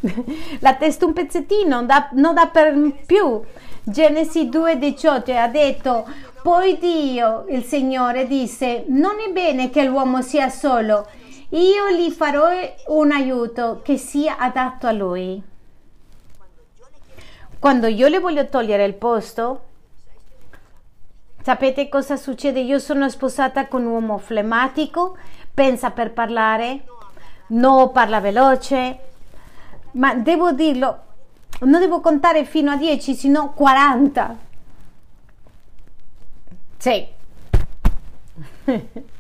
La 0.60 0.74
testa 0.74 1.06
un 1.06 1.12
pezzettino, 1.12 1.76
non 1.76 1.87
dà, 1.87 2.08
non 2.12 2.34
dà 2.34 2.46
per 2.46 2.74
più. 3.06 3.42
Genesi 3.82 4.48
2,18 4.48 5.37
ha 5.37 5.48
detto, 5.48 6.06
poi 6.42 6.78
Dio, 6.78 7.44
il 7.50 7.64
Signore, 7.64 8.26
disse, 8.26 8.84
non 8.88 9.16
è 9.26 9.30
bene 9.30 9.68
che 9.70 9.84
l'uomo 9.84 10.22
sia 10.22 10.48
solo, 10.48 11.06
io 11.50 11.90
gli 11.90 12.11
farò 12.11 12.48
un 12.88 13.12
aiuto 13.12 13.80
che 13.83 13.96
sia 13.96 14.38
adatto 14.38 14.87
a 14.87 14.92
lui. 14.92 15.42
Quando 17.59 17.87
io 17.87 18.09
le 18.09 18.18
voglio 18.18 18.48
togliere 18.48 18.85
il 18.85 18.94
posto, 18.94 19.64
sapete 21.42 21.88
cosa 21.88 22.16
succede? 22.16 22.61
Io 22.61 22.78
sono 22.78 23.09
sposata 23.09 23.68
con 23.68 23.85
un 23.85 23.92
uomo 23.92 24.18
flematico, 24.18 25.16
pensa 25.52 25.90
per 25.90 26.12
parlare, 26.12 26.85
no 27.48 27.90
parla 27.90 28.20
veloce, 28.20 28.98
ma 29.92 30.14
devo 30.14 30.52
dirlo, 30.52 31.02
non 31.61 31.80
devo 31.80 32.00
contare 32.00 32.44
fino 32.44 32.71
a 32.71 32.77
10, 32.77 33.14
sino 33.14 33.52
40. 33.52 34.37
Sì. 36.79 37.06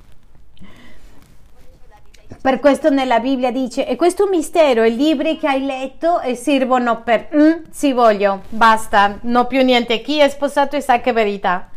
Per 2.44 2.60
questo 2.60 2.90
nella 2.90 3.20
Bibbia 3.20 3.50
dice, 3.50 3.86
e 3.86 3.96
questo 3.96 4.26
mistero, 4.26 4.84
i 4.84 4.94
libri 4.94 5.38
che 5.38 5.46
hai 5.46 5.64
letto 5.64 6.20
e 6.20 6.34
servono 6.34 7.00
per... 7.00 7.28
Mm, 7.34 7.70
sì, 7.70 7.94
voglio, 7.94 8.42
basta, 8.50 9.16
non 9.22 9.46
più 9.46 9.62
niente. 9.62 10.02
Chi 10.02 10.18
è 10.18 10.28
sposato 10.28 10.78
sa 10.78 11.00
che 11.00 11.14
verità. 11.14 11.70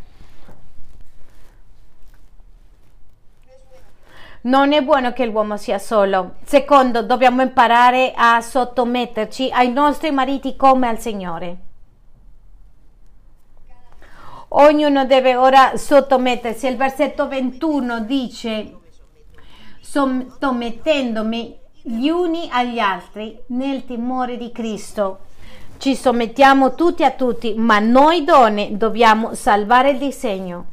Non 4.41 4.73
è 4.73 4.81
buono 4.81 5.13
che 5.13 5.25
l'uomo 5.25 5.55
sia 5.55 5.79
solo. 5.79 6.33
Secondo, 6.43 7.01
dobbiamo 7.01 7.41
imparare 7.41 8.11
a 8.13 8.41
sottometterci 8.41 9.49
ai 9.49 9.71
nostri 9.71 10.11
mariti 10.11 10.57
come 10.57 10.89
al 10.89 10.99
Signore. 10.99 11.57
Ognuno 14.49 15.05
deve 15.05 15.37
ora 15.37 15.77
sottomettersi. 15.77 16.67
Il 16.67 16.75
versetto 16.75 17.29
21 17.29 18.01
dice, 18.01 18.79
sottomettendomi 19.89 21.57
gli 21.83 22.09
uni 22.09 22.49
agli 22.51 22.77
altri 22.77 23.39
nel 23.47 23.85
timore 23.85 24.35
di 24.35 24.51
Cristo. 24.51 25.19
Ci 25.77 25.95
sotmettiamo 25.95 26.75
tutti 26.75 27.05
a 27.05 27.11
tutti, 27.11 27.53
ma 27.55 27.79
noi 27.79 28.25
donne 28.25 28.75
dobbiamo 28.75 29.33
salvare 29.33 29.91
il 29.91 29.97
disegno. 29.97 30.65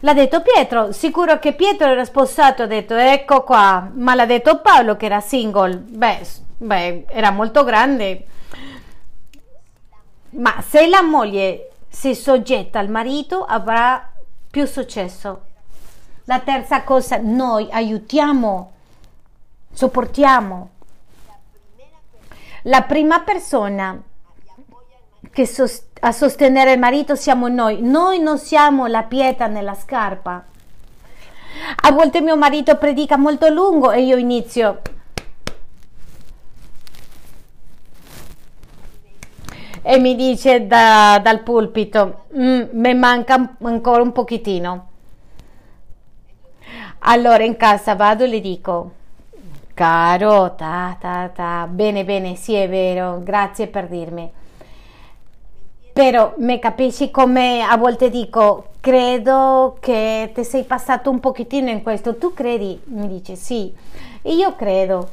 L'ha 0.00 0.14
detto 0.14 0.42
Pietro, 0.42 0.92
sicuro 0.92 1.38
che 1.38 1.54
Pietro 1.54 1.88
era 1.88 2.04
sposato, 2.04 2.62
ha 2.62 2.66
detto 2.66 2.94
ecco 2.94 3.42
qua, 3.42 3.90
ma 3.92 4.14
l'ha 4.14 4.26
detto 4.26 4.60
Paolo 4.60 4.96
che 4.96 5.06
era 5.06 5.20
single, 5.20 5.76
beh, 5.76 6.26
beh 6.58 7.06
era 7.08 7.30
molto 7.30 7.64
grande. 7.64 8.26
Ma 10.30 10.62
se 10.64 10.86
la 10.86 11.02
moglie 11.02 11.70
si 11.88 12.14
soggetta 12.14 12.78
al 12.78 12.90
marito 12.90 13.44
avrà 13.44 14.12
più 14.50 14.66
successo. 14.66 15.46
La 16.26 16.40
terza 16.40 16.82
cosa, 16.84 17.18
noi 17.18 17.68
aiutiamo, 17.70 18.72
sopportiamo. 19.72 20.70
La 22.62 22.82
prima 22.82 23.20
persona 23.20 24.00
che 25.30 25.46
sost- 25.46 25.98
a 26.00 26.12
sostenere 26.12 26.72
il 26.72 26.78
marito 26.78 27.14
siamo 27.14 27.48
noi. 27.48 27.82
Noi 27.82 28.20
non 28.20 28.38
siamo 28.38 28.86
la 28.86 29.02
pietra 29.02 29.48
nella 29.48 29.74
scarpa. 29.74 30.44
A 31.82 31.92
volte 31.92 32.22
mio 32.22 32.36
marito 32.36 32.76
predica 32.78 33.18
molto 33.18 33.48
lungo 33.48 33.90
e 33.90 34.02
io 34.02 34.16
inizio. 34.16 34.80
E 39.82 39.98
mi 39.98 40.14
dice 40.16 40.66
da, 40.66 41.20
dal 41.22 41.42
pulpito, 41.42 42.24
mm, 42.34 42.62
mi 42.72 42.94
manca 42.94 43.56
ancora 43.60 44.00
un 44.00 44.12
pochettino. 44.12 44.92
Allora 47.06 47.44
in 47.44 47.56
casa 47.56 47.94
vado 47.94 48.24
e 48.24 48.28
le 48.28 48.40
dico, 48.40 48.90
caro, 49.74 50.54
ta, 50.54 50.96
ta, 50.98 51.30
ta, 51.34 51.66
bene, 51.70 52.04
bene, 52.04 52.36
sì 52.36 52.54
è 52.54 52.68
vero, 52.68 53.20
grazie 53.22 53.66
per 53.66 53.88
dirmi 53.88 54.30
però 55.94 56.34
mi 56.38 56.58
capisci 56.58 57.12
come 57.12 57.62
a 57.62 57.76
volte 57.76 58.10
dico, 58.10 58.70
credo 58.80 59.76
che 59.78 60.32
ti 60.34 60.42
sei 60.42 60.64
passato 60.64 61.08
un 61.08 61.20
pochettino 61.20 61.70
in 61.70 61.84
questo, 61.84 62.16
tu 62.16 62.34
credi? 62.34 62.80
Mi 62.86 63.06
dice 63.06 63.36
sì, 63.36 63.72
io 64.22 64.56
credo. 64.56 65.08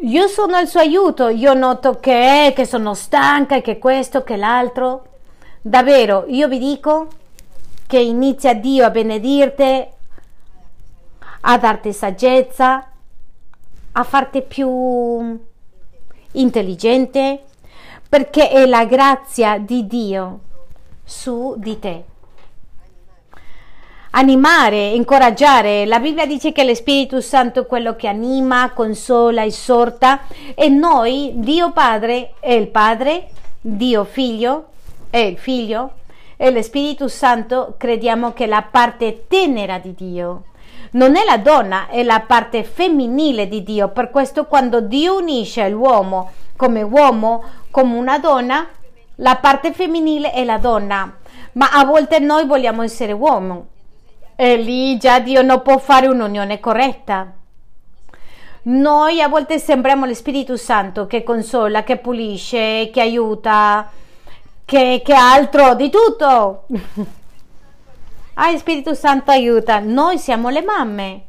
Io 0.00 0.26
sono 0.26 0.56
al 0.56 0.66
suo 0.66 0.80
aiuto, 0.80 1.28
io 1.28 1.52
noto 1.52 2.00
che, 2.00 2.54
che 2.56 2.64
sono 2.64 2.94
stanca, 2.94 3.60
che 3.60 3.78
questo, 3.78 4.24
che 4.24 4.36
l'altro. 4.36 5.04
Davvero, 5.60 6.24
io 6.26 6.48
vi 6.48 6.58
dico 6.58 7.08
che 7.88 7.98
inizia 7.98 8.52
Dio 8.52 8.84
a 8.84 8.90
benedirti, 8.90 9.86
a 11.40 11.58
darti 11.58 11.90
saggezza, 11.94 12.86
a 13.92 14.02
farti 14.04 14.42
più 14.42 15.40
intelligente, 16.32 17.44
perché 18.06 18.50
è 18.50 18.66
la 18.66 18.84
grazia 18.84 19.56
di 19.56 19.86
Dio 19.86 20.40
su 21.02 21.54
di 21.56 21.78
te. 21.78 22.04
Animare, 24.10 24.88
incoraggiare. 24.88 25.86
La 25.86 25.98
Bibbia 25.98 26.26
dice 26.26 26.52
che 26.52 26.64
lo 26.64 26.74
Spirito 26.74 27.22
Santo 27.22 27.60
è 27.60 27.66
quello 27.66 27.96
che 27.96 28.06
anima, 28.06 28.72
consola, 28.74 29.46
esorta 29.46 30.20
e 30.54 30.68
noi, 30.68 31.32
Dio 31.36 31.72
Padre 31.72 32.34
è 32.38 32.52
il 32.52 32.68
Padre, 32.68 33.28
Dio 33.62 34.04
Figlio 34.04 34.66
è 35.08 35.18
il 35.18 35.38
Figlio 35.38 35.92
e 36.40 36.50
lo 36.52 36.62
Spirito 36.62 37.08
Santo 37.08 37.74
crediamo 37.76 38.32
che 38.32 38.46
la 38.46 38.62
parte 38.62 39.26
tenera 39.26 39.78
di 39.78 39.92
Dio. 39.92 40.44
Non 40.92 41.16
è 41.16 41.24
la 41.24 41.36
donna, 41.36 41.88
è 41.88 42.02
la 42.04 42.20
parte 42.20 42.62
femminile 42.62 43.48
di 43.48 43.64
Dio. 43.64 43.88
Per 43.88 44.10
questo 44.10 44.46
quando 44.46 44.80
Dio 44.80 45.18
unisce 45.18 45.68
l'uomo 45.68 46.30
come 46.56 46.82
uomo, 46.82 47.42
come 47.70 47.96
una 47.96 48.18
donna, 48.18 48.66
la 49.16 49.36
parte 49.36 49.72
femminile 49.72 50.30
è 50.30 50.44
la 50.44 50.58
donna, 50.58 51.18
ma 51.52 51.70
a 51.72 51.84
volte 51.84 52.20
noi 52.20 52.46
vogliamo 52.46 52.82
essere 52.82 53.12
uomo 53.12 53.66
e 54.36 54.56
lì 54.56 54.96
già 54.96 55.18
Dio 55.18 55.42
non 55.42 55.62
può 55.62 55.78
fare 55.78 56.06
un'unione 56.06 56.60
corretta. 56.60 57.32
Noi 58.62 59.20
a 59.20 59.26
volte 59.26 59.58
sembriamo 59.58 60.06
lo 60.06 60.14
Spirito 60.14 60.56
Santo 60.56 61.08
che 61.08 61.24
consola, 61.24 61.82
che 61.82 61.96
pulisce, 61.96 62.90
che 62.92 63.00
aiuta, 63.00 63.90
che, 64.68 65.00
che 65.02 65.14
altro, 65.14 65.74
di 65.74 65.88
tutto. 65.88 66.66
ah, 68.34 68.58
Spirito 68.58 68.92
Santo 68.92 69.30
aiuta. 69.30 69.78
Noi 69.78 70.18
siamo 70.18 70.50
le 70.50 70.60
mamme. 70.60 71.22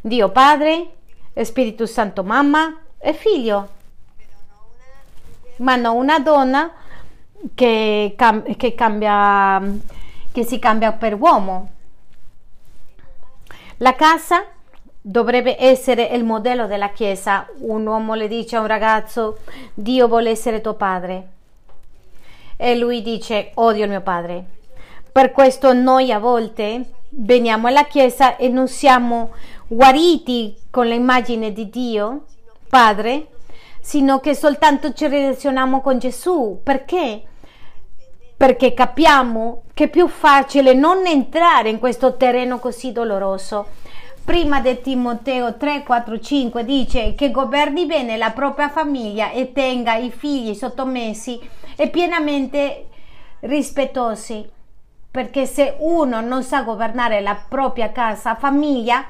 Dio 0.00 0.30
Padre, 0.30 0.94
Spirito 1.42 1.84
Santo 1.84 2.24
mamma 2.24 2.80
e 2.98 3.12
figlio 3.12 3.68
ma 5.56 5.76
non 5.76 5.96
una 5.96 6.18
donna 6.18 6.72
che, 7.54 8.14
cam- 8.16 8.56
che, 8.56 8.74
cambia, 8.74 9.62
che 10.32 10.44
si 10.44 10.58
cambia 10.58 10.92
per 10.92 11.14
uomo. 11.14 11.70
La 13.78 13.94
casa 13.94 14.46
dovrebbe 15.00 15.60
essere 15.62 16.04
il 16.06 16.24
modello 16.24 16.66
della 16.66 16.90
Chiesa. 16.90 17.46
Un 17.58 17.86
uomo 17.86 18.14
le 18.14 18.28
dice 18.28 18.56
a 18.56 18.60
un 18.60 18.66
ragazzo, 18.66 19.38
Dio 19.74 20.08
vuole 20.08 20.30
essere 20.30 20.60
tuo 20.60 20.74
padre. 20.74 21.28
E 22.56 22.76
lui 22.76 23.02
dice, 23.02 23.50
odio 23.54 23.84
il 23.84 23.90
mio 23.90 24.00
padre. 24.00 24.44
Per 25.10 25.32
questo 25.32 25.72
noi 25.72 26.12
a 26.12 26.18
volte 26.18 26.84
veniamo 27.10 27.68
alla 27.68 27.84
Chiesa 27.84 28.36
e 28.36 28.48
non 28.48 28.68
siamo 28.68 29.32
guariti 29.66 30.56
con 30.70 30.86
l'immagine 30.86 31.52
di 31.52 31.70
Dio, 31.70 32.24
Padre, 32.68 33.28
sino 33.80 34.18
che 34.18 34.34
soltanto 34.34 34.92
ci 34.92 35.06
relazioniamo 35.06 35.80
con 35.80 35.98
Gesù. 35.98 36.60
Perché? 36.62 37.22
Perché 38.36 38.74
capiamo 38.74 39.62
che 39.74 39.84
è 39.84 39.88
più 39.88 40.08
facile 40.08 40.72
non 40.74 41.06
entrare 41.06 41.68
in 41.68 41.78
questo 41.78 42.16
terreno 42.16 42.58
così 42.58 42.92
doloroso. 42.92 43.66
Prima 44.24 44.60
di 44.60 44.80
Timoteo 44.80 45.56
3, 45.56 45.82
4, 45.84 46.18
5 46.18 46.64
dice 46.64 47.14
che 47.14 47.30
governi 47.30 47.84
bene 47.84 48.16
la 48.16 48.30
propria 48.30 48.70
famiglia 48.70 49.30
e 49.30 49.52
tenga 49.52 49.96
i 49.96 50.10
figli 50.10 50.54
sottomessi 50.54 51.38
e 51.76 51.88
pienamente 51.88 52.88
rispettosi. 53.40 54.50
Perché 55.10 55.46
se 55.46 55.76
uno 55.78 56.20
non 56.20 56.42
sa 56.42 56.62
governare 56.62 57.20
la 57.20 57.36
propria 57.36 57.92
casa, 57.92 58.34
famiglia, 58.34 59.04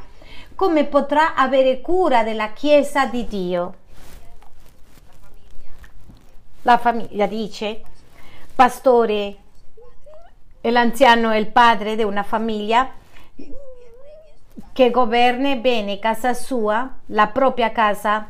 come 0.54 0.84
potrà 0.84 1.34
avere 1.34 1.80
cura 1.80 2.22
della 2.22 2.52
Chiesa 2.52 3.06
di 3.06 3.26
Dio? 3.26 3.74
La 6.62 6.78
famiglia 6.78 7.26
dice, 7.26 7.82
pastore 8.54 9.36
l'anziano 10.60 11.30
è 11.30 11.36
il 11.36 11.48
padre 11.48 11.96
di 11.96 12.02
una 12.02 12.22
famiglia 12.22 12.90
che 14.72 14.90
governa 14.90 15.54
bene 15.56 15.98
casa 15.98 16.34
sua, 16.34 16.90
la 17.06 17.26
propria 17.28 17.70
casa, 17.70 18.26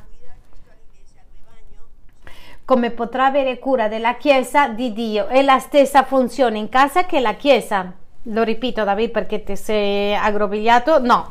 come 2.64 2.90
potrà 2.90 3.26
avere 3.26 3.58
cura 3.58 3.88
della 3.88 4.14
Chiesa 4.16 4.68
di 4.68 4.92
Dio. 4.92 5.26
È 5.26 5.42
la 5.42 5.58
stessa 5.58 6.04
funzione 6.04 6.58
in 6.58 6.68
casa 6.68 7.04
che 7.04 7.20
la 7.20 7.34
Chiesa. 7.34 7.92
Lo 8.28 8.42
ripeto 8.42 8.84
David 8.84 9.10
perché 9.10 9.42
ti 9.42 9.54
sei 9.54 10.14
aggrovigliato? 10.14 10.98
No. 10.98 11.30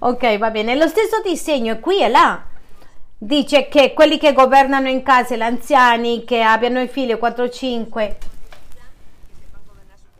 Ok, 0.00 0.36
va 0.38 0.50
bene. 0.50 0.76
Lo 0.76 0.86
stesso 0.86 1.22
disegno 1.24 1.74
è 1.74 1.80
qui 1.80 2.02
e 2.02 2.08
là 2.08 2.42
dice 3.18 3.68
che 3.68 3.94
quelli 3.94 4.18
che 4.18 4.34
governano 4.34 4.88
in 4.88 5.02
casa, 5.02 5.36
gli 5.36 5.40
anziani 5.40 6.24
che 6.24 6.42
abbiano 6.42 6.80
i 6.80 6.88
figli 6.88 7.12
4-5, 7.12 8.14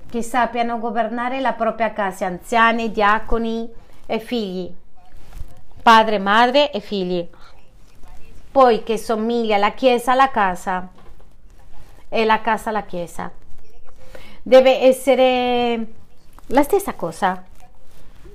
che 0.08 0.22
sappiano 0.22 0.78
governare 0.78 1.40
la 1.40 1.52
propria 1.52 1.92
casa, 1.92 2.26
anziani, 2.26 2.90
diaconi 2.90 3.68
e 4.06 4.18
figli, 4.18 4.72
padre, 5.82 6.18
madre 6.18 6.70
e 6.70 6.80
figli. 6.80 7.28
Poi 8.56 8.82
che 8.84 8.96
somiglia 8.96 9.58
la 9.58 9.72
chiesa 9.72 10.12
alla 10.12 10.30
casa 10.30 10.88
e 12.08 12.24
la 12.24 12.40
casa 12.40 12.70
alla 12.70 12.84
chiesa. 12.84 13.30
Deve 14.40 14.80
essere 14.80 15.86
la 16.46 16.62
stessa 16.62 16.94
cosa. 16.94 17.44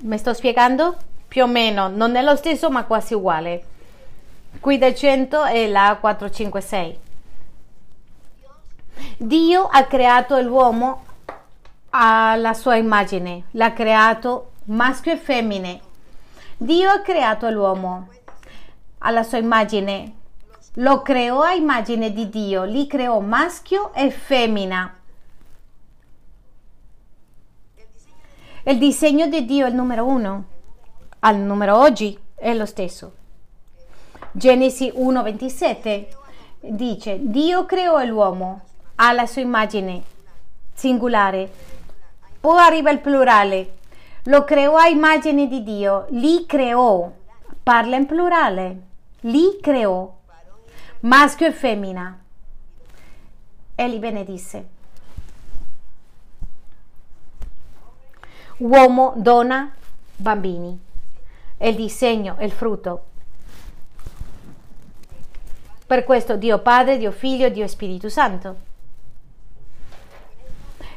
Mi 0.01 0.19
sto 0.19 0.35
spiegando? 0.35 0.95
Più 1.27 1.41
o 1.41 1.47
meno, 1.47 1.87
non 1.87 2.15
è 2.15 2.21
lo 2.21 2.35
stesso 2.35 2.69
ma 2.69 2.83
quasi 2.83 3.15
uguale. 3.15 3.63
Qui 4.59 4.77
del 4.77 4.93
100 4.93 5.43
è 5.45 5.67
la 5.67 5.97
456. 5.99 6.99
Dio 9.17 9.63
ha 9.63 9.83
creato 9.85 10.39
l'uomo 10.39 11.03
alla 11.89 12.53
sua 12.53 12.75
immagine, 12.75 13.45
l'ha 13.53 13.73
creato 13.73 14.51
maschio 14.65 15.13
e 15.13 15.17
femmine. 15.17 15.81
Dio 16.57 16.91
ha 16.91 16.99
creato 16.99 17.49
l'uomo 17.49 18.09
alla 19.03 19.23
sua 19.23 19.37
immagine, 19.37 20.13
lo 20.75 21.01
creò 21.01 21.41
a 21.41 21.53
immagine 21.53 22.13
di 22.13 22.29
Dio, 22.29 22.63
li 22.63 22.87
creò 22.87 23.19
maschio 23.19 23.93
e 23.93 24.09
femmina. 24.09 24.95
Il 28.63 28.77
disegno 28.77 29.27
di 29.27 29.43
Dio 29.45 29.65
è 29.65 29.69
il 29.69 29.75
numero 29.75 30.05
uno, 30.05 30.43
al 31.19 31.37
numero 31.37 31.77
oggi 31.77 32.17
è 32.35 32.53
lo 32.53 32.65
stesso. 32.65 33.13
Genesi 34.31 34.91
1:27 34.95 36.05
dice, 36.59 37.17
Dio 37.21 37.65
creò 37.65 38.03
l'uomo 38.03 38.61
alla 38.95 39.25
sua 39.25 39.41
immagine 39.41 40.03
singolare. 40.73 41.51
poi 42.39 42.57
arriva 42.59 42.91
il 42.91 42.99
plurale. 42.99 43.77
Lo 44.25 44.43
creò 44.43 44.75
a 44.75 44.87
immagine 44.87 45.47
di 45.47 45.63
Dio, 45.63 46.05
li 46.09 46.45
creò, 46.45 47.11
parla 47.63 47.95
in 47.95 48.05
plurale, 48.05 48.81
li 49.21 49.59
creò, 49.61 50.11
maschio 51.01 51.47
e 51.47 51.51
femmina, 51.51 52.19
e 53.75 53.87
li 53.87 53.99
benedisse. 53.99 54.67
Uomo, 58.57 59.13
donna, 59.17 59.71
bambini. 60.15 60.79
Il 61.57 61.75
disegno, 61.75 62.37
il 62.41 62.51
frutto. 62.51 63.05
Per 65.85 66.03
questo 66.03 66.37
Dio 66.37 66.59
Padre, 66.59 66.97
Dio 66.97 67.11
Figlio, 67.11 67.49
Dio 67.49 67.67
Spirito 67.67 68.07
Santo. 68.09 68.69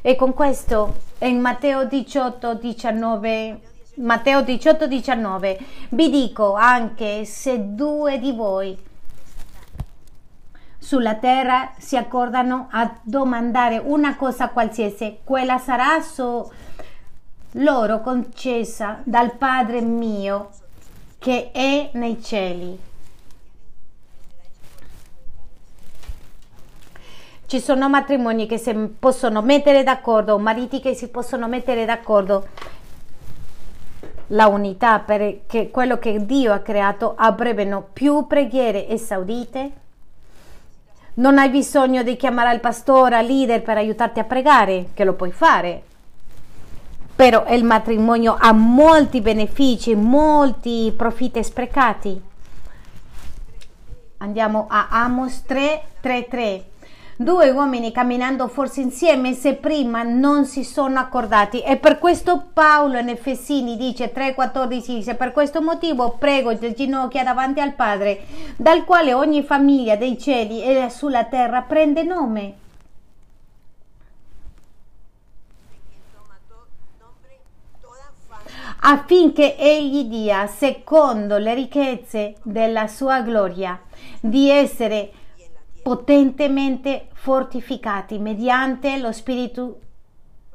E 0.02 0.16
con 0.16 0.34
questo 0.34 1.00
in 1.20 1.40
Matteo 1.40 1.86
18, 1.86 2.54
19, 2.54 3.60
Matteo 3.97 4.42
18, 4.42 4.88
19 4.88 5.59
vi 5.90 6.11
dico 6.11 6.55
anche 6.55 7.24
se 7.24 7.74
due 7.74 8.18
di 8.18 8.32
voi 8.32 8.76
sulla 10.78 11.14
terra 11.14 11.72
si 11.78 11.97
accordano 11.97 12.68
a 12.72 12.99
domandare 13.03 13.78
una 13.78 14.16
cosa 14.16 14.49
qualsiasi, 14.49 15.18
quella 15.22 15.59
sarà 15.59 16.01
so 16.01 16.53
loro 17.53 18.01
concessa 18.01 19.01
dal 19.05 19.36
Padre 19.36 19.80
mio 19.80 20.51
che 21.18 21.53
è 21.53 21.90
nei 21.92 22.20
cieli. 22.22 22.78
Ci 27.47 27.61
sono 27.61 27.88
matrimoni 27.88 28.47
che 28.47 28.59
si 28.59 28.74
possono 28.99 29.40
mettere 29.40 29.84
d'accordo, 29.84 30.38
mariti 30.38 30.80
che 30.80 30.95
si 30.95 31.09
possono 31.09 31.47
mettere 31.47 31.84
d'accordo. 31.84 32.49
La 34.28 34.46
unità 34.46 35.00
perché 35.00 35.70
quello 35.70 35.98
che 35.98 36.24
Dio 36.24 36.52
ha 36.52 36.60
creato 36.60 37.14
avrebbero 37.16 37.88
più 37.92 38.26
preghiere 38.26 38.88
esaudite. 38.88 39.72
Non 41.14 41.38
hai 41.38 41.50
bisogno 41.50 42.02
di 42.02 42.16
chiamare 42.16 42.54
il 42.54 42.60
pastore, 42.60 43.20
il 43.20 43.26
leader 43.26 43.62
per 43.62 43.76
aiutarti 43.76 44.20
a 44.20 44.24
pregare, 44.24 44.88
che 44.94 45.04
lo 45.04 45.12
puoi 45.12 45.30
fare. 45.30 45.82
Però 47.14 47.44
il 47.48 47.64
matrimonio 47.64 48.36
ha 48.38 48.52
molti 48.52 49.20
benefici, 49.20 49.94
molti 49.94 50.92
profitti 50.96 51.44
sprecati. 51.44 52.20
Andiamo 54.18 54.66
a 54.68 54.88
Amos 54.90 55.44
3, 55.44 55.82
3, 56.00 56.26
3 56.28 56.64
due 57.16 57.50
uomini 57.50 57.92
camminando 57.92 58.48
forse 58.48 58.80
insieme 58.80 59.34
se 59.34 59.54
prima 59.54 60.02
non 60.02 60.44
si 60.46 60.64
sono 60.64 60.98
accordati. 60.98 61.60
E 61.60 61.76
per 61.76 61.98
questo 61.98 62.48
Paolo 62.52 62.98
in 62.98 63.08
Efesini 63.08 63.76
dice 63.76 64.12
3,14 64.12 64.86
dice 64.86 65.14
per 65.14 65.32
questo 65.32 65.62
motivo 65.62 66.16
prego 66.18 66.50
le 66.50 66.72
ginocchia 66.74 67.22
davanti 67.22 67.60
al 67.60 67.74
Padre 67.74 68.24
dal 68.56 68.84
quale 68.84 69.12
ogni 69.12 69.42
famiglia 69.42 69.96
dei 69.96 70.18
cieli 70.18 70.62
e 70.62 70.90
sulla 70.90 71.24
terra 71.24 71.62
prende 71.62 72.02
nome. 72.02 72.54
Affinché 78.86 79.56
egli 79.56 80.04
dia, 80.04 80.46
secondo 80.46 81.38
le 81.38 81.54
ricchezze 81.54 82.34
della 82.42 82.86
sua 82.86 83.22
gloria, 83.22 83.80
di 84.20 84.50
essere 84.50 85.10
potentemente 85.85 87.09
fortificati 87.12 88.16
mediante 88.16 88.97
lo 88.97 89.12
spirito 89.12 89.80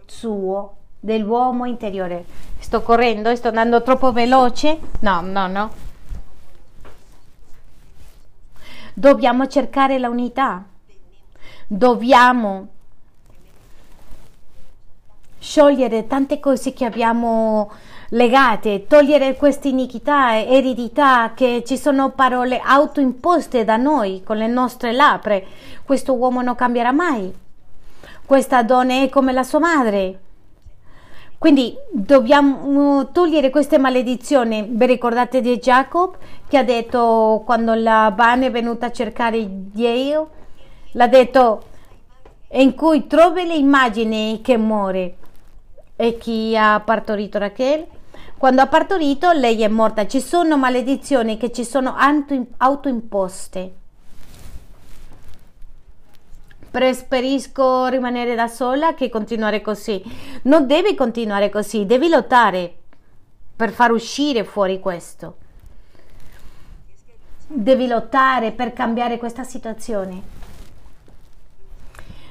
suo 0.08 0.78
dell'uomo 1.00 1.66
interiore. 1.66 2.26
Sto 2.58 2.82
correndo, 2.82 3.36
sto 3.36 3.50
andando 3.50 3.84
troppo 3.84 4.12
veloce? 4.12 4.80
No, 5.02 5.22
no, 5.22 5.46
no. 5.46 5.72
Dobbiamo 8.96 9.46
cercare 9.46 10.00
la 10.00 10.10
unità. 10.10 10.66
Dobbiamo 11.68 12.68
sciogliere 15.38 16.08
tante 16.08 16.40
cose 16.40 16.74
che 16.74 16.86
abbiamo 16.86 17.72
legate, 18.10 18.88
togliere 18.88 19.36
queste 19.36 19.68
iniquità, 19.68 20.40
eredità, 20.40 21.34
che 21.36 21.64
ci 21.66 21.78
sono 21.78 22.12
parole 22.12 22.60
autoimposte 22.64 23.64
da 23.64 23.78
noi 23.78 24.24
con 24.24 24.38
le 24.38 24.48
nostre 24.48 24.94
labbra. 24.94 25.40
Questo 25.84 26.14
uomo 26.14 26.42
non 26.42 26.56
cambierà 26.56 26.92
mai. 26.92 27.32
Questa 28.26 28.64
donna 28.64 29.02
è 29.02 29.10
come 29.10 29.32
la 29.32 29.44
sua 29.44 29.60
madre. 29.60 30.20
Quindi 31.38 31.74
dobbiamo 31.92 33.12
togliere 33.12 33.50
queste 33.50 33.78
maledizioni. 33.78 34.68
Vi 34.70 34.86
ricordate 34.86 35.40
di 35.40 35.58
Jacob 35.58 36.18
che 36.48 36.58
ha 36.58 36.64
detto 36.64 37.44
quando 37.46 37.74
la 37.76 38.12
Van 38.16 38.44
è 38.44 38.52
venuta 38.52 38.88
a 38.88 38.92
cercare 38.92 39.46
Dio? 39.48 40.30
L'ha 40.94 41.08
detto 41.08 41.64
in 42.52 42.76
cui 42.76 43.08
trovi 43.08 43.46
le 43.46 43.56
immagini 43.56 44.42
che 44.44 44.58
muore. 44.58 45.16
E 45.96 46.18
chi 46.18 46.58
ha 46.58 46.82
partorito 46.84 47.38
Rachel? 47.38 47.86
Quando 48.40 48.62
ha 48.62 48.68
partorito 48.68 49.34
lei 49.34 49.64
è 49.64 49.68
morta. 49.68 50.08
Ci 50.08 50.22
sono 50.22 50.58
maledizioni 50.58 51.36
che 51.36 51.52
ci 51.52 51.66
sono 51.66 51.94
autoimposte. 52.56 53.74
Preferisco 56.72 57.88
rimanere 57.88 58.36
da 58.36 58.48
sola 58.48 58.94
che 58.94 59.10
continuare 59.10 59.60
così. 59.60 60.02
Non 60.44 60.68
devi 60.68 60.96
continuare 60.96 61.50
così, 61.50 61.86
devi 61.86 62.08
lottare 62.08 62.78
per 63.58 63.72
far 63.72 63.92
uscire 63.92 64.46
fuori 64.46 64.80
questo. 64.80 65.36
Devi 67.46 67.88
lottare 67.88 68.54
per 68.54 68.72
cambiare 68.72 69.18
questa 69.18 69.44
situazione. 69.44 70.22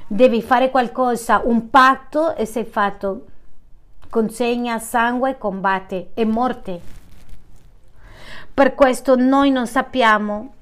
Devi 0.07 0.41
fare 0.41 0.71
qualcosa, 0.71 1.41
un 1.43 1.69
patto 1.69 2.35
e 2.35 2.47
sei 2.47 2.65
fatto 2.65 3.25
consegna 4.09 4.79
sangue, 4.79 5.37
combatte 5.37 6.09
e 6.13 6.25
morte. 6.25 6.79
Per 8.53 8.75
questo 8.75 9.15
noi 9.15 9.51
non 9.51 9.67
sappiamo 9.67 10.53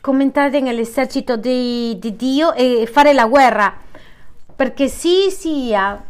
come 0.00 0.22
entrare 0.22 0.60
nell'esercito 0.60 1.36
di, 1.36 1.98
di 1.98 2.14
Dio 2.16 2.52
e 2.52 2.88
fare 2.90 3.12
la 3.12 3.26
guerra, 3.26 3.74
perché 4.54 4.88
sì 4.88 5.30
sia 5.30 6.02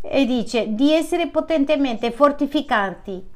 e 0.00 0.24
dice 0.24 0.74
di 0.74 0.92
essere 0.92 1.28
potentemente 1.28 2.12
fortificati 2.12 3.26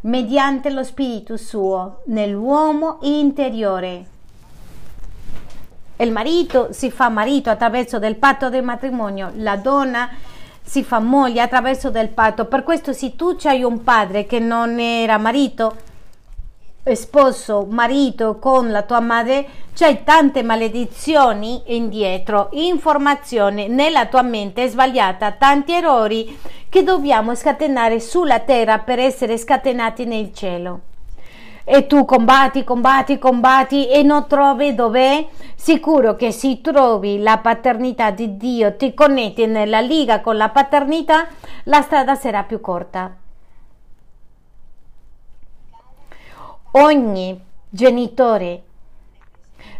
mediante 0.00 0.70
lo 0.70 0.82
spirito 0.82 1.36
suo 1.36 2.02
nell'uomo 2.06 2.98
interiore 3.02 4.06
il 5.96 6.10
marito 6.10 6.68
si 6.72 6.90
fa 6.90 7.08
marito 7.08 7.50
attraverso 7.50 7.98
del 7.98 8.16
patto 8.16 8.48
del 8.48 8.64
matrimonio, 8.64 9.30
la 9.36 9.56
donna 9.56 10.10
si 10.62 10.82
fa 10.82 10.98
moglie 10.98 11.40
attraverso 11.40 11.90
del 11.90 12.08
patto. 12.08 12.46
Per 12.46 12.62
questo 12.64 12.92
se 12.92 13.14
tu 13.14 13.36
hai 13.44 13.62
un 13.62 13.84
padre 13.84 14.24
che 14.24 14.38
non 14.38 14.80
era 14.80 15.18
marito, 15.18 15.76
sposo, 16.92 17.66
marito 17.68 18.38
con 18.38 18.70
la 18.70 18.82
tua 18.82 19.00
madre, 19.00 19.46
c'hai 19.74 20.02
tante 20.04 20.42
maledizioni 20.42 21.62
indietro, 21.66 22.48
informazione 22.52 23.68
nella 23.68 24.06
tua 24.06 24.22
mente 24.22 24.68
sbagliata, 24.68 25.32
tanti 25.32 25.72
errori 25.72 26.38
che 26.68 26.82
dobbiamo 26.82 27.34
scatenare 27.34 28.00
sulla 28.00 28.40
terra 28.40 28.78
per 28.78 28.98
essere 28.98 29.38
scatenati 29.38 30.04
nel 30.04 30.32
cielo 30.34 30.80
e 31.64 31.86
tu 31.86 32.04
combatti, 32.04 32.62
combatti, 32.62 33.18
combatti 33.18 33.88
e 33.88 34.02
non 34.02 34.26
trovi 34.28 34.74
dov'è? 34.74 35.26
Sicuro 35.54 36.14
che 36.14 36.30
se 36.30 36.60
trovi 36.60 37.18
la 37.18 37.38
paternità 37.38 38.10
di 38.10 38.36
Dio, 38.36 38.76
ti 38.76 38.92
connetti 38.92 39.46
nella 39.46 39.80
liga 39.80 40.20
con 40.20 40.36
la 40.36 40.50
paternità, 40.50 41.26
la 41.64 41.80
strada 41.80 42.14
sarà 42.14 42.42
più 42.42 42.60
corta. 42.60 43.16
Ogni 46.72 47.40
genitore 47.70 48.62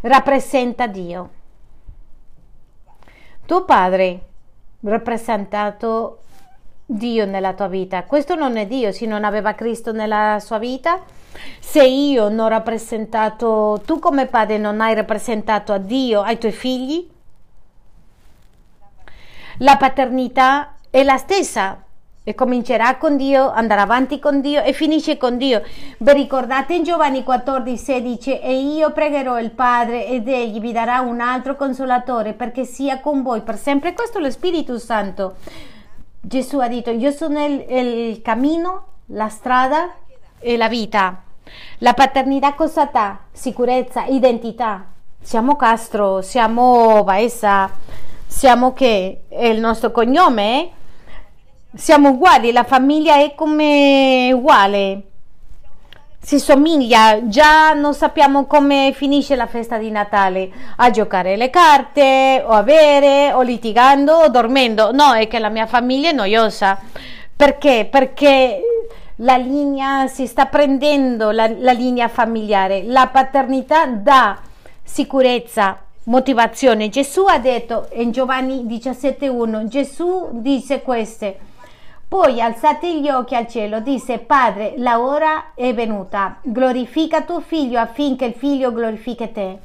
rappresenta 0.00 0.86
Dio. 0.86 1.30
Tuo 3.44 3.64
padre 3.64 4.20
rappresentato 4.80 6.20
Dio 6.86 7.26
nella 7.26 7.52
tua 7.52 7.68
vita. 7.68 8.04
Questo 8.04 8.34
non 8.34 8.56
è 8.56 8.66
Dio, 8.66 8.90
se 8.90 9.04
non 9.04 9.24
aveva 9.24 9.52
Cristo 9.54 9.92
nella 9.92 10.38
sua 10.40 10.58
vita 10.58 11.02
se 11.58 11.84
io 11.84 12.28
non 12.28 12.40
ho 12.40 12.48
rappresentato, 12.48 13.82
tu 13.84 13.98
come 13.98 14.26
padre 14.26 14.58
non 14.58 14.80
hai 14.80 14.94
rappresentato 14.94 15.72
a 15.72 15.78
Dio, 15.78 16.22
ai 16.22 16.38
tuoi 16.38 16.52
figli, 16.52 17.08
la 19.58 19.76
paternità 19.76 20.74
è 20.90 21.02
la 21.02 21.16
stessa 21.16 21.82
e 22.26 22.34
comincerà 22.34 22.96
con 22.96 23.16
Dio, 23.16 23.50
andrà 23.50 23.82
avanti 23.82 24.18
con 24.18 24.40
Dio 24.40 24.62
e 24.62 24.72
finisce 24.72 25.18
con 25.18 25.36
Dio. 25.36 25.62
Vi 25.98 26.12
ricordate 26.12 26.74
in 26.74 26.82
Giovanni 26.82 27.22
14, 27.22 27.76
16 27.76 28.38
e 28.40 28.54
io 28.54 28.92
pregherò 28.92 29.38
il 29.38 29.50
Padre 29.50 30.06
ed 30.06 30.26
egli 30.26 30.58
vi 30.58 30.72
darà 30.72 31.00
un 31.00 31.20
altro 31.20 31.54
consolatore 31.54 32.32
perché 32.32 32.64
sia 32.64 33.00
con 33.00 33.22
voi 33.22 33.42
per 33.42 33.56
sempre. 33.58 33.92
Questo 33.92 34.18
è 34.18 34.20
lo 34.22 34.30
Spirito 34.30 34.78
Santo. 34.78 35.34
Gesù 36.18 36.58
ha 36.60 36.68
detto 36.68 36.90
io 36.90 37.10
sono 37.10 37.44
il, 37.44 37.64
il 37.68 38.22
cammino, 38.22 38.84
la 39.08 39.28
strada 39.28 39.94
e 40.38 40.56
la 40.56 40.68
vita. 40.68 41.23
La 41.78 41.94
paternità 41.94 42.54
cosa 42.54 42.88
dà? 42.92 43.18
Sicurezza, 43.32 44.04
identità. 44.04 44.86
Siamo 45.20 45.56
Castro, 45.56 46.20
siamo 46.22 47.02
Baessa, 47.02 47.70
siamo 48.26 48.72
che 48.72 49.22
è 49.28 49.46
il 49.46 49.60
nostro 49.60 49.90
cognome, 49.90 50.70
siamo 51.74 52.10
uguali, 52.10 52.52
la 52.52 52.64
famiglia 52.64 53.16
è 53.16 53.34
come 53.34 54.30
uguale, 54.34 55.02
si 56.24 56.38
somiglia, 56.38 57.28
già 57.28 57.74
non 57.74 57.92
sappiamo 57.92 58.46
come 58.46 58.92
finisce 58.94 59.36
la 59.36 59.46
festa 59.46 59.76
di 59.76 59.90
Natale, 59.90 60.50
a 60.76 60.90
giocare 60.90 61.36
le 61.36 61.50
carte, 61.50 62.42
o 62.46 62.50
a 62.50 62.62
bere, 62.62 63.32
o 63.32 63.42
litigando, 63.42 64.14
o 64.14 64.28
dormendo. 64.28 64.90
No, 64.92 65.12
è 65.12 65.28
che 65.28 65.38
la 65.38 65.50
mia 65.50 65.66
famiglia 65.66 66.08
è 66.08 66.12
noiosa. 66.12 66.78
Perché? 67.36 67.86
Perché 67.90 68.60
la 69.16 69.36
linea 69.36 70.06
si 70.06 70.26
sta 70.26 70.46
prendendo, 70.46 71.30
la, 71.30 71.48
la 71.58 71.72
linea 71.72 72.08
familiare. 72.08 72.84
La 72.84 73.08
paternità 73.08 73.86
dà 73.86 74.38
sicurezza, 74.82 75.78
motivazione. 76.04 76.88
Gesù 76.88 77.24
ha 77.26 77.38
detto 77.38 77.88
in 77.94 78.10
Giovanni 78.10 78.64
17.1, 78.64 79.66
Gesù 79.66 80.28
disse 80.32 80.82
queste 80.82 81.52
poi 82.14 82.40
alzati 82.40 83.00
gli 83.00 83.08
occhi 83.08 83.34
al 83.34 83.48
cielo, 83.48 83.80
disse 83.80 84.18
Padre, 84.18 84.74
la 84.76 85.00
ora 85.00 85.46
è 85.52 85.74
venuta, 85.74 86.36
glorifica 86.42 87.22
tuo 87.22 87.40
figlio 87.40 87.80
affinché 87.80 88.26
il 88.26 88.34
figlio 88.34 88.72
glorifichi 88.72 89.32
te. 89.32 89.58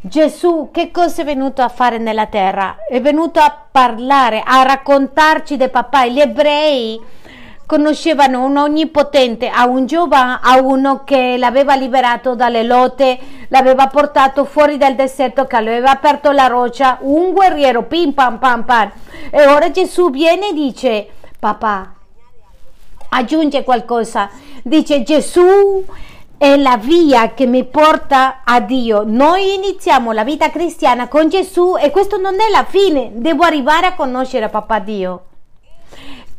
Gesù 0.00 0.70
che 0.72 0.90
cosa 0.90 1.20
è 1.20 1.24
venuto 1.26 1.60
a 1.60 1.68
fare 1.68 1.98
nella 1.98 2.24
terra? 2.24 2.76
È 2.88 3.02
venuto 3.02 3.38
a 3.38 3.54
parlare, 3.70 4.42
a 4.42 4.62
raccontarci 4.62 5.58
del 5.58 5.70
papà. 5.70 6.06
Gli 6.06 6.20
ebrei 6.20 6.98
conoscevano 7.66 8.44
un 8.44 8.56
onnipotente, 8.56 9.48
a 9.48 9.66
un 9.66 9.86
giovane, 9.86 10.38
a 10.42 10.60
uno 10.60 11.02
che 11.04 11.36
l'aveva 11.38 11.74
liberato 11.74 12.34
dalle 12.34 12.62
lotte, 12.62 13.18
l'aveva 13.48 13.86
portato 13.86 14.44
fuori 14.44 14.76
dal 14.76 14.94
deserto, 14.94 15.46
che 15.46 15.56
aveva 15.56 15.90
aperto 15.90 16.30
la 16.30 16.46
roccia, 16.46 16.98
un 17.00 17.32
guerriero, 17.32 17.84
pim 17.84 18.12
pam 18.12 18.38
pam 18.38 18.64
pam. 18.64 18.90
E 19.30 19.46
ora 19.46 19.70
Gesù 19.70 20.10
viene 20.10 20.48
e 20.48 20.52
dice, 20.52 21.08
papà, 21.38 21.92
aggiunge 23.10 23.64
qualcosa, 23.64 24.28
dice 24.62 25.02
Gesù 25.02 25.84
è 26.36 26.56
la 26.56 26.76
via 26.76 27.32
che 27.32 27.46
mi 27.46 27.64
porta 27.64 28.40
a 28.44 28.60
Dio. 28.60 29.02
Noi 29.06 29.54
iniziamo 29.54 30.12
la 30.12 30.24
vita 30.24 30.50
cristiana 30.50 31.08
con 31.08 31.28
Gesù 31.28 31.76
e 31.80 31.90
questo 31.90 32.18
non 32.18 32.34
è 32.34 32.50
la 32.50 32.64
fine, 32.64 33.12
devo 33.14 33.44
arrivare 33.44 33.86
a 33.86 33.94
conoscere 33.94 34.48
papà 34.48 34.80
Dio. 34.80 35.22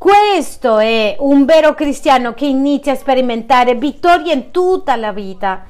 Questo 0.05 0.77
è 0.77 1.15
un 1.17 1.45
vero 1.45 1.73
cristiano 1.73 2.35
che 2.35 2.45
inizia 2.45 2.91
a 2.91 2.95
sperimentare 2.95 3.73
vittoria 3.73 4.33
in 4.33 4.51
tutta 4.51 4.95
la 4.95 5.11
vita. 5.11 5.63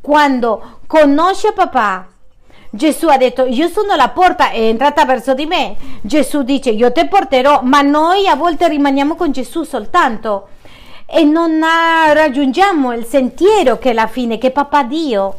Quando 0.00 0.78
conosce 0.86 1.50
papà, 1.52 2.06
Gesù 2.70 3.08
ha 3.08 3.16
detto 3.16 3.46
io 3.46 3.66
sono 3.66 3.96
la 3.96 4.10
porta, 4.10 4.50
è 4.50 4.60
entrata 4.60 5.04
verso 5.04 5.34
di 5.34 5.44
me. 5.44 5.74
Gesù 6.02 6.42
dice 6.42 6.70
io 6.70 6.92
ti 6.92 7.04
porterò, 7.08 7.62
ma 7.64 7.80
noi 7.80 8.28
a 8.28 8.36
volte 8.36 8.68
rimaniamo 8.68 9.16
con 9.16 9.32
Gesù 9.32 9.64
soltanto 9.64 10.50
e 11.04 11.24
non 11.24 11.58
raggiungiamo 11.58 12.92
il 12.92 13.04
sentiero 13.04 13.78
che 13.78 13.90
è 13.90 13.92
la 13.92 14.06
fine, 14.06 14.38
che 14.38 14.46
è 14.46 14.52
papà 14.52 14.84
Dio. 14.84 15.38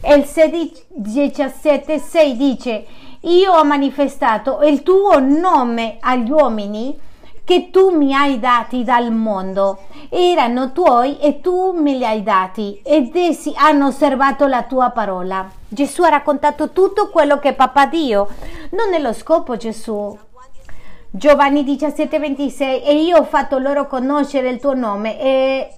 E 0.00 0.12
il 0.12 0.72
17, 0.88 1.98
6 2.00 2.36
dice 2.36 2.84
io 3.20 3.52
ho 3.52 3.62
manifestato 3.62 4.58
il 4.64 4.82
tuo 4.82 5.20
nome 5.20 5.98
agli 6.00 6.32
uomini 6.32 7.04
che 7.46 7.70
tu 7.70 7.96
mi 7.96 8.12
hai 8.12 8.40
dati 8.40 8.82
dal 8.82 9.12
mondo. 9.12 9.84
Erano 10.08 10.72
tuoi 10.72 11.20
e 11.20 11.40
tu 11.40 11.70
me 11.70 11.92
li 11.92 12.04
hai 12.04 12.24
dati 12.24 12.80
ed 12.82 13.14
essi 13.14 13.52
hanno 13.54 13.86
osservato 13.86 14.48
la 14.48 14.64
tua 14.64 14.90
parola. 14.90 15.48
Gesù 15.68 16.02
ha 16.02 16.08
raccontato 16.08 16.70
tutto 16.70 17.08
quello 17.08 17.38
che 17.38 17.52
papà 17.52 17.86
Dio. 17.86 18.26
Non 18.70 18.92
è 18.92 18.98
lo 18.98 19.12
scopo 19.12 19.56
Gesù. 19.56 20.18
Giovanni 21.08 21.62
17:26 21.62 22.82
e 22.84 22.94
io 23.04 23.18
ho 23.18 23.24
fatto 23.24 23.58
loro 23.58 23.86
conoscere 23.86 24.48
il 24.48 24.58
tuo 24.58 24.74
nome 24.74 25.20
e 25.20 25.70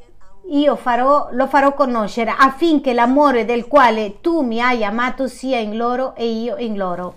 io 0.49 0.75
farò, 0.75 1.29
lo 1.33 1.47
farò 1.49 1.75
conoscere 1.75 2.35
affinché 2.35 2.95
l'amore 2.95 3.45
del 3.45 3.69
quale 3.69 4.23
tu 4.23 4.41
mi 4.41 4.63
hai 4.63 4.83
amato 4.83 5.27
sia 5.29 5.59
in 5.59 5.77
loro 5.77 6.15
e 6.15 6.31
io 6.31 6.57
in 6.57 6.79
loro. 6.79 7.15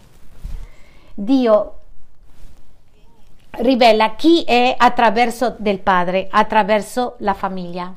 Dio 1.16 1.76
rivela 3.52 4.16
chi 4.16 4.44
è 4.44 4.74
attraverso 4.78 5.56
del 5.58 5.80
padre, 5.80 6.28
attraverso 6.30 7.16
la 7.20 7.34
famiglia. 7.34 7.94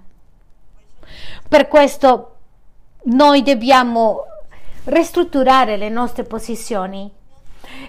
Per 1.49 1.69
questo 1.69 2.37
noi 3.05 3.43
dobbiamo 3.43 4.25
ristrutturare 4.85 5.77
le 5.77 5.89
nostre 5.89 6.25
posizioni 6.25 7.11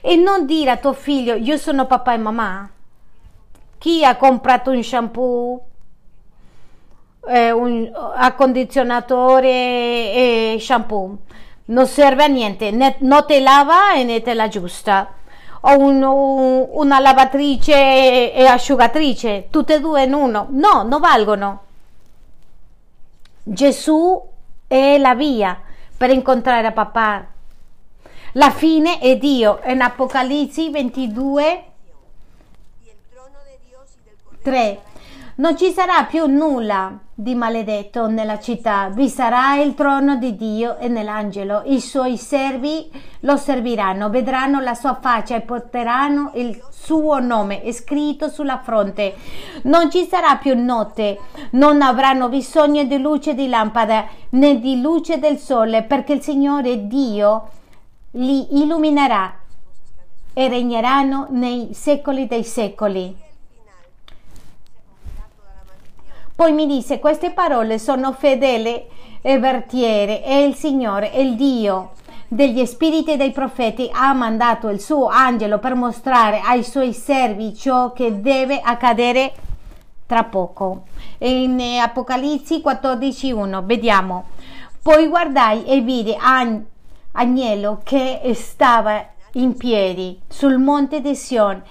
e 0.02 0.16
non 0.16 0.46
dire 0.46 0.72
a 0.72 0.78
tuo 0.78 0.94
figlio 0.94 1.36
io 1.36 1.58
sono 1.58 1.86
papà 1.86 2.14
e 2.14 2.18
mamma. 2.18 2.70
Chi 3.78 4.04
ha 4.04 4.16
comprato 4.16 4.72
un 4.72 4.84
shampoo, 4.84 5.62
eh, 7.28 7.52
un 7.52 7.92
accondizionatore 8.16 9.50
e 9.50 10.58
shampoo? 10.60 11.18
Non 11.66 11.88
serve 11.88 12.24
a 12.24 12.28
niente, 12.28 12.72
né, 12.72 12.96
non 13.00 13.26
te 13.26 13.40
lava 13.40 13.96
e 13.96 14.04
né 14.04 14.22
te 14.22 14.34
la 14.34 14.48
giusta 14.48 15.16
o 15.68 15.78
un, 15.80 16.04
un, 16.04 16.68
una 16.72 17.00
lavatrice 17.00 18.34
e 18.34 18.46
asciugatrice, 18.46 19.48
tutte 19.50 19.76
e 19.76 19.80
due 19.80 20.04
in 20.04 20.14
uno. 20.14 20.48
No, 20.52 20.84
non 20.84 21.00
valgono. 21.00 21.64
Gesù 23.42 24.22
è 24.68 24.98
la 24.98 25.16
via 25.16 25.60
per 25.98 26.12
incontrare 26.12 26.72
papà. 26.72 27.26
La 28.34 28.52
fine 28.52 29.00
è 29.00 29.18
Dio. 29.18 29.62
In 29.66 29.82
Apocalisse 29.82 30.70
22, 30.70 31.64
3. 34.44 34.80
Non 35.38 35.58
ci 35.58 35.74
sarà 35.74 36.06
più 36.06 36.28
nulla 36.28 36.98
di 37.14 37.36
maledetto 37.36 38.08
nella 38.08 38.40
città, 38.40 38.88
vi 38.88 39.10
sarà 39.10 39.58
il 39.58 39.74
trono 39.74 40.16
di 40.16 40.38
Dio 40.38 40.78
e 40.78 40.88
nell'angelo. 40.88 41.64
I 41.66 41.82
suoi 41.82 42.16
servi 42.16 42.90
lo 43.20 43.36
serviranno, 43.36 44.10
vedranno 44.10 44.62
la 44.62 44.74
sua 44.74 44.98
faccia 45.02 45.36
e 45.36 45.42
porteranno 45.42 46.32
il 46.36 46.58
suo 46.70 47.20
nome 47.20 47.70
scritto 47.74 48.30
sulla 48.30 48.60
fronte. 48.60 49.14
Non 49.64 49.92
ci 49.92 50.06
sarà 50.06 50.38
più 50.38 50.58
notte, 50.58 51.20
non 51.52 51.82
avranno 51.82 52.30
bisogno 52.30 52.86
di 52.86 52.98
luce 52.98 53.34
di 53.34 53.50
lampada 53.50 54.06
né 54.30 54.62
di 54.62 54.80
luce 54.80 55.20
del 55.20 55.38
sole, 55.38 55.84
perché 55.84 56.14
il 56.14 56.22
Signore 56.22 56.88
Dio 56.88 57.50
li 58.12 58.62
illuminerà 58.62 59.38
e 60.32 60.48
regneranno 60.48 61.28
nei 61.32 61.74
secoli 61.74 62.26
dei 62.26 62.46
secoli. 62.46 63.24
Poi 66.36 66.52
mi 66.52 66.68
disse, 66.68 67.00
queste 67.00 67.32
parole 67.32 67.80
sono 67.80 68.12
fedele 68.12 68.88
e 69.22 69.40
vertiere 69.40 70.22
e 70.22 70.44
il 70.44 70.54
Signore, 70.54 71.08
il 71.16 71.36
Dio 71.36 71.92
degli 72.28 72.66
spiriti 72.66 73.14
e 73.14 73.18
dei 73.18 73.32
profeti, 73.32 73.90
ha 73.90 74.12
mandato 74.12 74.68
il 74.68 74.82
suo 74.82 75.08
angelo 75.08 75.60
per 75.60 75.76
mostrare 75.76 76.42
ai 76.42 76.62
suoi 76.66 76.92
servi 76.92 77.56
ciò 77.56 77.94
che 77.94 78.20
deve 78.20 78.60
accadere 78.60 79.32
tra 80.06 80.26
poco. 80.26 80.84
In 81.20 81.58
Apocalisse 81.82 82.58
14.1 82.58 83.64
vediamo. 83.64 84.26
Poi 84.82 85.08
guardai 85.08 85.64
e 85.64 85.80
vidi 85.80 86.14
Ag- 86.20 86.64
Agnello 87.14 87.80
che 87.82 88.20
stava 88.36 89.04
in 89.34 89.56
piedi 89.56 90.20
sul 90.28 90.58
monte 90.58 91.00
di 91.00 91.16
Sion 91.16 91.64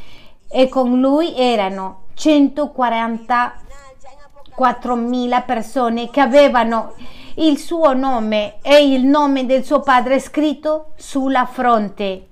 e 0.49 0.69
con 0.71 0.99
lui 1.01 1.37
erano 1.37 2.05
140 2.15 3.55
4.000 4.57 5.45
persone 5.45 6.11
che 6.11 6.21
avevano 6.21 6.95
il 7.37 7.59
suo 7.59 7.93
nome 7.95 8.57
e 8.63 8.93
il 8.93 9.05
nome 9.05 9.47
del 9.47 9.65
suo 9.65 9.81
padre 9.81 10.21
scritto 10.21 10.93
sulla 10.97 11.47
fronte. 11.47 12.29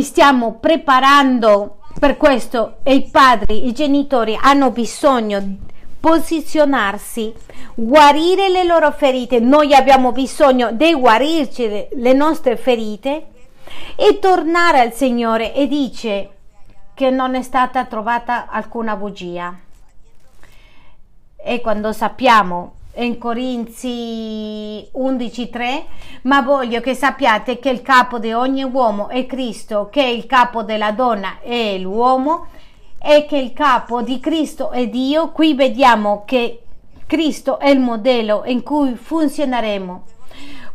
Stiamo 0.00 0.54
preparando 0.54 1.78
per 1.98 2.16
questo 2.16 2.76
e 2.82 2.94
i 2.94 3.08
padri, 3.10 3.66
i 3.66 3.72
genitori 3.72 4.36
hanno 4.40 4.70
bisogno 4.70 5.40
di 5.40 5.56
posizionarsi, 6.00 7.32
guarire 7.74 8.48
le 8.48 8.64
loro 8.64 8.90
ferite. 8.92 9.40
Noi 9.40 9.74
abbiamo 9.74 10.12
bisogno 10.12 10.72
di 10.72 10.92
guarirci 10.92 11.88
le 11.92 12.12
nostre 12.12 12.56
ferite 12.56 13.26
e 13.96 14.18
tornare 14.18 14.80
al 14.80 14.92
Signore 14.92 15.54
e 15.54 15.66
dice 15.66 16.33
che 16.94 17.10
non 17.10 17.34
è 17.34 17.42
stata 17.42 17.84
trovata 17.84 18.46
alcuna 18.48 18.96
bugia. 18.96 19.54
E 21.36 21.60
quando 21.60 21.92
sappiamo 21.92 22.74
in 22.96 23.18
Corinzi 23.18 24.88
11:3, 24.92 25.84
ma 26.22 26.40
voglio 26.40 26.80
che 26.80 26.94
sappiate 26.94 27.58
che 27.58 27.68
il 27.68 27.82
capo 27.82 28.18
di 28.18 28.32
ogni 28.32 28.62
uomo 28.62 29.08
è 29.08 29.26
Cristo, 29.26 29.88
che 29.90 30.02
il 30.02 30.26
capo 30.26 30.62
della 30.62 30.92
donna 30.92 31.40
è 31.40 31.76
l'uomo 31.78 32.46
e 32.98 33.26
che 33.26 33.36
il 33.36 33.52
capo 33.52 34.00
di 34.00 34.20
Cristo 34.20 34.70
è 34.70 34.88
Dio. 34.88 35.32
Qui 35.32 35.54
vediamo 35.54 36.22
che 36.24 36.60
Cristo 37.06 37.58
è 37.58 37.68
il 37.68 37.80
modello 37.80 38.44
in 38.46 38.62
cui 38.62 38.94
funzioneremo. 38.94 40.04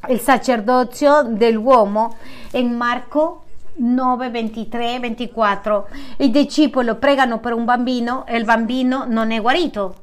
il 0.08 0.18
sacerdozio 0.18 1.22
dell'uomo 1.22 2.16
in 2.54 2.74
Marco 2.74 3.44
9, 3.76 4.30
23, 4.30 4.98
24. 4.98 5.88
I 6.16 6.30
discepoli 6.30 6.96
pregano 6.96 7.38
per 7.38 7.52
un 7.52 7.64
bambino 7.64 8.26
e 8.26 8.36
il 8.36 8.44
bambino 8.44 9.04
non 9.06 9.30
è 9.30 9.40
guarito. 9.40 9.94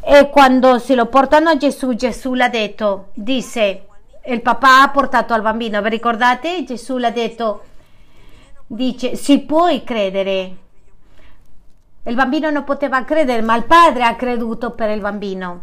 E 0.00 0.28
quando 0.28 0.80
se 0.80 0.96
lo 0.96 1.06
portano 1.06 1.50
a 1.50 1.56
Gesù, 1.56 1.94
Gesù 1.94 2.34
l'ha 2.34 2.48
detto, 2.48 3.10
disse, 3.14 3.86
il 4.26 4.42
papà 4.42 4.82
ha 4.82 4.88
portato 4.88 5.32
al 5.32 5.42
bambino, 5.42 5.80
vi 5.80 5.90
ricordate? 5.90 6.64
Gesù 6.64 6.96
l'ha 6.96 7.10
detto, 7.10 7.62
dice, 8.66 9.14
si 9.14 9.38
può 9.42 9.68
credere 9.84 10.56
il 12.04 12.14
bambino 12.14 12.48
non 12.50 12.64
poteva 12.64 13.04
credere, 13.04 13.42
ma 13.42 13.56
il 13.56 13.64
padre 13.64 14.04
ha 14.04 14.16
creduto 14.16 14.70
per 14.70 14.90
il 14.90 15.00
bambino. 15.00 15.62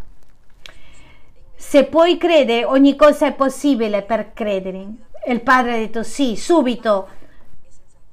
Se 1.56 1.86
puoi 1.86 2.18
credere, 2.18 2.64
ogni 2.64 2.96
cosa 2.96 3.26
è 3.26 3.34
possibile 3.34 4.04
per 4.04 4.34
credere. 4.34 4.86
Il 5.28 5.42
padre 5.42 5.74
ha 5.74 5.78
detto 5.78 6.04
sì, 6.04 6.36
subito. 6.36 7.08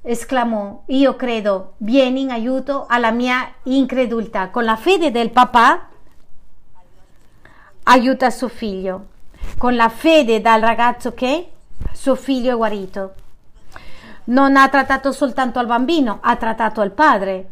Esclamò, 0.00 0.82
io 0.86 1.16
credo, 1.16 1.74
vieni 1.78 2.22
in 2.22 2.30
aiuto 2.30 2.86
alla 2.88 3.10
mia 3.10 3.52
incredulità. 3.64 4.48
Con 4.48 4.64
la 4.64 4.76
fede 4.76 5.10
del 5.10 5.30
papà 5.30 5.88
aiuta 7.84 8.30
suo 8.30 8.48
figlio. 8.48 9.06
Con 9.58 9.76
la 9.76 9.90
fede 9.90 10.40
dal 10.40 10.62
ragazzo 10.62 11.12
che 11.12 11.50
suo 11.92 12.14
figlio 12.14 12.52
è 12.52 12.56
guarito. 12.56 13.14
Non 14.24 14.56
ha 14.56 14.66
trattato 14.70 15.12
soltanto 15.12 15.58
al 15.58 15.66
bambino, 15.66 16.18
ha 16.22 16.36
trattato 16.36 16.80
al 16.80 16.92
padre 16.92 17.50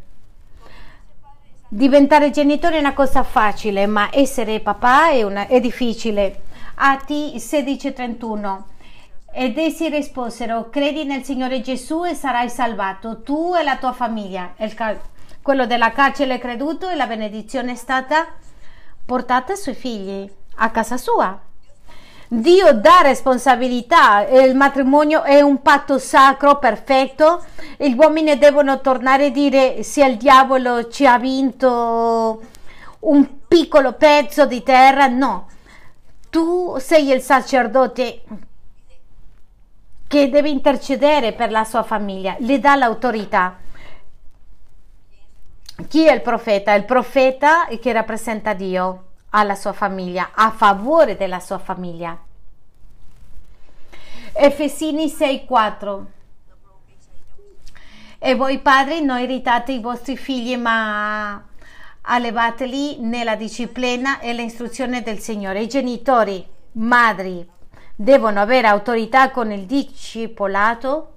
Diventare 1.74 2.28
genitore 2.28 2.76
è 2.76 2.80
una 2.80 2.92
cosa 2.92 3.22
facile, 3.22 3.86
ma 3.86 4.10
essere 4.12 4.60
papà 4.60 5.08
è, 5.08 5.22
una, 5.22 5.46
è 5.46 5.58
difficile. 5.58 6.42
Atti 6.74 7.36
16:31 7.38 8.62
ed 9.32 9.56
essi 9.56 9.88
risposero: 9.88 10.68
Credi 10.68 11.04
nel 11.04 11.22
Signore 11.22 11.62
Gesù 11.62 12.04
e 12.04 12.12
sarai 12.12 12.50
salvato, 12.50 13.22
tu 13.22 13.54
e 13.58 13.62
la 13.62 13.78
tua 13.78 13.94
famiglia. 13.94 14.52
Cal- 14.74 15.00
quello 15.40 15.64
della 15.64 15.92
carcere 15.92 16.34
è 16.34 16.38
creduto 16.38 16.90
e 16.90 16.94
la 16.94 17.06
benedizione 17.06 17.72
è 17.72 17.76
stata 17.76 18.26
portata 19.06 19.52
ai 19.52 19.58
suoi 19.58 19.74
figli, 19.74 20.30
a 20.56 20.68
casa 20.68 20.98
sua. 20.98 21.40
Dio 22.34 22.72
dà 22.72 23.00
responsabilità, 23.02 24.26
il 24.26 24.56
matrimonio 24.56 25.22
è 25.22 25.42
un 25.42 25.60
patto 25.60 25.98
sacro, 25.98 26.58
perfetto, 26.58 27.44
gli 27.76 27.92
uomini 27.94 28.38
devono 28.38 28.80
tornare 28.80 29.26
a 29.26 29.30
dire 29.30 29.82
se 29.82 30.02
il 30.02 30.16
diavolo 30.16 30.88
ci 30.88 31.06
ha 31.06 31.18
vinto 31.18 32.40
un 33.00 33.46
piccolo 33.46 33.92
pezzo 33.92 34.46
di 34.46 34.62
terra, 34.62 35.08
no, 35.08 35.48
tu 36.30 36.78
sei 36.78 37.10
il 37.10 37.20
sacerdote 37.20 38.22
che 40.08 40.30
deve 40.30 40.48
intercedere 40.48 41.34
per 41.34 41.50
la 41.50 41.64
sua 41.64 41.82
famiglia, 41.82 42.34
le 42.38 42.58
dà 42.58 42.76
l'autorità. 42.76 43.58
Chi 45.86 46.06
è 46.06 46.14
il 46.14 46.22
profeta? 46.22 46.72
Il 46.72 46.86
profeta 46.86 47.66
che 47.78 47.92
rappresenta 47.92 48.54
Dio 48.54 49.08
alla 49.34 49.54
sua 49.54 49.72
famiglia, 49.72 50.30
a 50.34 50.50
favore 50.50 51.16
della 51.16 51.40
sua 51.40 51.58
famiglia. 51.58 52.18
Efesini 54.32 55.08
6:4 55.08 56.04
E 58.18 58.34
voi 58.34 58.58
padri 58.60 59.02
non 59.02 59.18
irritate 59.18 59.72
i 59.72 59.80
vostri 59.80 60.16
figli, 60.16 60.56
ma 60.56 61.42
allevateli 62.02 63.00
nella 63.00 63.36
disciplina 63.36 64.20
e 64.20 64.32
l'istruzione 64.32 65.02
del 65.02 65.18
Signore. 65.18 65.62
I 65.62 65.68
genitori, 65.68 66.46
madri, 66.72 67.48
devono 67.94 68.40
avere 68.40 68.68
autorità 68.68 69.30
con 69.30 69.50
il 69.50 69.66
discepolato 69.66 71.12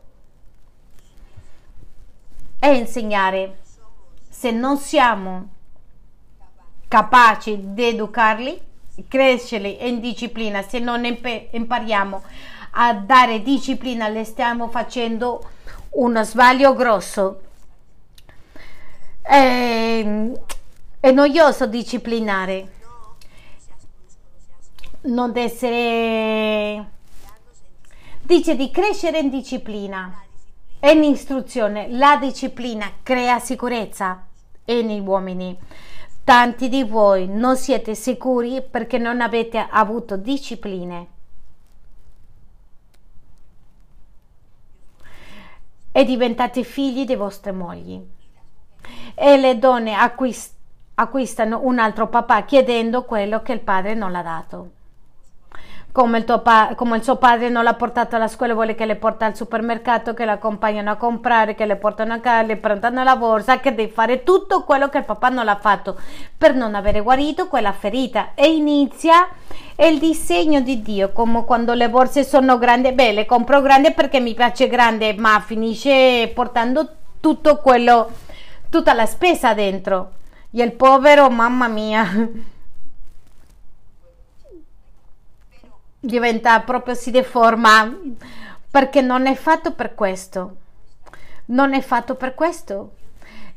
e 2.60 2.76
insegnare. 2.76 3.60
Se 4.30 4.52
non 4.52 4.78
siamo 4.78 5.55
capaci 6.88 7.74
di 7.74 7.84
educarli, 7.86 8.60
crescerli 9.08 9.88
in 9.88 10.00
disciplina, 10.00 10.62
se 10.62 10.80
non 10.80 11.04
impariamo 11.06 12.24
a 12.72 12.94
dare 12.94 13.42
disciplina, 13.42 14.08
le 14.08 14.24
stiamo 14.24 14.70
facendo 14.70 15.50
uno 15.92 16.24
sbaglio 16.24 16.74
grosso. 16.74 17.42
È, 19.22 20.32
è 21.00 21.12
noioso 21.12 21.66
disciplinare, 21.66 22.72
non 25.02 25.32
essere... 25.36 26.94
Dice 28.22 28.56
di 28.56 28.72
crescere 28.72 29.20
in 29.20 29.30
disciplina 29.30 30.24
e 30.80 30.92
in 30.92 31.04
istruzione. 31.04 31.88
La 31.92 32.18
disciplina 32.18 32.92
crea 33.04 33.40
sicurezza 33.40 34.26
negli 34.66 35.00
uomini. 35.00 35.56
Tanti 36.26 36.70
di 36.70 36.84
voi 36.84 37.28
non 37.28 37.56
siete 37.56 37.94
sicuri 37.94 38.64
perché 38.64 38.98
non 38.98 39.22
avete 39.22 39.64
avuto 39.70 40.18
discipline. 40.18 41.08
E 45.92 46.04
diventate 46.04 46.64
figli 46.64 47.06
dei 47.06 47.16
vostri 47.16 47.52
mogli. 47.52 48.04
E 49.14 49.38
le 49.38 49.60
donne 49.60 49.94
a 49.94 50.12
cui 50.16 50.36
acquistano 50.96 51.60
un 51.62 51.78
altro 51.78 52.08
papà 52.08 52.44
chiedendo 52.44 53.04
quello 53.04 53.44
che 53.44 53.54
il 53.54 53.62
padre 53.62 53.94
non 53.94 54.12
l'ha 54.12 54.24
dato. 54.24 54.72
Come 55.96 56.18
il, 56.18 56.42
come 56.76 56.98
il, 56.98 57.04
suo 57.04 57.16
padre 57.16 57.48
non 57.48 57.64
l'ha 57.64 57.74
portato 57.74 58.18
alla 58.18 58.28
scuola, 58.28 58.54
vuole 58.54 58.76
che 58.76 58.86
le 58.86 58.98
porti 58.98 59.24
al 59.24 59.34
supermercato, 59.34 60.14
che 60.14 60.26
la 60.26 60.34
accompagnano 60.34 60.92
a 60.92 60.98
comprare, 60.98 61.56
che 61.56 61.66
le 61.66 61.78
portano 61.78 62.12
a 62.12 62.20
casa, 62.20 62.46
le 62.46 62.58
prendono 62.58 63.02
la 63.02 63.16
borsa, 63.16 63.62
che 63.62 63.74
deve 63.74 63.94
fare 63.94 64.24
tutto 64.24 64.66
quello 64.66 64.90
che 64.90 64.98
il 64.98 65.06
papà 65.06 65.30
non 65.30 65.46
l'ha 65.46 65.56
fatto 65.56 65.98
per 66.38 66.54
non 66.54 66.76
avere 66.76 67.00
guarito 67.00 67.48
quella 67.48 67.72
ferita. 67.72 68.32
E 68.36 68.54
inizia 68.54 69.30
il 69.78 69.98
disegno 69.98 70.60
di 70.60 70.82
Dio, 70.82 71.14
come 71.14 71.46
quando 71.46 71.74
le 71.74 71.90
borse 71.90 72.26
sono 72.26 72.58
grandi, 72.58 72.92
beh, 72.92 73.14
le 73.14 73.26
compro 73.26 73.62
grandi 73.62 73.94
perché 73.94 74.20
mi 74.20 74.34
piace 74.34 74.68
grande, 74.68 75.14
ma 75.14 75.40
finisce 75.40 76.30
portando 76.36 76.90
tutto 77.22 77.62
quello, 77.62 78.10
tutta 78.70 78.94
la 78.94 79.06
spesa 79.06 79.54
dentro. 79.54 80.12
E 80.52 80.62
il 80.62 80.74
povero, 80.74 81.30
mamma 81.30 81.70
mia. 81.70 82.54
Diventa 86.06 86.60
proprio 86.62 86.94
si 86.94 87.12
deforma 87.12 87.94
perché 88.70 89.02
non 89.02 89.26
è 89.26 89.36
fatto 89.36 89.72
per 89.72 89.96
questo. 89.96 90.56
Non 91.46 91.74
è 91.74 91.82
fatto 91.82 92.16
per 92.16 92.34
questo. 92.34 92.92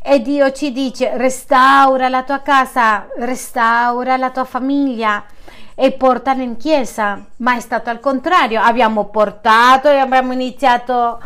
E 0.00 0.20
Dio 0.20 0.52
ci 0.52 0.72
dice 0.72 1.16
restaura 1.16 2.08
la 2.08 2.22
tua 2.22 2.40
casa, 2.40 3.08
restaura 3.16 4.16
la 4.16 4.30
tua 4.30 4.44
famiglia 4.44 5.24
e 5.74 5.92
portala 5.92 6.42
in 6.42 6.56
chiesa. 6.56 7.24
Ma 7.36 7.56
è 7.56 7.60
stato 7.60 7.90
al 7.90 8.00
contrario, 8.00 8.60
abbiamo 8.60 9.06
portato 9.06 9.88
e 9.88 9.96
abbiamo 9.96 10.32
iniziato 10.32 11.20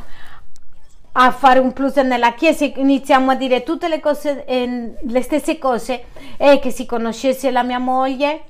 a 1.15 1.31
fare 1.31 1.59
un 1.59 1.73
plus 1.73 1.97
nella 1.97 2.33
chiesa, 2.33 2.65
iniziamo 2.65 3.33
a 3.33 3.35
dire 3.35 3.63
tutte 3.63 3.89
le 3.89 4.01
cose, 4.01 4.45
eh, 4.47 4.95
le 5.01 5.23
stesse 5.23 5.59
cose, 5.59 6.05
e 6.39 6.59
che 6.59 6.71
si 6.71 6.87
conoscesse 6.87 7.51
la 7.51 7.63
mia 7.63 7.79
moglie, 7.79 8.45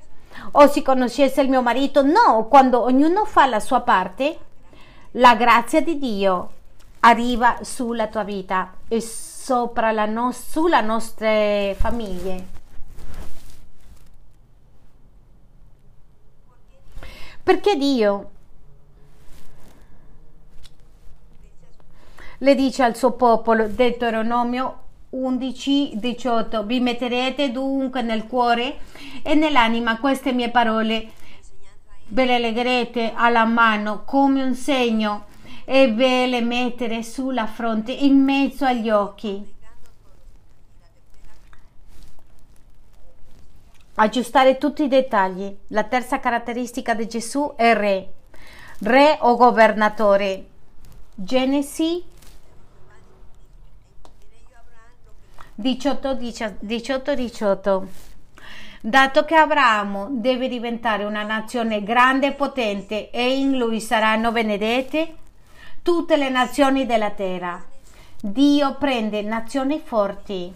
o 0.55 0.67
si 0.67 0.81
conoscesse 0.81 1.41
il 1.41 1.49
mio 1.49 1.61
marito. 1.61 2.03
No, 2.03 2.47
quando 2.49 2.81
ognuno 2.81 3.25
fa 3.25 3.45
la 3.45 3.59
sua 3.59 3.81
parte, 3.81 4.37
la 5.11 5.35
grazia 5.35 5.81
di 5.81 5.97
Dio 5.97 6.51
arriva 7.01 7.57
sulla 7.61 8.07
tua 8.07 8.23
vita 8.23 8.73
e 8.87 9.01
sopra 9.01 9.91
la 9.91 10.05
no- 10.05 10.31
sulle 10.31 10.81
nostre 10.81 11.75
famiglie. 11.77 12.61
Perché 17.43 17.75
Dio 17.75 18.29
le 22.37 22.55
dice 22.55 22.83
al 22.83 22.95
suo 22.95 23.11
popolo, 23.11 23.67
Deuteronomio 23.67 24.82
11, 25.13 25.93
18. 25.95 26.63
Vi 26.63 26.79
metterete 26.79 27.51
dunque 27.51 28.01
nel 28.01 28.25
cuore 28.25 28.77
e 29.21 29.35
nell'anima 29.35 29.99
queste 29.99 30.33
mie 30.33 30.49
parole. 30.49 31.11
Ve 32.07 32.25
le 32.25 32.39
legherete 32.39 33.13
alla 33.15 33.45
mano 33.45 34.03
come 34.03 34.43
un 34.43 34.55
segno 34.55 35.25
e 35.65 35.91
ve 35.91 36.25
le 36.25 36.41
mettere 36.41 37.03
sulla 37.03 37.45
fronte 37.45 37.91
in 37.91 38.21
mezzo 38.23 38.65
agli 38.65 38.89
occhi. 38.89 39.51
Aggiustare 43.95 44.57
tutti 44.57 44.83
i 44.83 44.87
dettagli. 44.87 45.55
La 45.67 45.83
terza 45.83 46.19
caratteristica 46.19 46.95
di 46.95 47.07
Gesù 47.07 47.53
è 47.55 47.75
re, 47.75 48.13
re 48.79 49.17
o 49.21 49.35
governatore. 49.35 50.45
Genesi 51.13 52.03
18, 55.55 56.17
18, 56.59 57.13
18. 57.13 57.87
Dato 58.81 59.23
che 59.23 59.35
Abramo 59.35 60.07
deve 60.09 60.47
diventare 60.47 61.03
una 61.03 61.23
nazione 61.23 61.83
grande 61.83 62.27
e 62.27 62.31
potente 62.33 63.11
e 63.11 63.37
in 63.37 63.57
lui 63.57 63.79
saranno 63.79 64.31
benedette 64.31 65.15
tutte 65.83 66.17
le 66.17 66.29
nazioni 66.29 66.85
della 66.85 67.11
terra. 67.11 67.63
Dio 68.19 68.75
prende 68.79 69.21
nazioni 69.21 69.79
forti. 69.83 70.51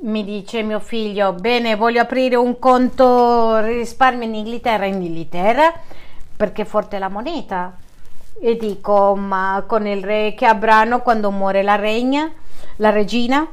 Mi 0.00 0.24
dice 0.24 0.62
mio 0.62 0.80
figlio, 0.80 1.32
bene, 1.32 1.76
voglio 1.76 2.00
aprire 2.00 2.34
un 2.36 2.58
conto 2.58 3.60
risparmio 3.60 4.26
in 4.26 4.34
Inghilterra, 4.34 4.86
in 4.86 5.00
Inghilterra, 5.00 5.72
perché 6.36 6.62
è 6.62 6.64
forte 6.64 6.98
la 6.98 7.08
moneta. 7.08 7.76
E 8.40 8.56
dico, 8.56 9.14
ma 9.14 9.62
con 9.66 9.86
il 9.86 10.02
re 10.02 10.34
che 10.34 10.46
avranno 10.46 11.02
quando 11.02 11.30
muore 11.30 11.62
la 11.62 11.76
regna, 11.76 12.32
la 12.76 12.90
regina? 12.90 13.46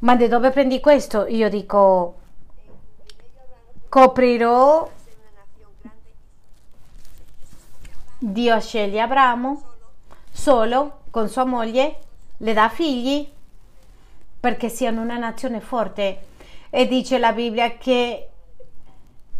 Ma 0.00 0.14
da 0.14 0.28
dove 0.28 0.50
prendi 0.50 0.78
questo? 0.78 1.26
Io 1.26 1.48
dico, 1.48 2.14
coprirò. 3.88 4.88
Dio 8.20 8.60
sceglie 8.60 9.00
Abramo 9.00 9.62
solo 10.30 11.00
con 11.10 11.28
sua 11.28 11.44
moglie, 11.44 11.98
le 12.38 12.52
dà 12.52 12.68
figli 12.68 13.28
perché 14.40 14.68
siano 14.68 15.00
una 15.00 15.16
nazione 15.16 15.60
forte. 15.60 16.26
E 16.70 16.86
dice 16.86 17.18
la 17.18 17.32
Bibbia 17.32 17.76
che 17.76 18.28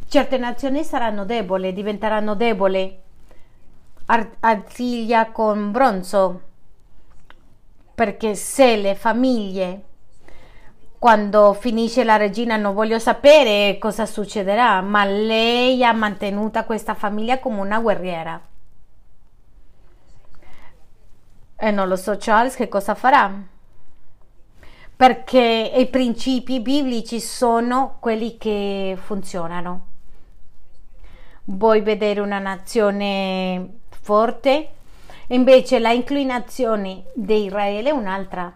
certe 0.09 0.39
nazioni 0.39 0.83
saranno 0.83 1.25
deboli, 1.25 1.73
diventeranno 1.73 2.35
deboli, 2.35 2.99
artiglia 4.41 5.31
con 5.31 5.71
bronzo, 5.71 6.41
perché 7.95 8.35
se 8.35 8.77
le 8.77 8.95
famiglie 8.95 9.83
quando 10.99 11.53
finisce 11.53 12.03
la 12.03 12.17
regina 12.17 12.57
non 12.57 12.75
voglio 12.75 12.99
sapere 12.99 13.79
cosa 13.79 14.05
succederà, 14.05 14.81
ma 14.81 15.05
lei 15.05 15.85
ha 15.85 15.93
mantenuto 15.93 16.65
questa 16.65 16.95
famiglia 16.95 17.39
come 17.39 17.61
una 17.61 17.79
guerriera. 17.79 18.41
E 21.61 21.71
non 21.71 21.87
lo 21.87 21.97
so 21.97 22.17
Charles 22.19 22.57
che 22.57 22.69
cosa 22.69 22.95
farà. 22.97 23.33
Perché 24.97 25.73
i 25.77 25.87
principi 25.87 26.61
biblici 26.61 27.21
sono 27.21 27.97
quelli 28.01 28.37
che 28.37 28.99
funzionano. 29.01 29.87
Vuoi 31.45 31.81
vedere 31.81 32.19
una 32.19 32.41
nazione 32.41 33.79
forte? 33.89 34.71
Invece 35.29 35.79
la 35.79 35.93
inclinazione 35.93 37.05
di 37.15 37.45
Israele 37.45 37.91
è 37.91 37.93
un'altra 37.93 38.53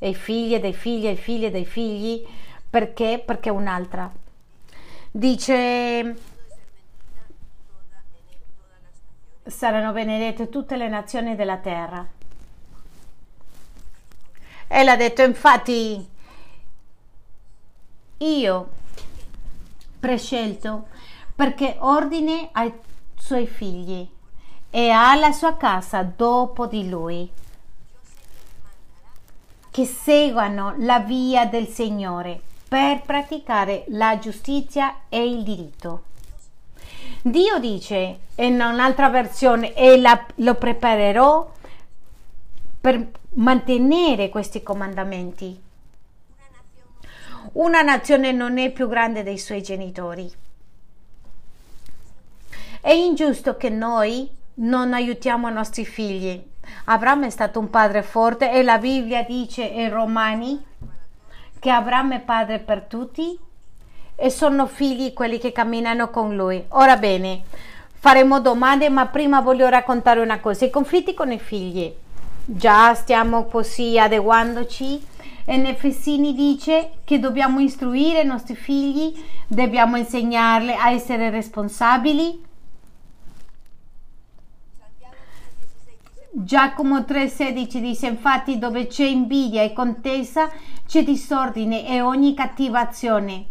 dei 0.00 0.14
figli 0.14 0.54
e 0.54 0.60
dei 0.60 0.72
figli 0.72 1.06
e 1.06 1.14
figli 1.14 1.44
e 1.44 1.50
dei 1.50 1.66
figli 1.66 2.26
perché? 2.70 3.22
Perché 3.24 3.50
un'altra. 3.50 4.10
Dice 5.10 6.16
saranno 9.44 9.92
benedette 9.92 10.48
tutte 10.48 10.76
le 10.76 10.88
nazioni 10.88 11.36
della 11.36 11.58
terra. 11.58 12.06
E 14.68 14.84
l'ha 14.84 14.96
detto 14.96 15.22
infatti 15.22 16.08
io 18.16 18.68
prescelto 19.98 20.88
perché 21.34 21.76
ordine 21.80 22.48
ai 22.52 22.72
suoi 23.16 23.46
figli 23.46 24.08
e 24.70 24.88
alla 24.88 25.32
sua 25.32 25.56
casa 25.56 26.02
dopo 26.04 26.66
di 26.66 26.88
lui 26.88 27.30
che 29.70 29.84
seguano 29.84 30.74
la 30.78 31.00
via 31.00 31.46
del 31.46 31.68
Signore 31.68 32.40
per 32.68 33.02
praticare 33.02 33.84
la 33.88 34.18
giustizia 34.18 35.00
e 35.08 35.24
il 35.24 35.42
diritto. 35.42 36.04
Dio 37.22 37.58
dice 37.58 38.18
in 38.36 38.54
un'altra 38.54 39.08
versione 39.08 39.74
e 39.74 40.00
la, 40.00 40.26
lo 40.36 40.54
preparerò 40.54 41.52
per 42.80 43.10
mantenere 43.34 44.28
questi 44.28 44.62
comandamenti. 44.62 45.60
Una 47.52 47.82
nazione 47.82 48.32
non 48.32 48.58
è 48.58 48.70
più 48.70 48.88
grande 48.88 49.22
dei 49.22 49.38
suoi 49.38 49.62
genitori. 49.62 50.30
È 52.80 52.90
ingiusto 52.90 53.56
che 53.56 53.68
noi 53.68 54.28
non 54.54 54.94
aiutiamo 54.94 55.48
i 55.48 55.52
nostri 55.52 55.84
figli 55.84 56.49
Abramo 56.84 57.26
è 57.26 57.30
stato 57.30 57.58
un 57.58 57.70
padre 57.70 58.02
forte 58.02 58.50
e 58.52 58.62
la 58.62 58.78
Bibbia 58.78 59.22
dice 59.24 59.62
in 59.62 59.90
Romani 59.90 60.64
che 61.58 61.70
Abramo 61.70 62.14
è 62.14 62.20
padre 62.20 62.58
per 62.58 62.82
tutti 62.82 63.38
e 64.16 64.30
sono 64.30 64.66
figli 64.66 65.12
quelli 65.12 65.38
che 65.38 65.52
camminano 65.52 66.10
con 66.10 66.36
lui. 66.36 66.62
Ora 66.68 66.96
bene, 66.96 67.42
faremo 67.92 68.40
domande, 68.40 68.88
ma 68.90 69.06
prima 69.06 69.40
voglio 69.40 69.68
raccontare 69.68 70.20
una 70.20 70.40
cosa. 70.40 70.64
I 70.64 70.70
conflitti 70.70 71.14
con 71.14 71.32
i 71.32 71.38
figli. 71.38 71.92
Già 72.44 72.94
stiamo 72.94 73.44
così 73.44 73.98
adeguandoci. 73.98 75.08
E 75.46 75.56
Nefessini 75.56 76.34
dice 76.34 76.90
che 77.02 77.18
dobbiamo 77.18 77.60
istruire 77.60 78.20
i 78.20 78.26
nostri 78.26 78.54
figli, 78.54 79.12
dobbiamo 79.46 79.96
insegnarli 79.96 80.72
a 80.72 80.92
essere 80.92 81.30
responsabili, 81.30 82.40
Giacomo 86.32 87.00
3,16 87.00 87.80
dice: 87.80 88.06
Infatti, 88.06 88.58
dove 88.58 88.86
c'è 88.86 89.04
invidia 89.04 89.62
e 89.62 89.72
contesa, 89.72 90.48
c'è 90.86 91.02
disordine 91.02 91.88
e 91.88 92.00
ogni 92.00 92.34
cattiva 92.34 92.78
azione. 92.78 93.46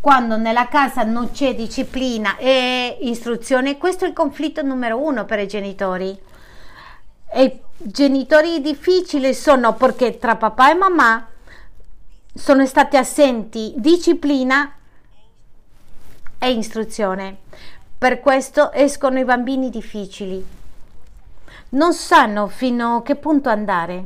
Quando 0.00 0.36
nella 0.36 0.66
casa 0.66 1.04
non 1.04 1.30
c'è 1.30 1.54
disciplina 1.54 2.36
e 2.36 2.98
istruzione, 3.02 3.78
questo 3.78 4.06
è 4.06 4.08
il 4.08 4.14
conflitto 4.14 4.62
numero 4.62 4.98
uno 4.98 5.24
per 5.24 5.38
i 5.38 5.46
genitori. 5.46 6.18
E 7.32 7.42
i 7.44 7.60
genitori 7.76 8.60
difficili 8.60 9.32
sono 9.32 9.74
perché 9.74 10.18
tra 10.18 10.34
papà 10.34 10.72
e 10.72 10.74
mamma 10.74 11.28
sono 12.34 12.66
stati 12.66 12.96
assenti 12.96 13.72
disciplina 13.76 14.72
e 16.40 16.50
istruzione. 16.50 17.36
Per 17.96 18.18
questo 18.18 18.72
escono 18.72 19.20
i 19.20 19.24
bambini 19.24 19.70
difficili. 19.70 20.58
Non 21.70 21.92
sanno 21.92 22.48
fino 22.48 22.96
a 22.96 23.02
che 23.02 23.14
punto 23.16 23.48
andare. 23.48 24.04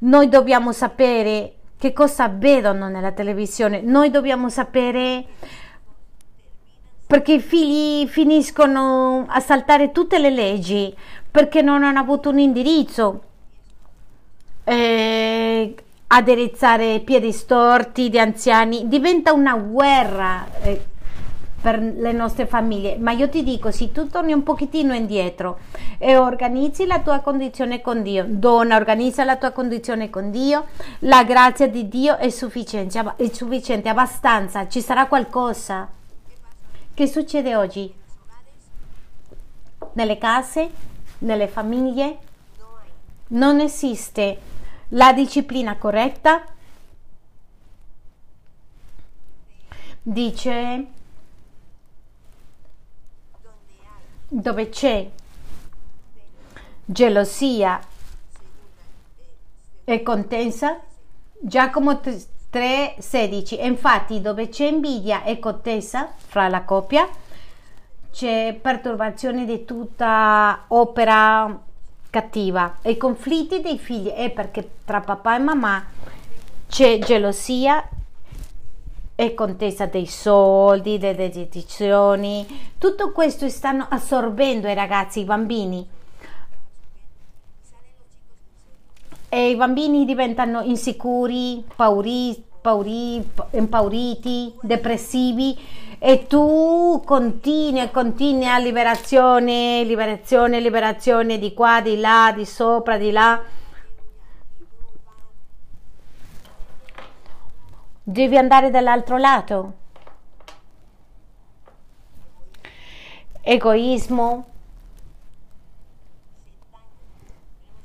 Noi 0.00 0.28
dobbiamo 0.28 0.72
sapere 0.72 1.54
che 1.78 1.92
cosa 1.92 2.28
vedono 2.28 2.88
nella 2.88 3.12
televisione. 3.12 3.80
Noi 3.80 4.10
dobbiamo 4.10 4.48
sapere 4.48 5.24
perché 7.06 7.34
i 7.34 7.40
figli 7.40 8.06
finiscono 8.06 9.24
a 9.28 9.40
saltare 9.40 9.92
tutte 9.92 10.18
le 10.18 10.30
leggi 10.30 10.94
perché 11.30 11.62
non 11.62 11.82
hanno 11.82 12.00
avuto 12.00 12.30
un 12.30 12.38
indirizzo. 12.38 13.22
Eh, 14.64 15.74
aderezzare 16.08 17.00
piedi 17.00 17.32
storti 17.32 18.08
di 18.08 18.18
anziani 18.18 18.88
diventa 18.88 19.32
una 19.32 19.56
guerra. 19.56 20.46
Eh, 20.62 20.84
per 21.60 21.80
le 21.80 22.12
nostre 22.12 22.46
famiglie, 22.46 22.96
ma 22.98 23.10
io 23.10 23.28
ti 23.28 23.42
dico, 23.42 23.72
se 23.72 23.90
tu 23.90 24.06
torni 24.06 24.32
un 24.32 24.44
pochettino 24.44 24.94
indietro 24.94 25.58
e 25.98 26.16
organizzi 26.16 26.86
la 26.86 27.00
tua 27.00 27.18
condizione 27.18 27.80
con 27.80 28.02
Dio, 28.02 28.24
donna, 28.28 28.76
organizza 28.76 29.24
la 29.24 29.36
tua 29.36 29.50
condizione 29.50 30.08
con 30.08 30.30
Dio, 30.30 30.66
la 31.00 31.24
grazia 31.24 31.68
di 31.68 31.88
Dio 31.88 32.16
è 32.16 32.30
sufficiente, 32.30 33.02
è 33.16 33.28
sufficiente, 33.32 33.88
abbastanza, 33.88 34.68
ci 34.68 34.80
sarà 34.80 35.06
qualcosa. 35.06 35.88
Che 36.94 37.06
succede 37.06 37.56
oggi? 37.56 37.92
Nelle 39.92 40.18
case, 40.18 40.70
nelle 41.18 41.48
famiglie, 41.48 42.18
non 43.28 43.58
esiste 43.58 44.38
la 44.90 45.12
disciplina 45.12 45.76
corretta. 45.76 46.44
Dice 50.02 50.86
dove 54.28 54.68
c'è 54.68 55.08
gelosia 56.84 57.80
e 59.84 60.02
contenza, 60.02 60.80
Giacomo 61.40 61.92
3,16. 61.92 63.64
Infatti, 63.64 64.20
dove 64.20 64.48
c'è 64.48 64.66
invidia 64.66 65.24
e 65.24 65.38
contesa 65.38 66.12
fra 66.16 66.48
la 66.48 66.62
coppia, 66.62 67.08
c'è 68.12 68.58
perturbazione 68.60 69.46
di 69.46 69.64
tutta 69.64 70.64
opera 70.68 71.58
cattiva. 72.10 72.78
E 72.82 72.96
conflitti 72.96 73.60
dei 73.60 73.78
figli 73.78 74.08
è 74.08 74.30
perché 74.30 74.70
tra 74.84 75.00
papà 75.00 75.36
e 75.36 75.38
mamma 75.38 75.84
c'è 76.68 76.98
gelosia 76.98 77.88
e 79.20 79.34
contesa 79.34 79.86
dei 79.86 80.06
soldi, 80.06 80.96
delle 80.96 81.28
decisioni, 81.28 82.46
tutto 82.78 83.10
questo 83.10 83.48
stanno 83.48 83.84
assorbendo 83.90 84.68
i 84.68 84.74
ragazzi, 84.74 85.18
i 85.18 85.24
bambini. 85.24 85.84
E 89.28 89.50
i 89.50 89.56
bambini 89.56 90.04
diventano 90.04 90.62
insicuri, 90.62 91.64
pauri, 91.74 92.40
pauri, 92.60 93.28
impauriti, 93.50 94.54
depressivi. 94.62 95.58
E 95.98 96.28
tu 96.28 97.02
continui 97.04 97.80
e 97.80 97.90
continui 97.90 98.46
a 98.46 98.58
liberazione, 98.58 99.82
liberazione, 99.82 100.60
liberazione 100.60 101.40
di 101.40 101.52
qua, 101.54 101.80
di 101.80 101.98
là, 101.98 102.32
di 102.32 102.44
sopra, 102.44 102.96
di 102.96 103.10
là 103.10 103.42
Devi 108.10 108.38
andare 108.38 108.70
dall'altro 108.70 109.18
lato. 109.18 109.72
Egoismo. 113.42 114.46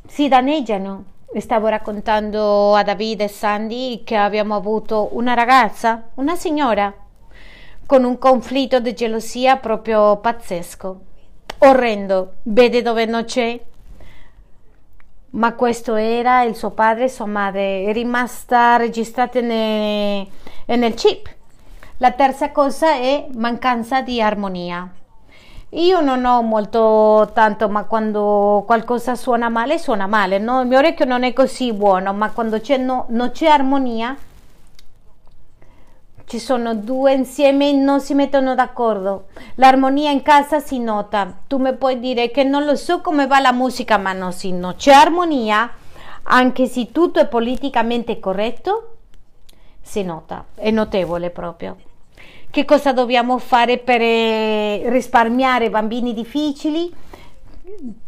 Si 0.08 0.30
danneggiano. 0.30 1.04
Stavo 1.36 1.68
raccontando 1.68 2.74
a 2.74 2.84
Davide 2.84 3.26
e 3.26 3.28
Sandy 3.28 4.06
che 4.06 4.16
abbiamo 4.16 4.56
avuto 4.56 5.10
una 5.12 5.34
ragazza, 5.34 6.12
una 6.14 6.38
signora, 6.38 6.94
con 7.86 8.06
un 8.06 8.18
conflitto 8.18 8.80
di 8.80 8.94
gelosia 8.94 9.58
proprio 9.58 10.16
pazzesco, 10.16 11.02
orrendo. 11.58 12.36
Vede 12.44 12.82
dove 12.82 13.04
non 13.06 13.26
c'è 13.26 13.60
ma 15.34 15.54
questo 15.54 15.96
era 15.96 16.44
il 16.44 16.56
suo 16.56 16.72
padre 16.72 17.06
e 17.06 17.10
sua 17.10 17.26
madre, 17.26 17.84
è 17.86 17.94
rimasta 17.94 18.78
registrata 18.78 19.40
nel, 19.42 20.28
nel 20.66 20.94
chip. 20.94 21.28
La 21.98 22.12
terza 22.12 22.52
cosa 22.52 22.96
è 22.96 23.28
mancanza 23.36 24.02
di 24.02 24.22
armonia. 24.22 24.88
Io 25.70 26.02
non 26.02 26.24
ho 26.26 26.42
molto 26.44 27.32
tanto, 27.34 27.68
ma 27.68 27.86
quando 27.86 28.64
qualcosa 28.66 29.16
suona 29.16 29.50
male, 29.50 29.80
suona 29.80 30.06
male, 30.06 30.38
no? 30.38 30.62
Il 30.62 30.68
mio 30.68 30.78
orecchio 30.78 31.06
non 31.06 31.24
è 31.24 31.34
così 31.34 31.74
buono, 31.74 32.14
ma 32.14 32.30
quando 32.32 32.60
c'è, 32.60 32.78
no, 32.78 33.06
non 33.10 33.32
c'è 33.32 33.48
armonia, 33.48 34.16
ci 36.34 36.40
sono 36.40 36.74
due 36.74 37.14
insieme 37.14 37.70
e 37.70 37.74
non 37.74 38.02
si 38.02 38.16
mettono 38.16 38.56
d'accordo. 38.56 39.26
L'armonia 39.56 40.10
in 40.10 40.24
casa 40.24 40.60
si 40.60 40.80
nota. 40.80 41.32
Tu 41.46 41.58
mi 41.58 41.76
puoi 41.76 42.00
dire 42.00 42.32
che 42.32 42.44
non 42.44 42.66
lo 42.66 42.76
so 42.76 43.02
come 43.02 43.28
va 43.28 43.40
la 43.40 43.52
musica, 43.52 43.98
ma 43.98 44.14
no, 44.14 44.32
se 44.32 44.50
non 44.50 44.74
c'è 44.76 44.94
armonia, 44.94 45.72
anche 46.24 46.66
se 46.66 46.92
tutto 46.92 47.20
è 47.20 47.28
politicamente 47.28 48.20
corretto, 48.20 48.96
si 49.80 50.02
nota, 50.02 50.46
è 50.56 50.72
notevole 50.72 51.30
proprio. 51.30 51.78
Che 52.50 52.66
cosa 52.66 52.94
dobbiamo 52.94 53.38
fare 53.38 53.78
per 53.78 54.02
eh, 54.02 54.90
risparmiare 54.90 55.70
bambini 55.70 56.16
difficili? 56.16 56.92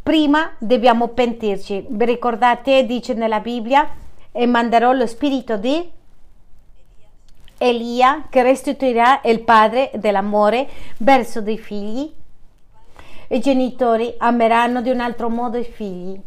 Prima 0.01 0.49
dobbiamo 0.57 1.09
pentirci. 1.09 1.85
Vi 1.87 2.05
ricordate, 2.05 2.87
dice 2.87 3.13
nella 3.13 3.39
Bibbia, 3.39 3.87
e 4.31 4.47
manderò 4.47 4.93
lo 4.93 5.05
spirito 5.05 5.57
di 5.57 5.93
Elia 7.57 8.25
che 8.29 8.43
restituirà 8.43 9.21
il 9.23 9.41
padre 9.41 9.91
dell'amore 9.95 10.67
verso 10.97 11.41
dei 11.41 11.57
figli. 11.57 12.13
I 13.27 13.39
genitori 13.39 14.13
ameranno 14.17 14.81
di 14.81 14.89
un 14.89 14.99
altro 14.99 15.29
modo 15.29 15.57
i 15.57 15.63
figli, 15.63 16.19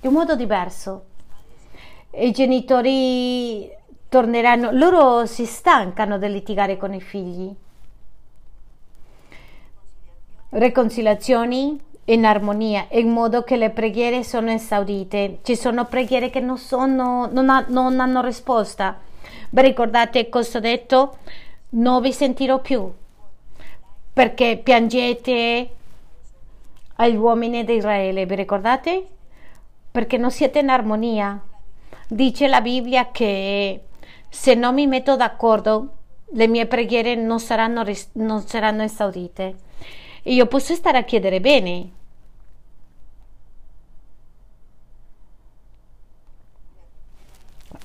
di 0.00 0.06
un 0.06 0.12
modo 0.12 0.36
diverso. 0.36 1.04
I 2.10 2.30
genitori 2.32 3.70
torneranno, 4.08 4.70
loro 4.72 5.24
si 5.26 5.46
stancano 5.46 6.18
di 6.18 6.28
litigare 6.30 6.76
con 6.76 6.92
i 6.92 7.00
figli. 7.00 7.54
Reconciliazioni 10.50 11.80
in 12.06 12.24
armonia, 12.24 12.86
in 12.90 13.10
modo 13.10 13.42
che 13.42 13.56
le 13.56 13.70
preghiere 13.70 14.22
sono 14.24 14.50
esaudite. 14.50 15.38
Ci 15.42 15.56
sono 15.56 15.86
preghiere 15.86 16.30
che 16.30 16.40
non, 16.40 16.58
sono, 16.58 17.28
non, 17.30 17.48
ha, 17.50 17.64
non 17.68 17.98
hanno 18.00 18.20
risposta 18.20 19.00
vi 19.50 19.62
ricordate 19.62 20.28
cosa 20.28 20.58
ho 20.58 20.60
detto? 20.60 21.18
Non 21.70 22.00
vi 22.00 22.12
sentirò 22.12 22.60
più 22.60 22.92
perché 24.16 24.58
piangete 24.62 25.70
agli 26.96 27.16
uomini 27.16 27.64
di 27.64 27.74
Israele, 27.74 28.24
vi 28.24 28.34
ricordate? 28.34 29.06
Perché 29.90 30.16
non 30.16 30.30
siete 30.30 30.60
in 30.60 30.70
armonia. 30.70 31.38
Dice 32.08 32.46
la 32.46 32.62
Bibbia 32.62 33.10
che 33.10 33.82
se 34.30 34.54
non 34.54 34.72
mi 34.72 34.86
metto 34.86 35.16
d'accordo, 35.16 35.88
le 36.32 36.46
mie 36.46 36.64
preghiere 36.64 37.14
non 37.14 37.40
saranno, 37.40 37.84
non 38.12 38.40
saranno 38.40 38.84
esaudite. 38.84 39.56
Io 40.22 40.46
posso 40.46 40.74
stare 40.74 40.96
a 40.96 41.04
chiedere 41.04 41.40
bene, 41.40 41.90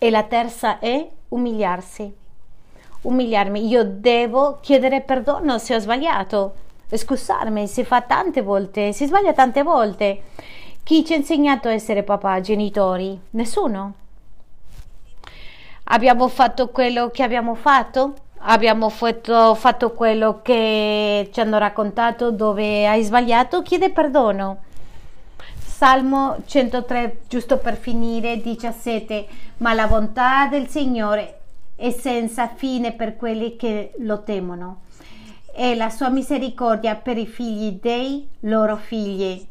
E 0.04 0.10
la 0.10 0.24
terza 0.24 0.80
è 0.80 1.08
umiliarsi. 1.32 2.14
Umiliarmi. 3.02 3.68
Io 3.68 3.84
devo 3.84 4.60
chiedere 4.62 5.02
perdono 5.02 5.58
se 5.58 5.76
ho 5.76 5.80
sbagliato. 5.80 6.54
Scusarmi, 6.94 7.68
si 7.68 7.84
fa 7.84 8.02
tante 8.02 8.42
volte, 8.42 8.92
si 8.92 9.06
sbaglia 9.06 9.34
tante 9.34 9.64
volte. 9.64 10.24
Chi 10.84 11.06
ci 11.06 11.14
ha 11.14 11.16
insegnato 11.16 11.68
a 11.68 11.74
essere 11.74 12.04
papà, 12.04 12.42
genitori? 12.42 13.20
Nessuno. 13.32 13.94
Abbiamo 15.86 16.28
fatto 16.28 16.70
quello 16.70 17.10
che 17.10 17.24
abbiamo 17.24 17.56
fatto? 17.56 18.14
Abbiamo 18.44 18.90
fatto, 18.90 19.56
fatto 19.56 19.92
quello 19.94 20.40
che 20.42 21.30
ci 21.32 21.40
hanno 21.40 21.58
raccontato 21.58 22.32
dove 22.32 22.88
hai 22.88 23.04
sbagliato? 23.04 23.62
Chiede 23.62 23.90
perdono 23.92 24.70
Salmo 25.82 26.44
103, 26.46 27.22
giusto 27.28 27.58
per 27.58 27.76
finire, 27.76 28.40
17. 28.40 29.28
Ma 29.58 29.74
la 29.74 29.88
bontà 29.88 30.46
del 30.46 30.68
Signore 30.68 31.40
è 31.76 31.90
senza 31.90 32.50
fine 32.50 32.92
per 32.92 33.16
quelli 33.16 33.56
che 33.56 33.94
lo 33.98 34.22
temono 34.22 34.82
e 35.52 35.74
la 35.76 35.90
sua 35.90 36.10
misericordia 36.10 36.94
per 36.94 37.18
i 37.18 37.26
figli 37.26 37.80
dei 37.82 38.30
loro 38.42 38.78
figli. 38.78 39.44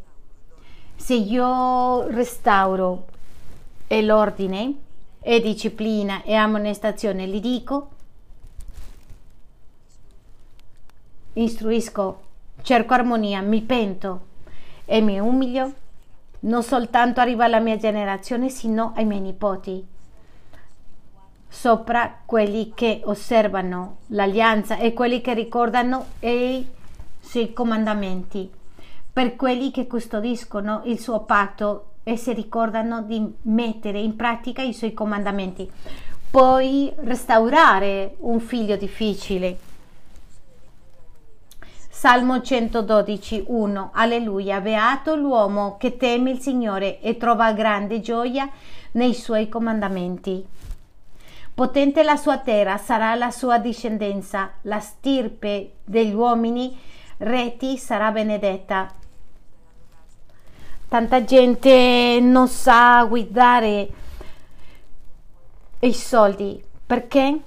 Se 0.94 1.14
io 1.14 2.06
restauro 2.06 3.06
l'ordine 3.88 4.74
e 5.20 5.40
disciplina 5.40 6.22
e 6.22 6.34
ammonestazione, 6.34 7.26
gli 7.26 7.40
dico, 7.40 7.88
istruisco, 11.32 12.22
cerco 12.62 12.94
armonia, 12.94 13.40
mi 13.40 13.62
pento 13.62 14.26
e 14.84 15.00
mi 15.00 15.18
umilio, 15.18 15.74
non 16.40 16.62
soltanto 16.62 17.20
arriva 17.20 17.44
alla 17.44 17.60
mia 17.60 17.76
generazione, 17.76 18.48
sino 18.48 18.92
ai 18.94 19.04
miei 19.04 19.20
nipoti 19.20 19.86
sopra 21.50 22.20
quelli 22.24 22.72
che 22.74 23.02
osservano 23.04 23.98
l'alleanza 24.08 24.78
e 24.78 24.94
quelli 24.94 25.20
che 25.20 25.34
ricordano 25.34 26.06
i 26.20 26.64
suoi 27.18 27.52
comandamenti, 27.52 28.48
per 29.12 29.34
quelli 29.36 29.72
che 29.72 29.86
custodiscono 29.86 30.82
il 30.84 31.00
suo 31.00 31.20
patto 31.24 31.86
e 32.04 32.16
si 32.16 32.32
ricordano 32.32 33.02
di 33.02 33.34
mettere 33.42 33.98
in 33.98 34.16
pratica 34.16 34.62
i 34.62 34.72
suoi 34.72 34.94
comandamenti. 34.94 35.70
Puoi 36.30 36.92
restaurare 37.00 38.14
un 38.20 38.38
figlio 38.38 38.76
difficile. 38.76 39.58
Salmo 42.00 42.40
112, 42.40 43.44
1. 43.46 43.90
Alleluia. 43.92 44.62
Beato 44.62 45.16
l'uomo 45.16 45.76
che 45.76 45.98
teme 45.98 46.30
il 46.30 46.40
Signore 46.40 46.98
e 47.02 47.18
trova 47.18 47.52
grande 47.52 48.00
gioia 48.00 48.48
nei 48.92 49.12
suoi 49.12 49.50
comandamenti. 49.50 50.42
Potente 51.52 52.02
la 52.02 52.16
sua 52.16 52.38
terra, 52.38 52.78
sarà 52.78 53.14
la 53.16 53.30
sua 53.30 53.58
discendenza, 53.58 54.52
la 54.62 54.80
stirpe 54.80 55.72
degli 55.84 56.14
uomini 56.14 56.74
reti 57.18 57.76
sarà 57.76 58.10
benedetta. 58.10 58.90
Tanta 60.88 61.22
gente 61.22 62.18
non 62.22 62.48
sa 62.48 63.04
guidare 63.04 63.88
i 65.80 65.92
soldi 65.92 66.64
perché? 66.86 67.40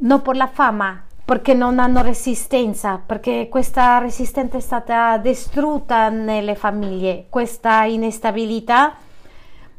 Non 0.00 0.20
per 0.20 0.34
la 0.34 0.48
fama, 0.48 1.03
perché 1.24 1.54
non 1.54 1.78
hanno 1.78 2.02
resistenza, 2.02 3.00
perché 3.04 3.48
questa 3.50 3.98
resistenza 3.98 4.58
è 4.58 4.60
stata 4.60 5.16
distrutta 5.16 6.10
nelle 6.10 6.54
famiglie, 6.54 7.26
questa 7.30 7.84
instabilità 7.84 8.96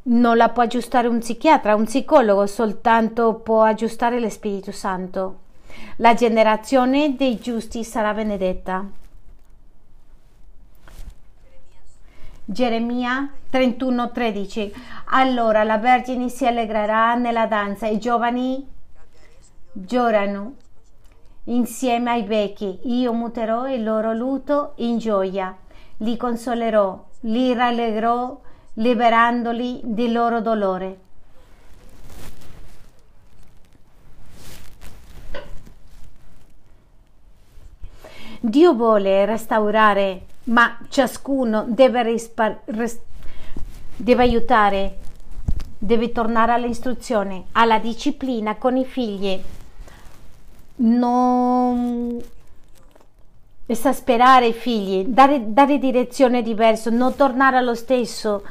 non 0.07 0.37
la 0.37 0.49
può 0.49 0.63
aggiustare 0.63 1.07
un 1.07 1.19
psichiatra, 1.19 1.75
un 1.75 1.85
psicologo, 1.85 2.45
soltanto 2.47 3.35
può 3.35 3.63
aggiustare 3.63 4.19
lo 4.19 4.29
Spirito 4.29 4.71
Santo. 4.71 5.39
La 5.97 6.13
generazione 6.13 7.15
dei 7.15 7.39
giusti 7.39 7.83
sarà 7.83 8.13
benedetta. 8.13 8.85
Geremia 12.47 13.31
31:13 13.51 14.71
Allora 15.05 15.63
la 15.63 15.77
Vergine 15.79 16.29
si 16.29 16.45
allegrerà 16.45 17.15
nella 17.15 17.47
danza, 17.47 17.87
i 17.87 17.97
giovani 17.97 18.63
giorano 19.71 20.53
insieme 21.45 22.11
ai 22.11 22.23
vecchi. 22.23 22.79
Io 22.83 23.13
muterò 23.13 23.67
il 23.69 23.83
loro 23.83 24.13
lutto 24.13 24.73
in 24.77 24.97
gioia, 24.97 25.55
li 25.97 26.17
consolerò, 26.17 27.03
li 27.21 27.53
rallegrò 27.53 28.39
liberandoli 28.73 29.81
del 29.83 30.11
loro 30.11 30.41
dolore. 30.41 30.99
Dio 38.39 38.73
vuole 38.73 39.25
restaurare, 39.25 40.25
ma 40.45 40.77
ciascuno 40.89 41.65
deve, 41.67 42.03
rispar- 42.03 42.61
res- 42.65 42.99
deve 43.95 44.21
aiutare, 44.21 44.97
deve 45.79 46.11
tornare 46.11 46.51
all'istruzione, 46.51 47.45
alla 47.53 47.79
disciplina 47.79 48.55
con 48.55 48.77
i 48.77 48.85
figli. 48.85 49.41
Non 50.77 52.21
esasperare 53.67 54.47
i 54.47 54.53
figli, 54.53 55.05
dare, 55.05 55.53
dare 55.53 55.77
direzione 55.77 56.41
diversa, 56.41 56.89
non 56.89 57.15
tornare 57.15 57.57
allo 57.57 57.73
stesso 57.73 58.43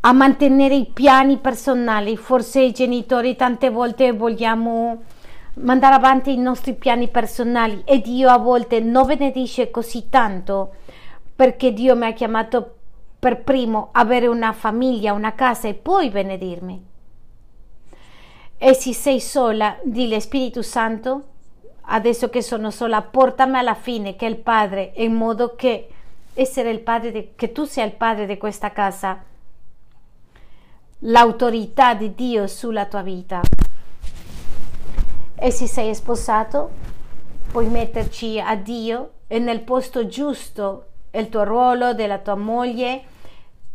a 0.00 0.12
mantenere 0.12 0.74
i 0.74 0.90
piani 0.92 1.38
personali. 1.38 2.16
Forse 2.16 2.60
i 2.60 2.72
genitori 2.72 3.36
tante 3.36 3.70
volte 3.70 4.12
vogliamo 4.12 5.02
mandare 5.54 5.94
avanti 5.94 6.32
i 6.32 6.38
nostri 6.38 6.74
piani 6.74 7.08
personali 7.08 7.82
e 7.84 8.00
Dio 8.00 8.30
a 8.30 8.38
volte 8.38 8.80
non 8.80 9.06
benedice 9.06 9.70
così 9.70 10.08
tanto 10.08 10.76
perché 11.36 11.72
Dio 11.72 11.94
mi 11.94 12.06
ha 12.06 12.12
chiamato 12.12 12.76
per 13.18 13.42
primo 13.42 13.90
avere 13.92 14.26
una 14.26 14.52
famiglia, 14.52 15.12
una 15.12 15.34
casa 15.34 15.68
e 15.68 15.74
poi 15.74 16.10
benedirmi. 16.10 16.86
E 18.58 18.74
se 18.74 18.92
sei 18.92 19.20
sola, 19.20 19.76
dile 19.82 20.20
Spirito 20.20 20.62
Santo, 20.62 21.31
adesso 21.82 22.28
che 22.28 22.42
sono 22.42 22.70
sola, 22.70 23.02
portami 23.02 23.58
alla 23.58 23.74
fine 23.74 24.16
che 24.16 24.26
è 24.26 24.28
il 24.28 24.38
padre, 24.38 24.92
in 24.96 25.14
modo 25.14 25.54
che 25.54 25.88
essere 26.34 26.70
il 26.70 26.80
padre, 26.80 27.12
di, 27.12 27.28
che 27.34 27.52
tu 27.52 27.64
sia 27.64 27.84
il 27.84 27.92
padre 27.92 28.26
di 28.26 28.38
questa 28.38 28.72
casa 28.72 29.30
l'autorità 31.04 31.94
di 31.94 32.14
Dio 32.14 32.46
sulla 32.46 32.86
tua 32.86 33.02
vita. 33.02 33.40
E 35.34 35.50
se 35.50 35.66
sei 35.66 35.94
sposato, 35.94 36.70
puoi 37.50 37.66
metterci 37.66 38.40
a 38.40 38.54
Dio 38.54 39.12
e 39.26 39.38
nel 39.38 39.60
posto 39.62 40.06
giusto 40.06 40.86
il 41.10 41.28
tuo 41.28 41.44
ruolo 41.44 41.94
della 41.94 42.18
tua 42.18 42.36
moglie 42.36 43.02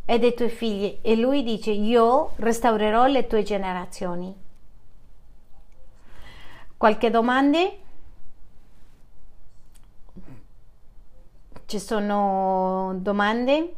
e 0.06 0.20
dei 0.20 0.34
tuoi 0.34 0.50
figli. 0.50 1.00
E 1.02 1.16
lui 1.16 1.44
dice, 1.44 1.72
io 1.72 2.32
restaurerò 2.38 3.08
le 3.08 3.28
tue 3.28 3.44
generazioni. 3.44 4.34
Qualche 6.78 7.10
domanda? 7.10 7.86
Ci 11.68 11.80
sono 11.80 12.94
domande? 13.00 13.76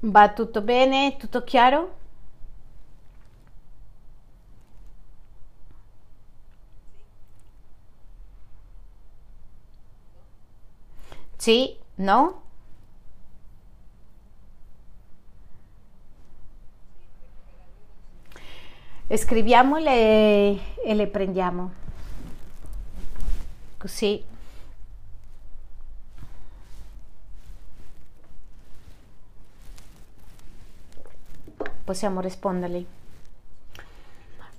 Va 0.00 0.32
tutto 0.32 0.62
bene? 0.62 1.16
Tutto 1.16 1.44
chiaro? 1.44 1.96
Sì? 11.36 11.76
No? 11.96 12.42
Scriviamole 19.16 20.82
e 20.82 20.94
le 20.94 21.06
prendiamo. 21.06 21.72
Così 23.78 24.27
possiamo 31.88 32.20
risponderli. 32.20 32.86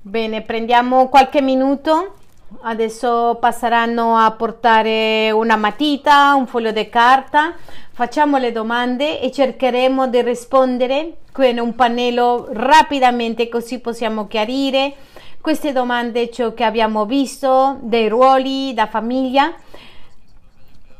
Bene, 0.02 0.42
prendiamo 0.42 1.10
qualche 1.10 1.44
minuto. 1.44 2.16
Adesso 2.62 3.38
passeranno 3.40 4.16
a 4.16 4.32
portare 4.32 5.30
una 5.30 5.56
matita, 5.56 6.34
un 6.34 6.48
foglio 6.48 6.72
di 6.72 6.90
carta. 6.90 7.54
Facciamo 7.92 8.38
le 8.40 8.52
domande 8.52 9.22
e 9.22 9.32
cercheremo 9.32 10.08
di 10.08 10.24
rispondere 10.24 11.18
con 11.32 11.56
un 11.60 11.76
pannello 11.76 12.48
rapidamente 12.50 13.48
così 13.48 13.80
possiamo 13.80 14.26
chiarire 14.26 14.96
queste 15.40 15.72
domande, 15.72 16.32
ciò 16.32 16.56
che 16.56 16.64
abbiamo 16.64 17.06
visto, 17.06 17.78
dei 17.82 18.10
ruoli, 18.10 18.74
da 18.74 18.88
famiglia, 18.88 19.54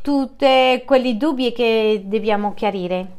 tutti 0.02 0.84
quei 0.86 1.18
dubbi 1.18 1.52
che 1.52 2.04
dobbiamo 2.06 2.54
chiarire. 2.54 3.19